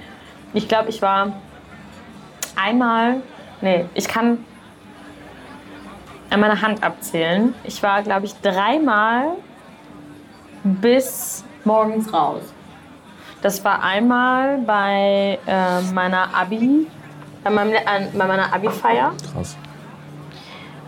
Ich 0.53 0.67
glaube, 0.67 0.89
ich 0.89 1.01
war 1.01 1.33
einmal. 2.55 3.21
Nee, 3.62 3.85
ich 3.93 4.07
kann 4.07 4.45
an 6.29 6.39
meiner 6.39 6.62
Hand 6.62 6.83
abzählen. 6.83 7.53
Ich 7.63 7.81
war, 7.83 8.01
glaube 8.03 8.25
ich, 8.25 8.33
dreimal 8.41 9.33
bis 10.63 11.43
morgens 11.63 12.13
raus. 12.13 12.41
Das 13.41 13.63
war 13.63 13.81
einmal 13.83 14.57
bei 14.59 15.39
äh, 15.47 15.81
meiner 15.93 16.33
Abi, 16.33 16.88
bei, 17.43 17.49
meinem, 17.49 17.75
an, 17.85 18.07
bei 18.13 18.27
meiner 18.27 18.53
Abi-Feier. 18.53 19.13
Krass. 19.33 19.55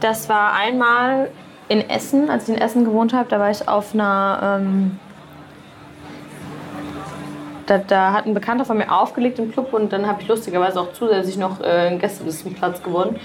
Das 0.01 0.27
war 0.27 0.53
einmal 0.53 1.31
in 1.69 1.89
Essen, 1.89 2.29
als 2.29 2.49
ich 2.49 2.55
in 2.55 2.61
Essen 2.61 2.83
gewohnt 2.83 3.13
habe. 3.13 3.29
Da 3.29 3.39
war 3.39 3.51
ich 3.51 3.67
auf 3.67 3.93
einer. 3.93 4.59
Ähm, 4.61 4.99
da, 7.65 7.77
da 7.79 8.13
hat 8.13 8.25
ein 8.25 8.33
Bekannter 8.33 8.65
von 8.65 8.77
mir 8.77 8.91
aufgelegt 8.91 9.39
im 9.39 9.51
Club 9.51 9.73
und 9.73 9.91
dann 9.93 10.07
habe 10.07 10.21
ich 10.21 10.27
lustigerweise 10.27 10.79
auch 10.79 10.93
zusätzlich 10.93 11.37
noch 11.37 11.61
äh, 11.61 11.65
einen 11.65 11.99
Gästelistenplatz 11.99 12.83
gewonnen. 12.83 13.19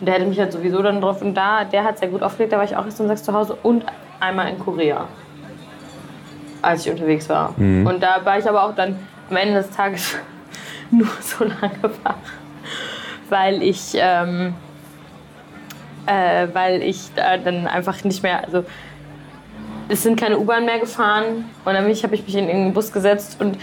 Und 0.00 0.06
der 0.06 0.14
hätte 0.14 0.26
mich 0.26 0.38
halt 0.38 0.52
sowieso 0.52 0.82
dann 0.82 1.00
drauf. 1.00 1.20
Und 1.20 1.34
da, 1.34 1.64
der 1.64 1.84
hat 1.84 1.98
sehr 1.98 2.08
gut 2.08 2.22
aufgelegt, 2.22 2.52
da 2.52 2.56
war 2.56 2.64
ich 2.64 2.76
auch 2.76 2.84
erst 2.84 3.00
um 3.00 3.08
sechs 3.08 3.22
zu 3.22 3.32
Hause 3.32 3.56
und 3.62 3.84
einmal 4.18 4.48
in 4.48 4.58
Korea, 4.58 5.06
als 6.62 6.86
ich 6.86 6.92
unterwegs 6.92 7.28
war. 7.28 7.54
Und 7.86 8.02
da 8.02 8.24
war 8.24 8.38
ich 8.38 8.48
aber 8.48 8.64
auch 8.64 8.74
dann 8.74 8.98
am 9.28 9.36
Ende 9.36 9.54
des 9.54 9.70
Tages 9.70 10.16
nur 10.90 11.08
so 11.20 11.44
lange 11.44 11.94
wach, 12.02 12.16
weil 13.28 13.62
ich. 13.62 13.92
Ähm, 13.94 14.54
äh, 16.06 16.48
weil 16.52 16.82
ich 16.82 17.10
da 17.14 17.36
dann 17.36 17.66
einfach 17.66 18.02
nicht 18.04 18.22
mehr, 18.22 18.44
also 18.44 18.64
es 19.90 20.04
sind 20.04 20.18
keine 20.18 20.38
U-Bahn 20.38 20.64
mehr 20.64 20.78
gefahren 20.78 21.44
und 21.64 21.74
dann 21.74 21.84
habe 21.84 21.90
ich 21.90 22.02
mich 22.26 22.34
in 22.36 22.46
den 22.46 22.72
Bus 22.72 22.92
gesetzt 22.92 23.36
und 23.40 23.58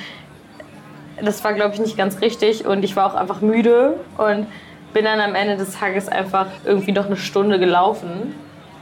das 1.22 1.44
war, 1.44 1.54
glaube 1.54 1.74
ich, 1.74 1.80
nicht 1.80 1.98
ganz 1.98 2.22
richtig 2.22 2.66
und 2.66 2.84
ich 2.84 2.96
war 2.96 3.12
auch 3.12 3.16
einfach 3.16 3.42
müde 3.42 4.00
und 4.18 4.46
bin 4.94 5.06
dann 5.06 5.20
am 5.20 5.36
Ende 5.36 5.58
des 5.58 5.78
Tages 5.78 6.10
einfach 6.10 6.48
irgendwie 6.66 6.92
noch 6.92 7.06
eine 7.06 7.18
Stunde 7.18 7.60
gelaufen, 7.60 8.36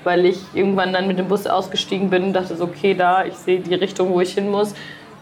weil 0.04 0.26
ich 0.26 0.40
irgendwann 0.54 0.92
dann 0.92 1.08
mit 1.08 1.20
dem 1.20 1.28
Bus 1.28 1.48
ausgestiegen 1.48 2.10
bin 2.10 2.24
und 2.24 2.34
dachte 2.34 2.56
so, 2.56 2.66
okay, 2.66 2.94
da, 2.94 3.26
ich 3.26 3.36
sehe 3.36 3.60
die 3.60 3.76
Richtung, 3.76 4.10
wo 4.10 4.22
ich 4.22 4.34
hin 4.34 4.50
muss. 4.50 4.74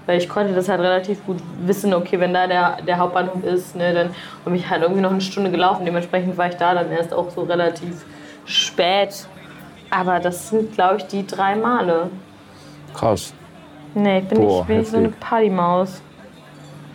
Weil 0.05 0.17
ich 0.17 0.27
konnte 0.27 0.53
das 0.53 0.67
halt 0.67 0.81
relativ 0.81 1.25
gut 1.25 1.38
wissen, 1.62 1.93
okay, 1.93 2.19
wenn 2.19 2.33
da 2.33 2.45
der, 2.45 2.77
der 2.86 2.97
Hauptbahnhof 2.97 3.41
ist, 3.45 3.73
ne, 3.73 3.93
dann 3.93 4.09
bin 4.43 4.53
ich 4.55 4.69
halt 4.69 4.81
irgendwie 4.81 5.01
noch 5.01 5.12
eine 5.12 5.21
Stunde 5.21 5.49
gelaufen. 5.49 5.86
Dementsprechend 5.86 6.38
war 6.38 6.49
ich 6.49 6.55
da 6.55 6.73
dann 6.73 6.91
erst 6.91 7.13
auch 7.13 7.29
so 7.29 7.43
relativ 7.43 8.03
spät. 8.45 9.27
Aber 9.95 10.19
das 10.19 10.49
sind, 10.49 10.73
glaube 10.73 10.97
ich, 10.97 11.03
die 11.08 11.25
drei 11.25 11.56
Male. 11.56 12.10
Krass. 12.95 13.34
Nee, 13.93 14.19
ich 14.19 14.27
bin 14.27 14.39
Boah, 14.39 14.58
nicht, 14.60 14.67
bin 14.67 14.77
nicht 14.79 14.91
so 14.91 14.97
eine. 14.97 15.10
Partymaus. 15.10 16.01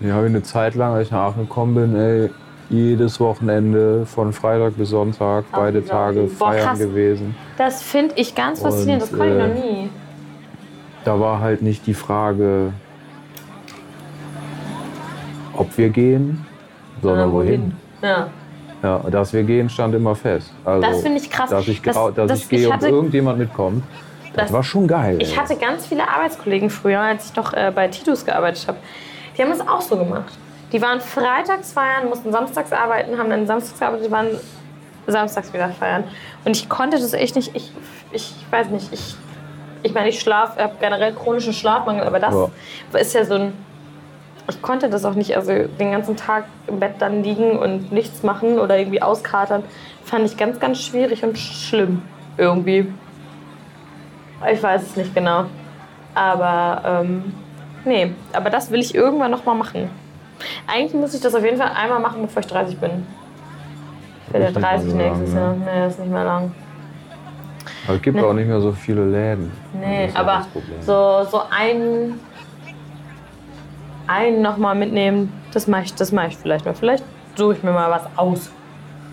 Ja, 0.00 0.14
habe 0.14 0.26
ich 0.26 0.30
eine 0.34 0.42
Zeit 0.42 0.74
lang, 0.74 0.94
als 0.94 1.06
ich 1.06 1.12
nach 1.12 1.28
Aachen 1.32 1.42
gekommen 1.48 1.74
bin, 1.74 1.96
ey, 1.96 2.30
jedes 2.70 3.20
Wochenende 3.20 4.04
von 4.04 4.32
Freitag 4.32 4.76
bis 4.76 4.90
Sonntag, 4.90 5.44
beide 5.52 5.80
dieser- 5.80 5.92
Tage 5.92 6.22
Boah, 6.24 6.48
feiern 6.50 6.66
krass. 6.66 6.78
gewesen. 6.78 7.34
Das 7.56 7.82
finde 7.82 8.14
ich 8.16 8.34
ganz 8.34 8.62
faszinierend, 8.62 9.02
das 9.02 9.12
Und, 9.12 9.18
konnte 9.18 9.34
ich 9.37 9.42
äh, 9.42 9.48
noch 9.48 9.54
nie. 9.54 9.90
Da 11.04 11.20
war 11.20 11.40
halt 11.40 11.62
nicht 11.62 11.87
die 11.87 11.94
Frage, 11.94 12.72
ob 15.56 15.76
wir 15.78 15.88
gehen, 15.90 16.44
sondern 17.02 17.32
wohin. 17.32 17.72
Ja. 18.02 18.28
Ja, 18.82 18.98
dass 19.10 19.32
wir 19.32 19.42
gehen, 19.42 19.68
stand 19.68 19.94
immer 19.94 20.14
fest. 20.14 20.52
Also, 20.64 20.86
Das 20.88 21.02
finde 21.02 21.18
ich 21.18 21.28
krass. 21.30 21.50
Dass 21.50 21.66
ich, 21.66 21.82
Das- 21.82 21.96
dass 21.96 22.14
das- 22.14 22.38
ich 22.40 22.48
gehe 22.48 22.60
ich 22.60 22.66
und 22.66 22.72
hatte- 22.74 22.88
irgendjemand 22.88 23.38
mitkommt, 23.38 23.82
das, 24.34 24.44
Das- 24.46 24.52
war 24.52 24.62
schon 24.62 24.86
geil. 24.86 25.16
Ich 25.20 25.32
ey. 25.32 25.36
hatte 25.36 25.56
ganz 25.56 25.86
viele 25.86 26.08
Arbeitskollegen 26.08 26.70
früher, 26.70 27.00
als 27.00 27.30
ich 27.30 27.36
noch 27.36 27.52
äh, 27.54 27.72
bei 27.74 27.88
Titus 27.88 28.24
gearbeitet 28.24 28.68
habe. 28.68 28.78
Die 29.36 29.42
haben 29.42 29.50
das 29.50 29.60
auch 29.66 29.80
so 29.80 29.96
gemacht. 29.96 30.32
Die 30.72 30.80
waren 30.82 31.00
freitags 31.00 31.72
feiern, 31.72 32.08
mussten 32.08 32.30
samstags 32.30 32.72
arbeiten, 32.72 33.18
haben 33.18 33.30
dann 33.30 33.46
samstags 33.46 33.78
gearbeitet, 33.80 34.06
die 34.06 34.10
waren 34.12 34.28
samstags 35.06 35.52
wieder 35.52 35.70
feiern. 35.70 36.04
Und 36.44 36.56
ich 36.56 36.68
konnte 36.68 36.98
das 36.98 37.12
echt 37.14 37.34
nicht. 37.36 37.56
Ich, 37.56 37.72
ich 38.12 38.34
weiß 38.50 38.68
nicht, 38.68 38.92
ich, 38.92 39.16
ich 39.82 39.94
meine, 39.94 40.10
ich 40.10 40.20
schlafe, 40.20 40.62
habe 40.62 40.74
generell 40.78 41.14
chronischen 41.14 41.52
Schlafmangel, 41.54 42.04
aber 42.04 42.20
das 42.20 42.34
ist 43.00 43.14
ja 43.14 43.24
so 43.24 43.34
ein. 43.34 43.52
Ich 44.50 44.62
konnte 44.62 44.88
das 44.88 45.04
auch 45.04 45.14
nicht, 45.14 45.37
also 45.37 45.52
den 45.78 45.92
ganzen 45.92 46.16
Tag 46.16 46.44
im 46.66 46.80
Bett 46.80 46.94
dann 47.00 47.22
liegen 47.22 47.58
und 47.58 47.92
nichts 47.92 48.22
machen 48.22 48.58
oder 48.58 48.78
irgendwie 48.78 49.02
auskatern, 49.02 49.62
fand 50.04 50.24
ich 50.24 50.37
ganz, 50.37 50.58
ganz 50.58 50.80
schwierig 50.82 51.22
und 51.22 51.38
schlimm 51.38 52.02
irgendwie. 52.38 52.90
Ich 54.50 54.62
weiß 54.62 54.82
es 54.82 54.96
nicht 54.96 55.14
genau. 55.14 55.44
Aber 56.14 57.02
ähm, 57.02 57.34
nee, 57.84 58.12
aber 58.32 58.48
das 58.50 58.70
will 58.70 58.80
ich 58.80 58.94
irgendwann 58.94 59.30
noch 59.30 59.44
mal 59.44 59.54
machen. 59.54 59.90
Eigentlich 60.66 60.94
muss 60.94 61.14
ich 61.14 61.20
das 61.20 61.34
auf 61.34 61.44
jeden 61.44 61.58
Fall 61.58 61.72
einmal 61.76 62.00
machen, 62.00 62.22
bevor 62.22 62.40
ich 62.40 62.46
30 62.46 62.78
bin. 62.78 63.06
Ich 64.28 64.32
werde 64.32 64.46
Ist 64.46 64.54
nicht 64.56 64.61
mehr 64.62 64.70
30 64.78 64.90
so 64.90 64.96
nächstes 64.96 65.34
lang, 65.34 65.42
Jahr. 65.42 65.52
ne? 65.54 65.58
Nee, 65.64 65.80
das 65.84 65.92
ist 65.94 66.00
nicht 66.00 66.12
mehr 66.12 66.24
lang. 66.24 66.54
Aber 67.87 67.96
es 67.96 68.02
gibt 68.02 68.16
Nee. 68.16 68.22
auch 68.22 68.32
nicht 68.32 68.46
mehr 68.48 68.61
so 68.61 68.72
viele 68.72 69.04
Läden. 69.04 69.52
Nee, 69.74 70.11
aber 70.14 70.46
so, 70.80 71.24
so 71.30 71.42
ein, 71.50 72.20
einen 74.08 74.42
noch 74.42 74.56
mal 74.56 74.74
mitnehmen, 74.74 75.32
das 75.52 75.66
mache 75.66 75.82
ich, 75.84 75.94
das 75.94 76.12
mach 76.12 76.26
ich 76.28 76.36
vielleicht 76.36 76.64
mal. 76.64 76.74
Vielleicht 76.74 77.04
suche 77.36 77.54
ich 77.54 77.62
mir 77.62 77.72
mal 77.72 77.90
was 77.90 78.02
aus. 78.16 78.50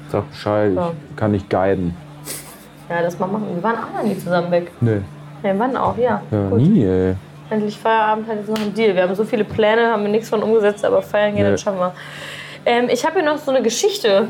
Sag 0.10 0.30
Bescheid, 0.30 0.74
Ja. 0.76 0.92
ich 1.10 1.16
kann 1.16 1.32
nicht 1.32 1.50
guiden. 1.50 1.96
Ja, 2.90 3.02
das 3.02 3.18
mal 3.20 3.28
machen. 3.28 3.48
Wir 3.56 3.64
waren 3.64 3.76
auch 3.78 3.98
noch 3.98 4.04
nie 4.04 4.18
zusammen 4.18 4.52
weg. 4.52 4.72
Nee, 4.82 5.02
Ja, 5.44 5.54
wir 5.54 5.60
waren 5.60 5.76
auch, 5.78 5.98
ja. 5.98 6.22
ja, 6.32 6.50
Gut. 6.50 6.60
nie, 6.62 6.84
ey. 6.86 7.16
Endlich 7.50 7.78
Feierabend 7.78 8.28
hat 8.28 8.38
jetzt 8.38 8.50
noch 8.50 8.60
ein 8.60 8.74
Deal. 8.74 8.96
Wir 8.96 9.04
haben 9.04 9.14
so 9.16 9.24
viele 9.24 9.44
Pläne, 9.44 9.92
haben 9.92 10.02
wir 10.04 10.10
nichts 10.10 10.30
von 10.30 10.42
umgesetzt, 10.42 10.84
aber 10.86 11.02
feiern 11.02 11.36
gehen, 11.36 11.46
Nee. 11.46 11.52
das 11.52 11.62
schaffen 11.62 11.80
wir. 11.80 11.94
Ähm, 12.66 12.88
ich 12.90 13.06
habe 13.06 13.20
hier 13.20 13.24
noch 13.24 13.38
so 13.38 13.52
eine 13.52 13.62
Geschichte. 13.62 14.28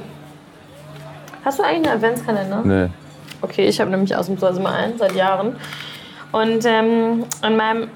Hast 1.46 1.60
du 1.60 1.64
eigentlich 1.64 1.88
einen 1.92 1.98
Adventskalender? 2.04 2.62
Nee. 2.64 2.88
Okay, 3.42 3.68
ich 3.68 3.80
habe 3.80 3.92
nämlich 3.92 4.16
ausnahmsweise 4.16 4.60
mal 4.60 4.74
einen, 4.74 4.98
seit 4.98 5.14
Jahren. 5.16 5.56
Und 6.32 6.66
ähm, 6.66 7.24
an 7.42 7.56
meinem 7.56 7.88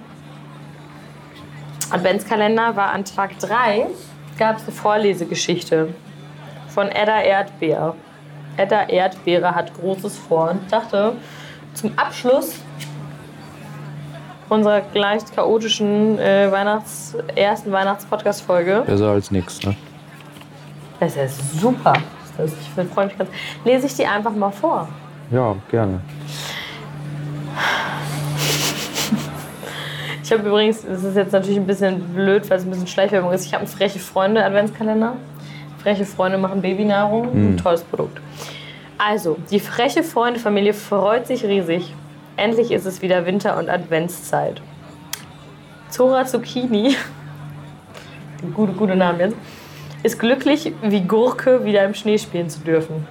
Adventskalender 1.92 2.76
war 2.76 2.92
an 2.92 3.06
Tag 3.06 3.38
3 3.40 3.88
gab 4.38 4.58
es 4.58 4.64
eine 4.64 4.72
Vorlesegeschichte 4.72 5.94
von 6.70 6.88
Edda 6.90 7.22
Erdbeer. 7.22 7.96
Edda 8.58 8.88
Erdbeere 8.88 9.54
hat 9.56 9.74
Großes 9.74 10.18
vor 10.18 10.52
und 10.52 10.62
ich 10.64 10.70
dachte, 10.70 11.14
zum 11.74 11.92
Abschluss 11.98 12.56
unserer 14.50 14.82
leicht 14.94 15.36
chaotischen 15.36 16.18
äh, 16.20 16.52
Weihnachts-, 16.52 17.16
ersten 17.36 17.72
Weihnachts-Podcast-Folge 17.72 18.84
Besser 18.86 19.12
als 19.12 19.32
nix, 19.32 19.62
ne? 19.64 19.76
das 21.00 21.16
ist 21.16 21.18
ja 21.18 21.60
super. 21.60 21.94
Das, 22.38 22.52
ich 22.52 22.90
freue 22.94 23.08
mich 23.08 23.18
ganz. 23.18 23.30
Lese 23.66 23.88
ich 23.88 23.96
die 23.96 24.06
einfach 24.06 24.34
mal 24.34 24.52
vor. 24.52 24.88
Ja, 25.32 25.56
gerne. 25.70 26.02
Ich 30.30 30.34
habe 30.38 30.48
übrigens, 30.48 30.86
das 30.86 31.04
ist 31.04 31.16
jetzt 31.16 31.32
natürlich 31.32 31.58
ein 31.58 31.66
bisschen 31.66 32.02
blöd, 32.14 32.48
weil 32.52 32.60
es 32.60 32.64
ein 32.64 32.70
bisschen 32.70 32.86
Schleichwerbung 32.86 33.34
ist. 33.34 33.48
Ich 33.48 33.54
habe 33.56 33.64
einen 33.64 33.68
freche 33.68 33.98
Freunde 33.98 34.46
Adventskalender. 34.46 35.16
Freche 35.82 36.06
Freunde 36.06 36.38
machen 36.38 36.62
Babynahrung. 36.62 37.34
Ein 37.34 37.58
tolles 37.58 37.82
Produkt. 37.82 38.22
Also, 39.00 39.38
die 39.50 39.60
freche 39.60 40.04
Freunde-Familie 40.04 40.76
freut 40.76 41.26
sich 41.26 41.44
riesig. 41.44 41.96
Endlich 42.38 42.70
ist 42.70 42.86
es 42.86 43.02
wieder 43.02 43.26
Winter- 43.26 43.58
und 43.58 43.72
Adventszeit. 43.72 44.62
Zora 45.90 46.26
Zucchini, 46.26 46.96
gute, 48.54 48.74
gute 48.74 48.96
Namen 48.96 49.20
jetzt, 49.20 49.36
ist 50.04 50.20
glücklich, 50.20 50.74
wie 50.84 51.02
Gurke 51.02 51.66
wieder 51.66 51.84
im 51.84 51.96
Schnee 51.96 52.20
spielen 52.20 52.52
zu 52.52 52.60
dürfen. 52.60 53.08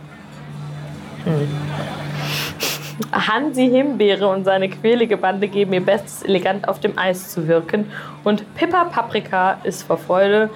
Hansi 3.12 3.68
Himbeere 3.68 4.28
und 4.28 4.44
seine 4.44 4.68
quälige 4.68 5.16
Bande 5.16 5.48
geben 5.48 5.72
ihr 5.72 5.84
Bestes, 5.84 6.22
elegant 6.22 6.68
auf 6.68 6.80
dem 6.80 6.98
Eis 6.98 7.30
zu 7.30 7.46
wirken. 7.46 7.90
Und 8.24 8.54
Pippa 8.54 8.84
Paprika 8.84 9.58
ist 9.62 9.84
vor 9.84 9.98
Freude 9.98 10.50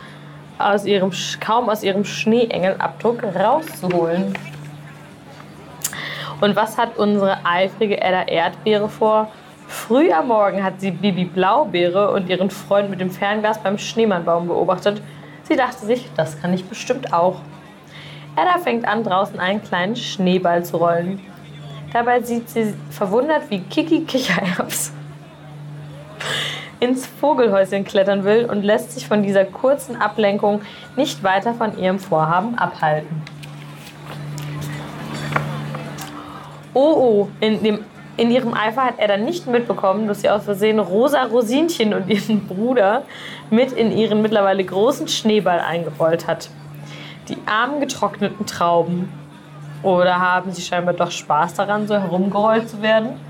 aus 0.58 0.84
ihrem, 0.84 1.12
kaum 1.40 1.68
aus 1.68 1.82
ihrem 1.82 2.04
Schneeengelabdruck 2.04 3.22
rauszuholen. 3.22 4.34
Und 6.40 6.56
was 6.56 6.76
hat 6.76 6.96
unsere 6.98 7.44
eifrige 7.46 8.00
Edda 8.00 8.22
Erdbeere 8.22 8.88
vor? 8.88 9.28
Früh 9.68 10.10
am 10.10 10.28
Morgen 10.28 10.62
hat 10.62 10.80
sie 10.80 10.90
Bibi 10.90 11.24
Blaubeere 11.24 12.10
und 12.10 12.28
ihren 12.28 12.50
Freund 12.50 12.90
mit 12.90 13.00
dem 13.00 13.10
Fernglas 13.10 13.62
beim 13.62 13.78
Schneemannbaum 13.78 14.48
beobachtet. 14.48 15.00
Sie 15.44 15.56
dachte 15.56 15.86
sich, 15.86 16.10
das 16.16 16.40
kann 16.40 16.52
ich 16.52 16.64
bestimmt 16.64 17.12
auch. 17.12 17.36
Edda 18.36 18.58
fängt 18.58 18.86
an, 18.86 19.04
draußen 19.04 19.38
einen 19.38 19.62
kleinen 19.62 19.94
Schneeball 19.94 20.64
zu 20.64 20.78
rollen. 20.78 21.20
Dabei 21.92 22.22
sieht 22.22 22.48
sie 22.48 22.74
verwundert, 22.90 23.50
wie 23.50 23.60
Kiki 23.60 24.04
Kichererbs 24.04 24.92
ins 26.82 27.06
Vogelhäuschen 27.06 27.84
klettern 27.84 28.24
will 28.24 28.44
und 28.44 28.64
lässt 28.64 28.92
sich 28.92 29.06
von 29.06 29.22
dieser 29.22 29.44
kurzen 29.44 29.94
Ablenkung 30.00 30.62
nicht 30.96 31.22
weiter 31.22 31.54
von 31.54 31.78
ihrem 31.78 32.00
Vorhaben 32.00 32.58
abhalten. 32.58 33.22
Oh 36.74 36.94
oh, 36.96 37.28
in, 37.40 37.62
dem, 37.62 37.84
in 38.16 38.32
ihrem 38.32 38.54
Eifer 38.54 38.84
hat 38.84 38.94
er 38.98 39.06
dann 39.06 39.24
nicht 39.24 39.46
mitbekommen, 39.46 40.08
dass 40.08 40.22
sie 40.22 40.30
aus 40.30 40.44
Versehen 40.44 40.80
Rosa 40.80 41.22
Rosinchen 41.22 41.94
und 41.94 42.08
ihren 42.08 42.48
Bruder 42.48 43.02
mit 43.50 43.70
in 43.72 43.96
ihren 43.96 44.20
mittlerweile 44.20 44.64
großen 44.64 45.06
Schneeball 45.06 45.60
eingerollt 45.60 46.26
hat. 46.26 46.50
Die 47.28 47.36
armen 47.46 47.78
getrockneten 47.78 48.44
Trauben. 48.46 49.21
Oder 49.82 50.18
haben 50.20 50.52
sie 50.52 50.62
scheinbar 50.62 50.94
doch 50.94 51.10
Spaß 51.10 51.54
daran, 51.54 51.88
so 51.88 51.94
herumgerollt 51.94 52.68
zu 52.68 52.80
werden? 52.80 53.20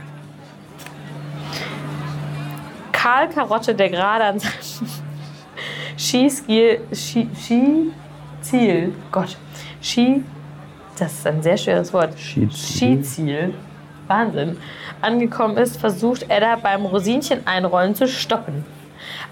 Karl 2.92 3.28
Karotte, 3.28 3.74
der 3.74 3.88
gerade 3.88 4.24
an 4.24 4.38
seinem 4.38 4.52
Skiskiel, 5.96 6.80
Ski, 6.92 7.28
Skiziel, 7.34 8.94
Gott, 9.10 9.36
Ski, 9.80 10.22
das 10.98 11.12
ist 11.12 11.26
ein 11.26 11.42
sehr 11.42 11.56
schweres 11.56 11.92
Wort, 11.92 12.18
Skiziel. 12.18 12.50
Skiziel, 12.52 13.54
Wahnsinn, 14.06 14.56
angekommen 15.00 15.56
ist, 15.56 15.78
versucht 15.78 16.26
Edda 16.28 16.56
beim 16.56 16.84
Rosinchen 16.84 17.46
einrollen 17.46 17.94
zu 17.94 18.06
stoppen. 18.06 18.64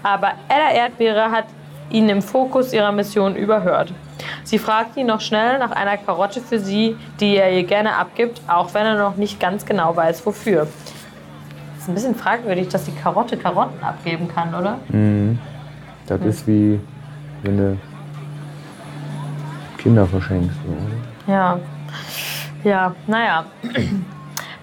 Aber 0.03 0.33
Edda 0.49 0.71
Erdbeere 0.71 1.31
hat 1.31 1.45
ihn 1.91 2.09
im 2.09 2.21
Fokus 2.21 2.73
ihrer 2.73 2.91
Mission 2.91 3.35
überhört. 3.35 3.93
Sie 4.43 4.59
fragt 4.59 4.97
ihn 4.97 5.07
noch 5.07 5.21
schnell 5.21 5.59
nach 5.59 5.71
einer 5.71 5.97
Karotte 5.97 6.41
für 6.41 6.59
sie, 6.59 6.95
die 7.19 7.37
er 7.37 7.51
ihr 7.51 7.63
gerne 7.63 7.95
abgibt, 7.95 8.41
auch 8.47 8.73
wenn 8.73 8.85
er 8.85 8.97
noch 8.97 9.15
nicht 9.15 9.39
ganz 9.39 9.65
genau 9.65 9.95
weiß, 9.95 10.25
wofür. 10.25 10.67
ist 11.77 11.87
ein 11.87 11.93
bisschen 11.93 12.15
fragwürdig, 12.15 12.67
dass 12.69 12.85
die 12.85 12.91
Karotte 12.91 13.37
Karotten 13.37 13.83
abgeben 13.83 14.27
kann, 14.27 14.53
oder? 14.53 14.79
Das 16.07 16.21
ist 16.21 16.47
wie 16.47 16.79
wenn 17.43 17.57
du 17.57 17.77
Kinder 19.77 20.05
verschenkst. 20.05 20.57
Oder? 20.67 21.33
Ja. 21.33 21.59
Ja, 22.63 22.95
naja. 23.07 23.45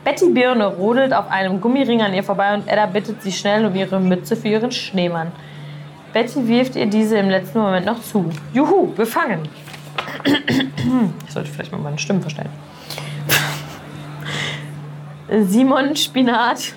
Betty 0.05 0.31
Birne 0.33 0.67
rodelt 0.67 1.13
auf 1.13 1.29
einem 1.31 1.61
Gummiring 1.61 2.03
an 2.03 2.15
ihr 2.15 2.23
vorbei 2.23 2.55
und 2.55 2.69
Edda 2.69 2.87
bittet 2.87 3.23
sie 3.23 3.33
schnell 3.33 3.67
um 3.67 3.75
ihre 3.75 4.01
Mütze 4.01 4.37
für 4.37 4.49
ihren 4.49 4.71
Schneemann. 4.71 5.33
Betty 6.13 6.49
wirft 6.49 6.77
ihr 6.77 6.87
diese 6.87 7.19
im 7.19 7.29
letzten 7.29 7.59
Moment 7.59 7.87
noch 7.87 8.03
zu. 8.03 8.31
Juhu, 8.53 8.97
wir 8.97 9.07
fangen. 9.07 9.49
Ich 11.27 11.33
sollte 11.33 11.51
vielleicht 11.51 11.73
mal 11.73 11.79
meine 11.79 11.99
Stimme 11.99 12.21
verstellen. 12.21 12.51
Simon 15.31 15.95
Spinat 15.95 16.73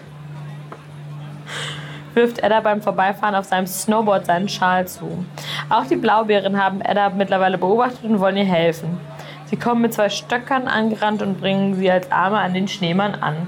wirft 2.13 2.39
Edda 2.39 2.59
beim 2.59 2.81
Vorbeifahren 2.81 3.35
auf 3.35 3.45
seinem 3.45 3.67
Snowboard 3.67 4.25
seinen 4.25 4.49
Schal 4.49 4.87
zu. 4.87 5.25
Auch 5.69 5.85
die 5.85 5.95
Blaubeeren 5.95 6.61
haben 6.61 6.81
Edda 6.81 7.09
mittlerweile 7.09 7.57
beobachtet 7.57 8.03
und 8.03 8.19
wollen 8.19 8.35
ihr 8.35 8.45
helfen. 8.45 8.99
Sie 9.45 9.55
kommen 9.55 9.81
mit 9.81 9.93
zwei 9.93 10.09
Stöckern 10.09 10.67
angerannt 10.67 11.21
und 11.21 11.39
bringen 11.39 11.75
sie 11.75 11.89
als 11.89 12.11
Arme 12.11 12.39
an 12.39 12.53
den 12.53 12.67
Schneemann 12.67 13.15
an. 13.15 13.47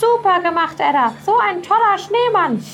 Super 0.00 0.40
gemacht, 0.40 0.76
Edda. 0.78 1.12
So 1.26 1.34
ein 1.38 1.62
toller 1.62 1.98
Schneemann. 1.98 2.64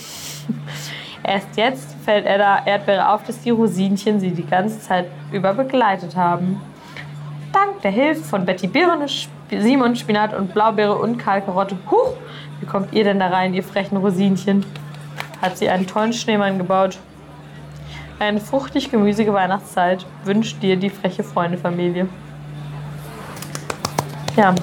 Erst 1.24 1.56
jetzt 1.56 1.96
fällt 2.04 2.24
Edda 2.24 2.64
Erdbeere 2.64 3.08
auf, 3.08 3.24
dass 3.24 3.40
die 3.40 3.50
Rosinchen 3.50 4.20
sie 4.20 4.30
die 4.30 4.46
ganze 4.46 4.78
Zeit 4.78 5.06
über 5.32 5.52
begleitet 5.52 6.14
haben. 6.14 6.60
Dank 7.52 7.82
der 7.82 7.90
Hilfe 7.90 8.22
von 8.22 8.44
Betty 8.44 8.68
Birne, 8.68 9.06
Simon 9.50 9.96
Spinat 9.96 10.34
und 10.34 10.54
Blaubeere 10.54 10.94
und 10.94 11.18
Karl 11.18 11.42
Karotte. 11.42 11.76
Huch, 11.90 12.12
wie 12.60 12.66
kommt 12.66 12.92
ihr 12.92 13.02
denn 13.02 13.18
da 13.18 13.26
rein, 13.26 13.54
ihr 13.54 13.64
frechen 13.64 13.96
Rosinchen? 13.96 14.64
Hat 15.42 15.58
sie 15.58 15.68
einen 15.68 15.88
tollen 15.88 16.12
Schneemann 16.12 16.58
gebaut. 16.58 16.98
Eine 18.20 18.40
fruchtig 18.40 18.92
gemüsige 18.92 19.32
Weihnachtszeit 19.34 20.06
wünscht 20.24 20.62
dir 20.62 20.76
die 20.76 20.90
freche 20.90 21.24
Freundefamilie. 21.24 22.08
Ja, 24.36 24.54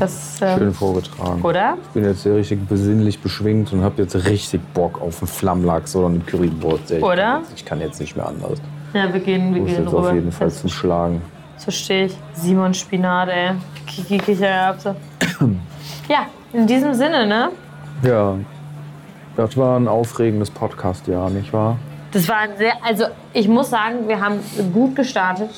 das. 0.00 0.40
Äh, 0.40 0.56
Schön 0.58 0.72
vorgetragen. 0.74 1.42
Oder? 1.42 1.76
Ich 1.82 1.88
bin 1.90 2.04
jetzt 2.04 2.22
sehr 2.22 2.36
richtig 2.36 2.66
besinnlich 2.68 3.20
beschwingt 3.20 3.72
und 3.72 3.82
habe 3.82 4.02
jetzt 4.02 4.14
richtig 4.26 4.60
Bock 4.74 5.00
auf 5.00 5.20
einen 5.20 5.28
Flammlachs 5.28 5.94
oder 5.96 6.06
eine 6.08 6.20
Currywurst. 6.20 6.90
Ich 6.92 7.02
Oder? 7.02 7.16
Kann 7.16 7.40
jetzt, 7.40 7.52
ich 7.56 7.64
kann 7.64 7.80
jetzt 7.80 8.00
nicht 8.00 8.16
mehr 8.16 8.26
anders. 8.26 8.58
Ja, 8.94 9.12
wir 9.12 9.20
gehen, 9.20 9.54
wir 9.54 9.62
gehen 9.62 9.84
jetzt 9.84 9.92
rüber. 9.92 10.08
auf 10.08 10.14
jeden 10.14 10.32
Fall 10.32 10.50
zum 10.50 10.70
Schlagen. 10.70 11.20
verstehe 11.58 12.06
ich. 12.06 12.16
Simon 12.34 12.72
Spinat, 12.72 13.28
ey. 13.28 13.50
Kiki 13.86 14.18
Kichererbse. 14.18 14.96
ja, 16.08 16.26
in 16.52 16.66
diesem 16.66 16.94
Sinne, 16.94 17.26
ne? 17.26 17.50
Ja, 18.02 18.34
das 19.36 19.56
war 19.56 19.78
ein 19.78 19.88
aufregendes 19.88 20.50
Podcast-Jahr, 20.50 21.30
nicht 21.30 21.52
wahr? 21.52 21.76
Das 22.12 22.28
war 22.28 22.38
ein 22.38 22.56
sehr, 22.56 22.72
also 22.84 23.04
ich 23.34 23.48
muss 23.48 23.68
sagen, 23.70 24.08
wir 24.08 24.20
haben 24.20 24.40
gut 24.72 24.96
gestartet. 24.96 25.50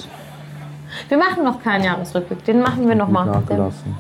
Wir 1.09 1.17
machen 1.19 1.45
noch 1.45 1.63
keinen 1.63 1.85
Jahresrückblick, 1.85 2.45
den 2.45 2.61
machen 2.61 2.89
wir 2.89 2.97
noch 2.97 3.07
Gut 3.07 3.15
mal. 3.15 3.27
nachgelassen. 3.27 3.95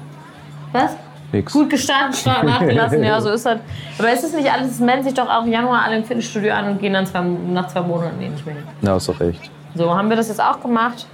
Was? 0.72 0.96
Nix. 1.32 1.52
Gut 1.52 1.70
gestartet, 1.70 2.16
stark 2.16 2.44
nachgelassen, 2.44 3.02
ja, 3.04 3.20
so 3.20 3.30
ist 3.30 3.46
das. 3.46 3.60
Aber 3.98 4.12
ist 4.12 4.24
es 4.24 4.34
nicht 4.34 4.50
alles, 4.50 4.72
es 4.72 4.80
melden 4.80 5.04
sich 5.04 5.14
doch 5.14 5.28
auch 5.28 5.44
im 5.44 5.52
Januar 5.52 5.82
alle 5.84 5.98
im 5.98 6.04
Fitnessstudio 6.04 6.52
an 6.52 6.72
und 6.72 6.80
gehen 6.80 6.92
dann 6.92 7.06
zwei, 7.06 7.20
nach 7.20 7.68
zwei 7.68 7.82
Monaten 7.82 8.18
nee, 8.18 8.28
nicht 8.28 8.44
mehr 8.44 8.56
hin. 8.56 8.64
Na, 8.80 8.92
hast 8.92 9.08
doch 9.08 9.20
recht. 9.20 9.50
So 9.74 9.94
haben 9.94 10.08
wir 10.08 10.16
das 10.16 10.28
jetzt 10.28 10.42
auch 10.42 10.60
gemacht. 10.60 11.06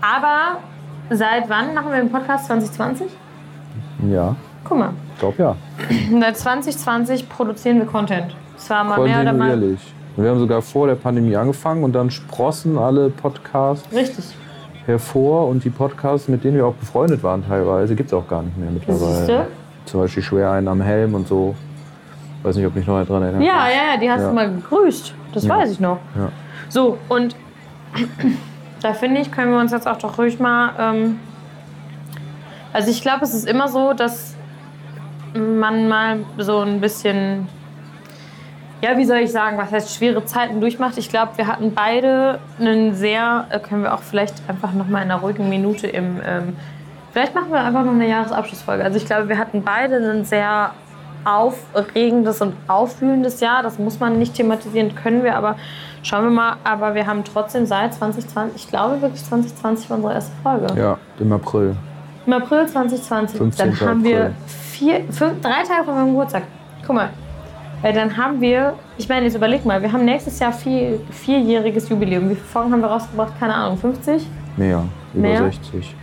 Aber 0.00 0.58
seit 1.10 1.50
wann 1.50 1.74
machen 1.74 1.90
wir 1.90 1.98
den 1.98 2.10
Podcast? 2.10 2.46
2020? 2.46 3.08
Ja, 4.10 4.34
Guck 4.64 4.78
mal, 4.78 4.90
ich 5.14 5.20
glaube 5.20 5.42
ja. 5.42 5.56
seit 6.20 6.36
2020 6.36 7.28
produzieren 7.28 7.78
wir 7.78 7.86
Content. 7.86 8.34
Zwar 8.56 8.84
mal 8.84 9.00
mehr 9.00 9.22
oder 9.22 9.32
mal. 9.32 9.76
Wir 10.16 10.30
haben 10.30 10.38
sogar 10.38 10.60
vor 10.60 10.86
der 10.86 10.96
Pandemie 10.96 11.34
angefangen 11.36 11.82
und 11.82 11.92
dann 11.92 12.10
sprossen 12.10 12.76
alle 12.76 13.10
Podcasts 13.10 13.90
Richtig. 13.92 14.24
Hervor 14.90 15.48
und 15.48 15.64
die 15.64 15.70
Podcasts, 15.70 16.28
mit 16.28 16.44
denen 16.44 16.56
wir 16.56 16.66
auch 16.66 16.74
befreundet 16.74 17.22
waren 17.22 17.46
teilweise, 17.46 17.94
gibt 17.96 18.08
es 18.08 18.14
auch 18.14 18.28
gar 18.28 18.42
nicht 18.42 18.56
mehr 18.58 18.70
mittlerweile. 18.70 19.16
Siehste? 19.16 19.46
Zum 19.86 20.00
Beispiel 20.00 20.22
schwer 20.22 20.50
einen 20.52 20.68
am 20.68 20.80
Helm 20.80 21.14
und 21.14 21.26
so. 21.26 21.54
Weiß 22.42 22.56
nicht, 22.56 22.66
ob 22.66 22.74
mich 22.74 22.86
noch 22.86 23.04
dran 23.04 23.22
erinnert. 23.22 23.42
Ja, 23.42 23.68
ja, 23.68 23.94
ja, 23.94 24.00
die 24.00 24.10
hast 24.10 24.22
Ja. 24.22 24.28
du 24.28 24.34
mal 24.34 24.50
gegrüßt. 24.50 25.14
Das 25.34 25.44
Ja. 25.44 25.56
weiß 25.56 25.70
ich 25.72 25.80
noch. 25.80 25.98
Ja. 26.16 26.28
So, 26.68 26.98
und 27.08 27.34
da 28.82 28.92
finde 28.94 29.20
ich, 29.20 29.30
können 29.32 29.50
wir 29.52 29.58
uns 29.58 29.72
jetzt 29.72 29.86
auch 29.88 29.98
doch 29.98 30.18
ruhig 30.18 30.38
mal. 30.38 30.70
Ähm, 30.78 31.18
also, 32.72 32.90
ich 32.90 33.02
glaube, 33.02 33.24
es 33.24 33.34
ist 33.34 33.48
immer 33.48 33.68
so, 33.68 33.92
dass 33.92 34.36
man 35.34 35.88
mal 35.88 36.18
so 36.38 36.58
ein 36.60 36.80
bisschen. 36.80 37.48
Ja, 38.82 38.96
wie 38.96 39.04
soll 39.04 39.18
ich 39.18 39.30
sagen, 39.30 39.58
was 39.58 39.72
heißt 39.72 39.94
schwere 39.94 40.24
Zeiten 40.24 40.60
durchmacht? 40.60 40.96
Ich 40.96 41.10
glaube, 41.10 41.32
wir 41.36 41.46
hatten 41.46 41.74
beide 41.74 42.38
einen 42.58 42.94
sehr, 42.94 43.46
äh, 43.50 43.58
können 43.58 43.82
wir 43.82 43.94
auch 43.94 44.00
vielleicht 44.00 44.34
einfach 44.48 44.72
noch 44.72 44.88
mal 44.88 45.02
in 45.02 45.10
einer 45.10 45.20
ruhigen 45.20 45.48
Minute 45.50 45.86
im, 45.86 46.20
ähm, 46.26 46.56
vielleicht 47.12 47.34
machen 47.34 47.50
wir 47.50 47.60
einfach 47.60 47.84
noch 47.84 47.92
eine 47.92 48.08
Jahresabschlussfolge. 48.08 48.82
Also 48.82 48.96
ich 48.96 49.04
glaube, 49.04 49.28
wir 49.28 49.36
hatten 49.36 49.62
beide 49.62 49.96
ein 49.96 50.24
sehr 50.24 50.70
aufregendes 51.24 52.40
und 52.40 52.54
aufwühlendes 52.68 53.40
Jahr. 53.40 53.62
Das 53.62 53.78
muss 53.78 54.00
man 54.00 54.18
nicht 54.18 54.34
thematisieren, 54.34 54.94
können 54.94 55.22
wir, 55.24 55.36
aber 55.36 55.56
schauen 56.02 56.24
wir 56.24 56.30
mal. 56.30 56.56
Aber 56.64 56.94
wir 56.94 57.06
haben 57.06 57.22
trotzdem 57.24 57.66
seit 57.66 57.92
2020, 57.92 58.64
ich 58.64 58.70
glaube 58.70 59.02
wirklich 59.02 59.22
2020 59.24 59.90
war 59.90 59.96
unsere 59.96 60.14
erste 60.14 60.32
Folge. 60.42 60.80
Ja, 60.80 60.96
im 61.18 61.32
April. 61.32 61.76
Im 62.26 62.32
April 62.32 62.66
2020. 62.66 63.38
15. 63.38 63.70
Dann 63.78 63.88
haben 63.88 64.04
wir 64.04 64.16
April. 64.16 64.34
vier, 64.46 65.00
fünf, 65.10 65.40
drei 65.42 65.62
Tage 65.64 65.84
vor 65.84 65.94
meinem 65.94 66.08
Geburtstag. 66.08 66.44
Guck 66.86 66.96
mal. 66.96 67.10
Äh, 67.82 67.92
dann 67.92 68.16
haben 68.16 68.40
wir, 68.40 68.74
ich 68.98 69.08
meine, 69.08 69.24
jetzt 69.26 69.34
überleg 69.36 69.64
mal, 69.64 69.80
wir 69.80 69.90
haben 69.92 70.04
nächstes 70.04 70.38
Jahr 70.38 70.52
vier, 70.52 71.00
vierjähriges 71.10 71.88
Jubiläum. 71.88 72.24
Wie 72.30 72.34
viele 72.34 72.46
Folgen 72.46 72.72
haben 72.72 72.80
wir 72.82 72.88
rausgebracht? 72.88 73.32
Keine 73.38 73.54
Ahnung, 73.54 73.78
50? 73.78 74.26
Mehr, 74.56 74.82
über 75.14 75.22
Mehr? 75.28 75.42
60. 75.44 75.94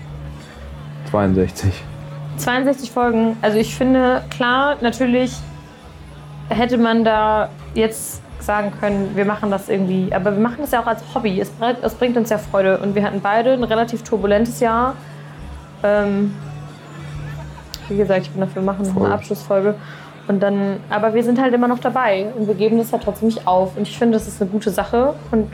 62. 1.11 1.84
62 2.38 2.91
Folgen. 2.91 3.38
Also 3.41 3.57
ich 3.57 3.75
finde, 3.75 4.23
klar, 4.30 4.75
natürlich 4.82 5.34
hätte 6.49 6.78
man 6.78 7.03
da 7.03 7.49
jetzt 7.73 8.21
sagen 8.39 8.71
können, 8.80 9.11
wir 9.15 9.25
machen 9.25 9.51
das 9.51 9.69
irgendwie. 9.69 10.09
Aber 10.13 10.32
wir 10.32 10.39
machen 10.41 10.57
das 10.59 10.71
ja 10.71 10.82
auch 10.82 10.88
als 10.88 11.01
Hobby. 11.13 11.39
Es, 11.39 11.49
bringt- 11.49 11.84
es 11.84 11.93
bringt 11.95 12.15
uns 12.17 12.30
ja 12.30 12.38
Freude. 12.38 12.78
Und 12.78 12.95
wir 12.95 13.03
hatten 13.03 13.21
beide 13.21 13.53
ein 13.53 13.63
relativ 13.63 14.03
turbulentes 14.03 14.59
Jahr. 14.59 14.95
Ähm, 15.84 16.34
wie 17.89 17.97
gesagt, 17.97 18.21
ich 18.23 18.32
bin 18.32 18.41
dafür, 18.41 18.61
machen 18.61 18.88
noch 18.88 18.95
eine 19.05 19.13
Abschlussfolge. 19.13 19.75
Und 20.28 20.41
dann, 20.41 20.78
aber 20.89 21.13
wir 21.13 21.23
sind 21.23 21.39
halt 21.41 21.53
immer 21.53 21.67
noch 21.69 21.80
dabei 21.80 22.28
und 22.38 22.47
wir 22.47 22.55
geben 22.55 22.78
das 22.78 22.91
halt 22.91 23.03
trotzdem 23.03 23.30
nicht 23.30 23.47
auf. 23.47 23.78
Und 23.78 23.84
ich 23.88 23.97
finde, 23.97 24.17
das 24.17 24.28
ist 24.28 24.41
eine 24.41 24.49
gute 24.49 24.69
Sache 24.71 25.13
und 25.32 25.47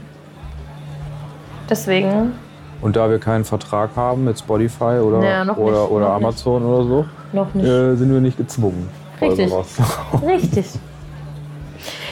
deswegen 1.69 2.33
Und 2.81 2.95
da 2.95 3.09
wir 3.09 3.19
keinen 3.19 3.45
Vertrag 3.45 3.91
haben 3.95 4.25
mit 4.25 4.39
Spotify 4.39 4.99
oder, 4.99 5.23
Ja, 5.23 5.45
noch 5.45 5.57
oder, 5.57 5.81
nicht, 5.81 5.91
oder 5.91 6.09
Amazon 6.09 6.63
oder 6.65 6.83
so, 6.87 7.05
noch 7.31 7.53
nicht. 7.53 7.65
äh, 7.65 7.95
sind 7.95 8.11
wir 8.11 8.19
nicht 8.21 8.37
gezwungen. 8.37 8.89
Richtig. 9.21 9.51
Richtig. 10.25 10.65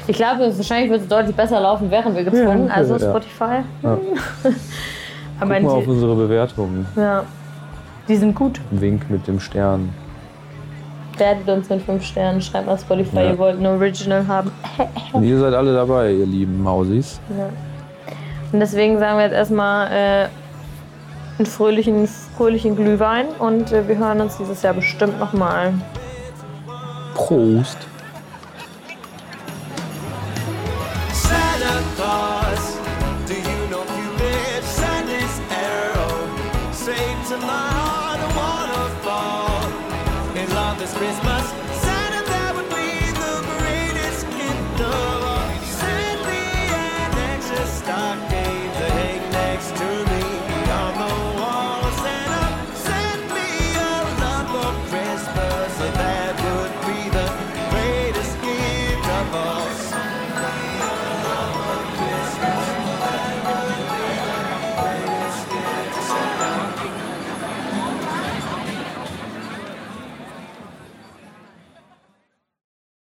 Ich 0.08 0.16
glaube, 0.16 0.52
wahrscheinlich 0.56 0.90
wird 0.92 1.02
es 1.02 1.08
deutlich 1.08 1.36
besser 1.36 1.60
laufen, 1.60 1.90
wären 1.92 2.16
wir 2.16 2.24
gezwungen. 2.24 2.68
Ja, 2.68 2.74
also 2.74 2.96
ja. 2.96 3.00
Spotify. 3.10 3.60
Ja. 3.84 3.98
Aber 5.40 5.56
Guck 5.56 5.64
mal 5.64 5.70
auf 5.72 5.88
unsere 5.88 6.16
Bewertungen. 6.16 6.86
ja, 6.96 7.24
die 8.08 8.16
sind 8.16 8.36
gut. 8.36 8.60
Wink 8.72 9.10
mit 9.10 9.28
dem 9.28 9.40
Stern. 9.40 9.90
Wertet 11.18 11.48
uns 11.50 11.70
mit 11.70 11.82
5 11.84 12.04
Sternen, 12.04 12.42
schreibt 12.42 12.66
mal 12.68 12.78
Spotify, 12.78 13.18
Ja. 13.18 13.30
ihr 13.32 13.38
wollt 13.38 13.60
ein 13.60 13.66
Original 13.66 14.26
haben. 14.28 14.52
Und 15.14 15.24
ihr 15.24 15.40
seid 15.40 15.54
alle 15.54 15.74
dabei, 15.74 16.12
ihr 16.12 16.26
lieben 16.26 16.62
Mausis. 16.64 17.20
Ja. 17.38 17.50
Und 18.52 18.60
deswegen 18.60 18.98
sagen 19.00 19.18
wir 19.18 19.26
jetzt 19.26 19.34
erstmal 19.36 19.88
äh, 19.92 20.28
einen 21.38 21.46
fröhlichen, 21.46 22.08
fröhlichen 22.08 22.76
Glühwein 22.76 23.28
und 23.40 23.72
äh, 23.72 23.88
wir 23.88 23.98
hören 23.98 24.20
uns 24.20 24.38
dieses 24.38 24.62
Jahr 24.62 24.74
bestimmt 24.74 25.20
nochmal. 25.20 25.74
Prost. 27.16 27.78